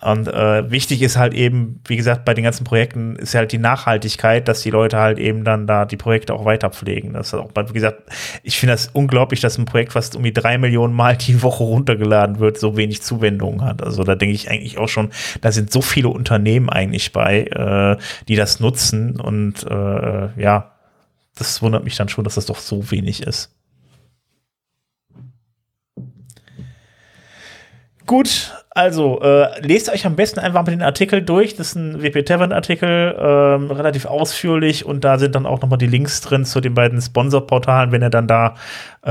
[0.00, 3.58] Und äh, wichtig ist halt eben, wie gesagt, bei den ganzen Projekten ist halt die
[3.58, 7.12] Nachhaltigkeit, dass die Leute halt eben dann da die Projekte auch weiter pflegen.
[7.12, 8.04] Das ist auch, wie gesagt,
[8.42, 11.64] ich finde das unglaublich, dass ein Projekt, was um die drei Millionen Mal die Woche
[11.64, 13.82] runtergeladen wird, so wenig Zuwendungen hat.
[13.82, 15.10] Also da denke ich eigentlich auch schon,
[15.42, 19.20] da sind so viele Unternehmen eigentlich bei, äh, die das nutzen.
[19.20, 20.72] Und äh, ja,
[21.36, 23.54] das wundert mich dann schon, dass das doch so wenig ist.
[28.06, 31.56] Gut, also äh, lest euch am besten einfach mal den Artikel durch.
[31.56, 35.78] Das ist ein WP Tavern Artikel, ähm, relativ ausführlich und da sind dann auch nochmal
[35.78, 38.54] die Links drin zu den beiden Sponsorportalen, wenn ihr dann da,
[39.04, 39.10] äh,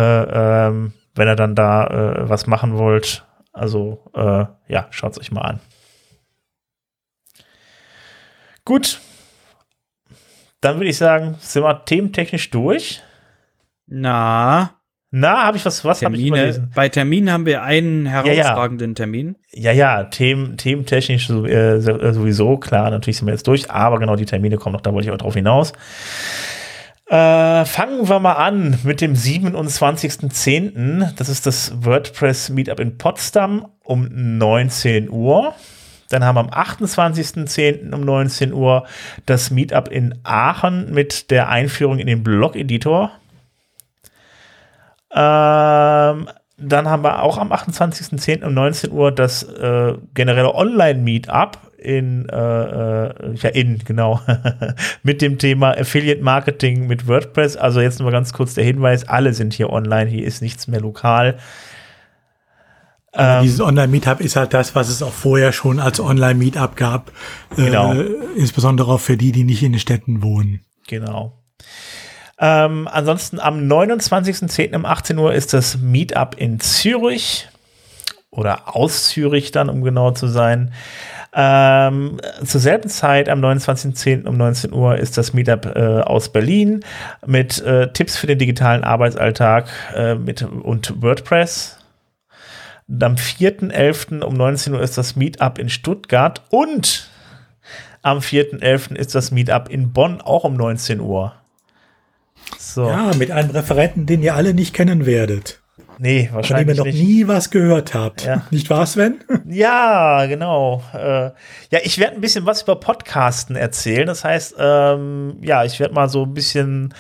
[0.68, 3.26] ähm, wenn ihr dann da äh, was machen wollt.
[3.52, 5.60] Also äh, ja, schaut es euch mal an.
[8.64, 9.02] Gut,
[10.62, 13.02] dann würde ich sagen, sind wir thementechnisch durch.
[13.88, 14.79] Na.
[15.12, 16.72] Na, habe ich was, was habe ich überlesen?
[16.76, 18.96] Bei Terminen haben wir einen herausragenden ja, ja.
[18.96, 19.36] Termin.
[19.52, 24.16] Ja, ja, Themen, thementechnisch so, äh, sowieso, klar, natürlich sind wir jetzt durch, aber genau
[24.16, 25.74] die Termine kommen noch, da wollte ich auch drauf hinaus.
[27.08, 31.16] Äh, fangen wir mal an mit dem 27.10.
[31.16, 35.56] Das ist das WordPress Meetup in Potsdam um 19 Uhr.
[36.10, 37.96] Dann haben wir am 28.10.
[37.96, 38.86] um 19 Uhr
[39.26, 43.12] das Meetup in Aachen mit der Einführung in den Blog-Editor.
[45.12, 46.30] Ähm,
[46.62, 48.44] dann haben wir auch am 28.10.
[48.44, 54.20] um 19 Uhr das äh, generelle Online-Meetup in, äh, äh, ja, in, genau,
[55.04, 57.56] mit dem Thema Affiliate Marketing mit WordPress.
[57.56, 60.82] Also jetzt nur ganz kurz der Hinweis, alle sind hier online, hier ist nichts mehr
[60.82, 61.38] lokal.
[63.14, 67.12] Ähm, dieses Online-Meetup ist halt das, was es auch vorher schon als Online-Meetup gab.
[67.58, 67.94] Äh, genau.
[68.36, 70.62] Insbesondere auch für die, die nicht in den Städten wohnen.
[70.88, 71.39] Genau.
[72.40, 74.76] Ähm, ansonsten am 29.10.
[74.76, 77.50] um 18 Uhr ist das Meetup in Zürich
[78.32, 80.72] oder aus Zürich dann, um genau zu sein.
[81.34, 84.26] Ähm, zur selben Zeit, am 29.10.
[84.26, 86.80] um 19 Uhr, ist das Meetup äh, aus Berlin
[87.26, 91.78] mit äh, Tipps für den digitalen Arbeitsalltag äh, mit, und WordPress.
[92.88, 94.22] Am 4.11.
[94.22, 97.10] um 19 Uhr ist das Meetup in Stuttgart und
[98.02, 98.96] am 4.11.
[98.96, 101.34] ist das Meetup in Bonn auch um 19 Uhr.
[102.58, 102.88] So.
[102.88, 105.60] Ja, mit einem Referenten, den ihr alle nicht kennen werdet.
[106.02, 106.78] Nee, wahrscheinlich.
[106.78, 107.08] Von dem ihr noch nicht.
[107.08, 108.24] nie was gehört habt.
[108.24, 108.44] Ja.
[108.52, 109.20] Nicht wahr, Sven?
[109.52, 110.84] Ja, genau.
[110.94, 111.32] Äh,
[111.72, 114.06] ja, ich werde ein bisschen was über Podcasten erzählen.
[114.06, 116.94] Das heißt, ähm, ja, ich werde mal so ein bisschen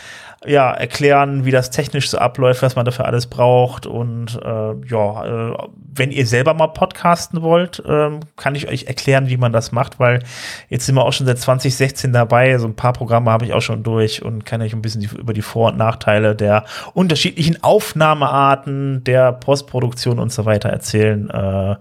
[0.45, 3.85] ja, erklären, wie das technisch so abläuft, was man dafür alles braucht.
[3.85, 9.27] Und äh, ja, äh, wenn ihr selber mal podcasten wollt, äh, kann ich euch erklären,
[9.27, 10.23] wie man das macht, weil
[10.69, 12.57] jetzt sind wir auch schon seit 2016 dabei.
[12.57, 15.07] So ein paar Programme habe ich auch schon durch und kann euch ein bisschen die,
[15.07, 16.63] über die Vor- und Nachteile der
[16.93, 21.29] unterschiedlichen Aufnahmearten, der Postproduktion und so weiter erzählen.
[21.29, 21.75] Äh,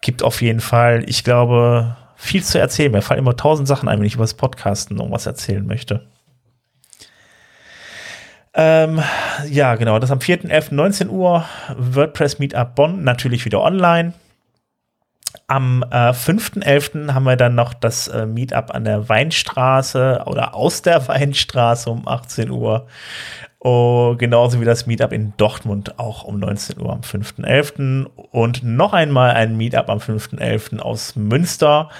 [0.00, 2.92] gibt auf jeden Fall, ich glaube, viel zu erzählen.
[2.92, 6.06] Mir fallen immer tausend Sachen ein, wenn ich über das Podcasten irgendwas erzählen möchte.
[8.54, 9.00] Ähm,
[9.48, 10.74] ja, genau, das am 4.11.
[10.74, 11.44] 19 Uhr,
[11.76, 14.14] WordPress Meetup Bonn, natürlich wieder online.
[15.46, 17.12] Am äh, 5.11.
[17.12, 22.06] haben wir dann noch das äh, Meetup an der Weinstraße oder aus der Weinstraße um
[22.08, 22.86] 18 Uhr.
[23.62, 28.06] Oh, genauso wie das Meetup in Dortmund auch um 19 Uhr am 5.11.
[28.06, 30.78] Und noch einmal ein Meetup am 5.11.
[30.78, 31.90] aus Münster.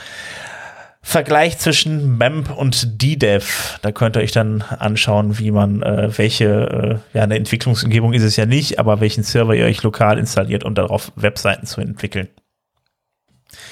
[1.03, 3.79] Vergleich zwischen MEMP und DDEV.
[3.81, 8.23] Da könnt ihr euch dann anschauen, wie man äh, welche, äh, ja, eine Entwicklungsumgebung ist
[8.23, 12.29] es ja nicht, aber welchen Server ihr euch lokal installiert, um darauf Webseiten zu entwickeln.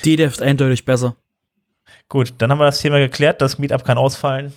[0.04, 1.16] DDEV ist eindeutig besser.
[2.08, 3.42] Gut, dann haben wir das Thema geklärt.
[3.42, 4.54] Das Meetup kann ausfallen.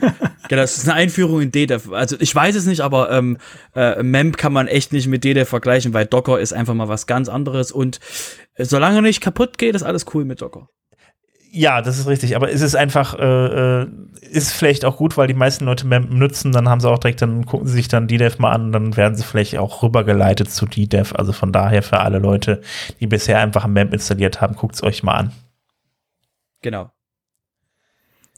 [0.00, 0.12] ja,
[0.48, 1.92] das ist eine Einführung in DDEV.
[1.92, 3.38] Also ich weiß es nicht, aber ähm,
[3.74, 7.08] äh, MEMP kann man echt nicht mit DDEV vergleichen, weil Docker ist einfach mal was
[7.08, 7.98] ganz anderes und
[8.54, 10.68] äh, solange nicht kaputt geht, ist alles cool mit Docker.
[11.52, 12.36] Ja, das ist richtig.
[12.36, 13.86] Aber ist es einfach, äh, äh,
[14.30, 17.22] ist vielleicht auch gut, weil die meisten Leute MEMP nutzen, dann haben sie auch direkt,
[17.22, 20.66] dann gucken sie sich dann DDEV mal an, dann werden sie vielleicht auch rübergeleitet zu
[20.66, 21.14] DDEV.
[21.14, 22.60] Also von daher für alle Leute,
[23.00, 25.32] die bisher einfach ein MEMP installiert haben, guckt es euch mal an.
[26.62, 26.92] Genau.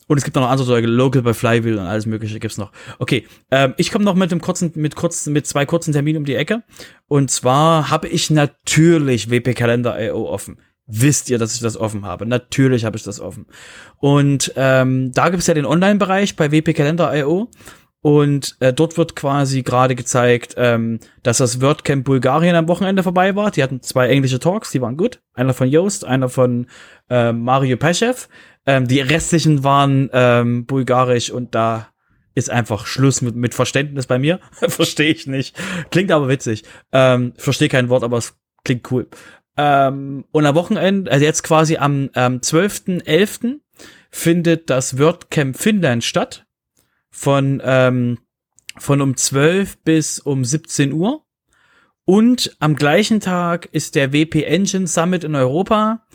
[0.09, 2.73] Und es gibt noch andere Zeug, Local bei Flywheel und alles mögliche gibt's noch.
[2.99, 6.25] Okay, ähm, ich komme noch mit dem kurzen, mit kurzen, mit zwei kurzen Terminen um
[6.25, 6.63] die Ecke.
[7.09, 10.59] Und zwar habe ich natürlich WP Kalender.io offen.
[10.87, 12.27] Wisst ihr, dass ich das offen habe.
[12.27, 13.47] Natürlich habe ich das offen.
[13.99, 17.49] Und ähm, da gibt es ja den Online-Bereich bei wpkalender.io.
[18.05, 23.37] Und äh, dort wird quasi gerade gezeigt, ähm, dass das WordCamp Bulgarien am Wochenende vorbei
[23.37, 23.53] war.
[23.53, 25.23] Die hatten zwei englische Talks, die waren gut.
[25.35, 26.67] Einer von Joost, einer von
[27.09, 28.29] äh, Mario Peschev.
[28.67, 31.89] Ähm, die restlichen waren ähm, bulgarisch und da
[32.35, 34.41] ist einfach Schluss mit, mit Verständnis bei mir.
[34.53, 35.57] Verstehe ich nicht.
[35.91, 36.65] Klingt aber witzig.
[36.91, 39.07] Ähm, Verstehe kein Wort, aber es klingt cool.
[39.57, 43.61] Ähm, und am Wochenende, also jetzt quasi am ähm, 12.11.
[44.11, 46.47] findet das WordCamp Finnland statt.
[47.11, 48.19] Von, ähm,
[48.79, 51.25] von um 12 bis um 17 Uhr.
[52.05, 56.07] Und am gleichen Tag ist der WP Engine Summit in Europa.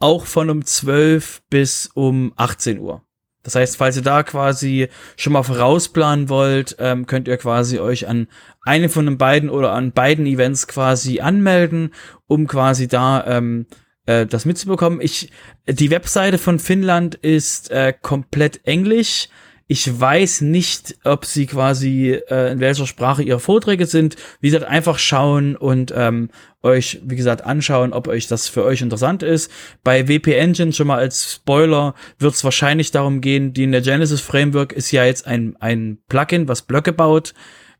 [0.00, 3.02] Auch von um 12 bis um 18 Uhr.
[3.44, 8.08] Das heißt, falls ihr da quasi schon mal vorausplanen wollt, ähm, könnt ihr quasi euch
[8.08, 8.26] an
[8.62, 11.90] einem von den beiden oder an beiden Events quasi anmelden,
[12.26, 13.66] um quasi da ähm,
[14.06, 15.00] äh, das mitzubekommen.
[15.00, 15.30] Ich,
[15.68, 19.28] die Webseite von Finnland ist äh, komplett englisch.
[19.66, 24.16] Ich weiß nicht, ob sie quasi äh, in welcher Sprache ihre Vorträge sind.
[24.40, 26.28] Wie gesagt, einfach schauen und ähm,
[26.62, 29.50] euch, wie gesagt, anschauen, ob euch das für euch interessant ist.
[29.82, 33.80] Bei WP Engine schon mal als Spoiler wird es wahrscheinlich darum gehen, die in der
[33.80, 37.32] Genesis Framework ist ja jetzt ein, ein Plugin, was Blöcke baut.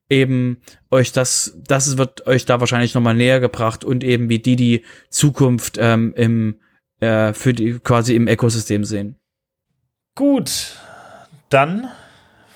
[0.08, 4.56] Eben euch das, das wird euch da wahrscheinlich nochmal näher gebracht und eben wie die
[4.56, 6.60] die Zukunft ähm, im
[7.00, 9.16] äh, für die quasi im Ökosystem sehen.
[10.14, 10.76] Gut,
[11.54, 11.88] dann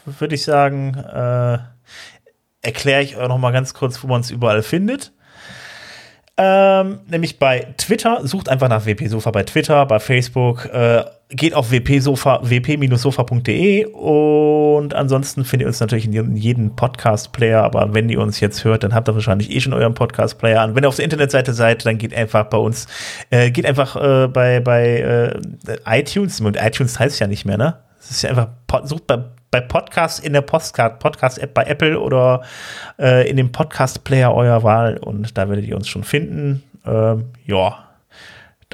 [0.04, 1.58] würde ich sagen, äh,
[2.62, 5.12] erkläre ich euch noch mal ganz kurz, wo man es überall findet.
[6.40, 11.52] Ähm, nämlich bei Twitter, sucht einfach nach WP Sofa bei Twitter, bei Facebook, äh, geht
[11.52, 18.20] auf wp-sofa, wp-sofa.de und ansonsten findet ihr uns natürlich in jedem Podcast-Player, aber wenn ihr
[18.20, 20.76] uns jetzt hört, dann habt ihr wahrscheinlich eh schon euren Podcast-Player an.
[20.76, 22.86] Wenn ihr auf der Internetseite seid, dann geht einfach bei uns,
[23.30, 25.32] äh, geht einfach äh, bei, bei
[25.66, 27.87] äh, iTunes, und iTunes heißt ja nicht mehr, ne?
[28.08, 28.48] Es ist ja einfach,
[28.84, 32.42] sucht bei, bei Podcasts in der Podcast-App bei Apple oder
[32.98, 36.62] äh, in dem Podcast-Player eurer Wahl und da werdet ihr uns schon finden.
[36.86, 37.84] Ähm, ja.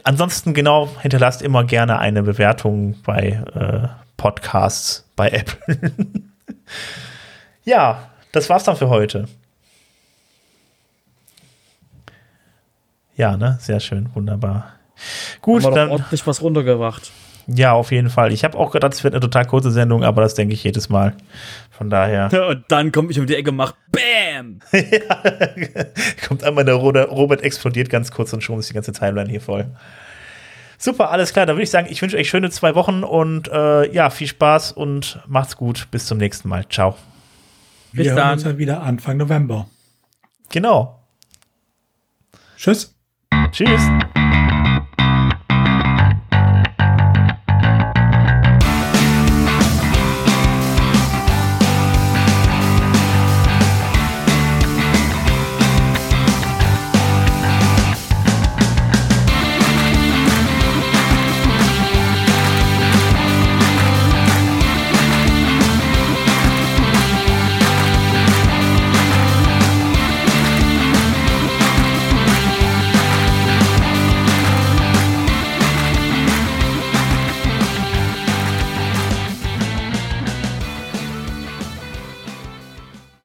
[0.05, 5.91] Ansonsten genau, hinterlasst immer gerne eine Bewertung bei äh, Podcasts bei Apple.
[7.65, 9.27] ja, das war's dann für heute.
[13.17, 13.59] Ja, ne?
[13.61, 14.75] Sehr schön, wunderbar.
[15.41, 17.11] Gut, Haben wir dann ordentlich was runtergebracht.
[17.47, 18.33] Ja, auf jeden Fall.
[18.33, 20.89] Ich habe auch gedacht, es wird eine total kurze Sendung, aber das denke ich jedes
[20.89, 21.15] Mal.
[21.71, 22.29] Von daher.
[22.33, 24.61] Ja, und dann komme ich um die Ecke und mach BAM!
[24.73, 25.85] ja,
[26.27, 29.67] kommt einmal der Robert explodiert ganz kurz und schon ist die ganze Timeline hier voll.
[30.79, 31.47] Super, alles klar.
[31.47, 34.73] Dann würde ich sagen, ich wünsche euch schöne zwei Wochen und äh, ja, viel Spaß
[34.73, 35.89] und macht's gut.
[35.91, 36.67] Bis zum nächsten Mal.
[36.69, 36.97] Ciao.
[37.93, 38.25] Bis Wir dann.
[38.25, 39.67] hören uns dann wieder Anfang November.
[40.51, 41.01] Genau.
[42.57, 42.95] Tschüss.
[43.53, 43.83] Tschüss.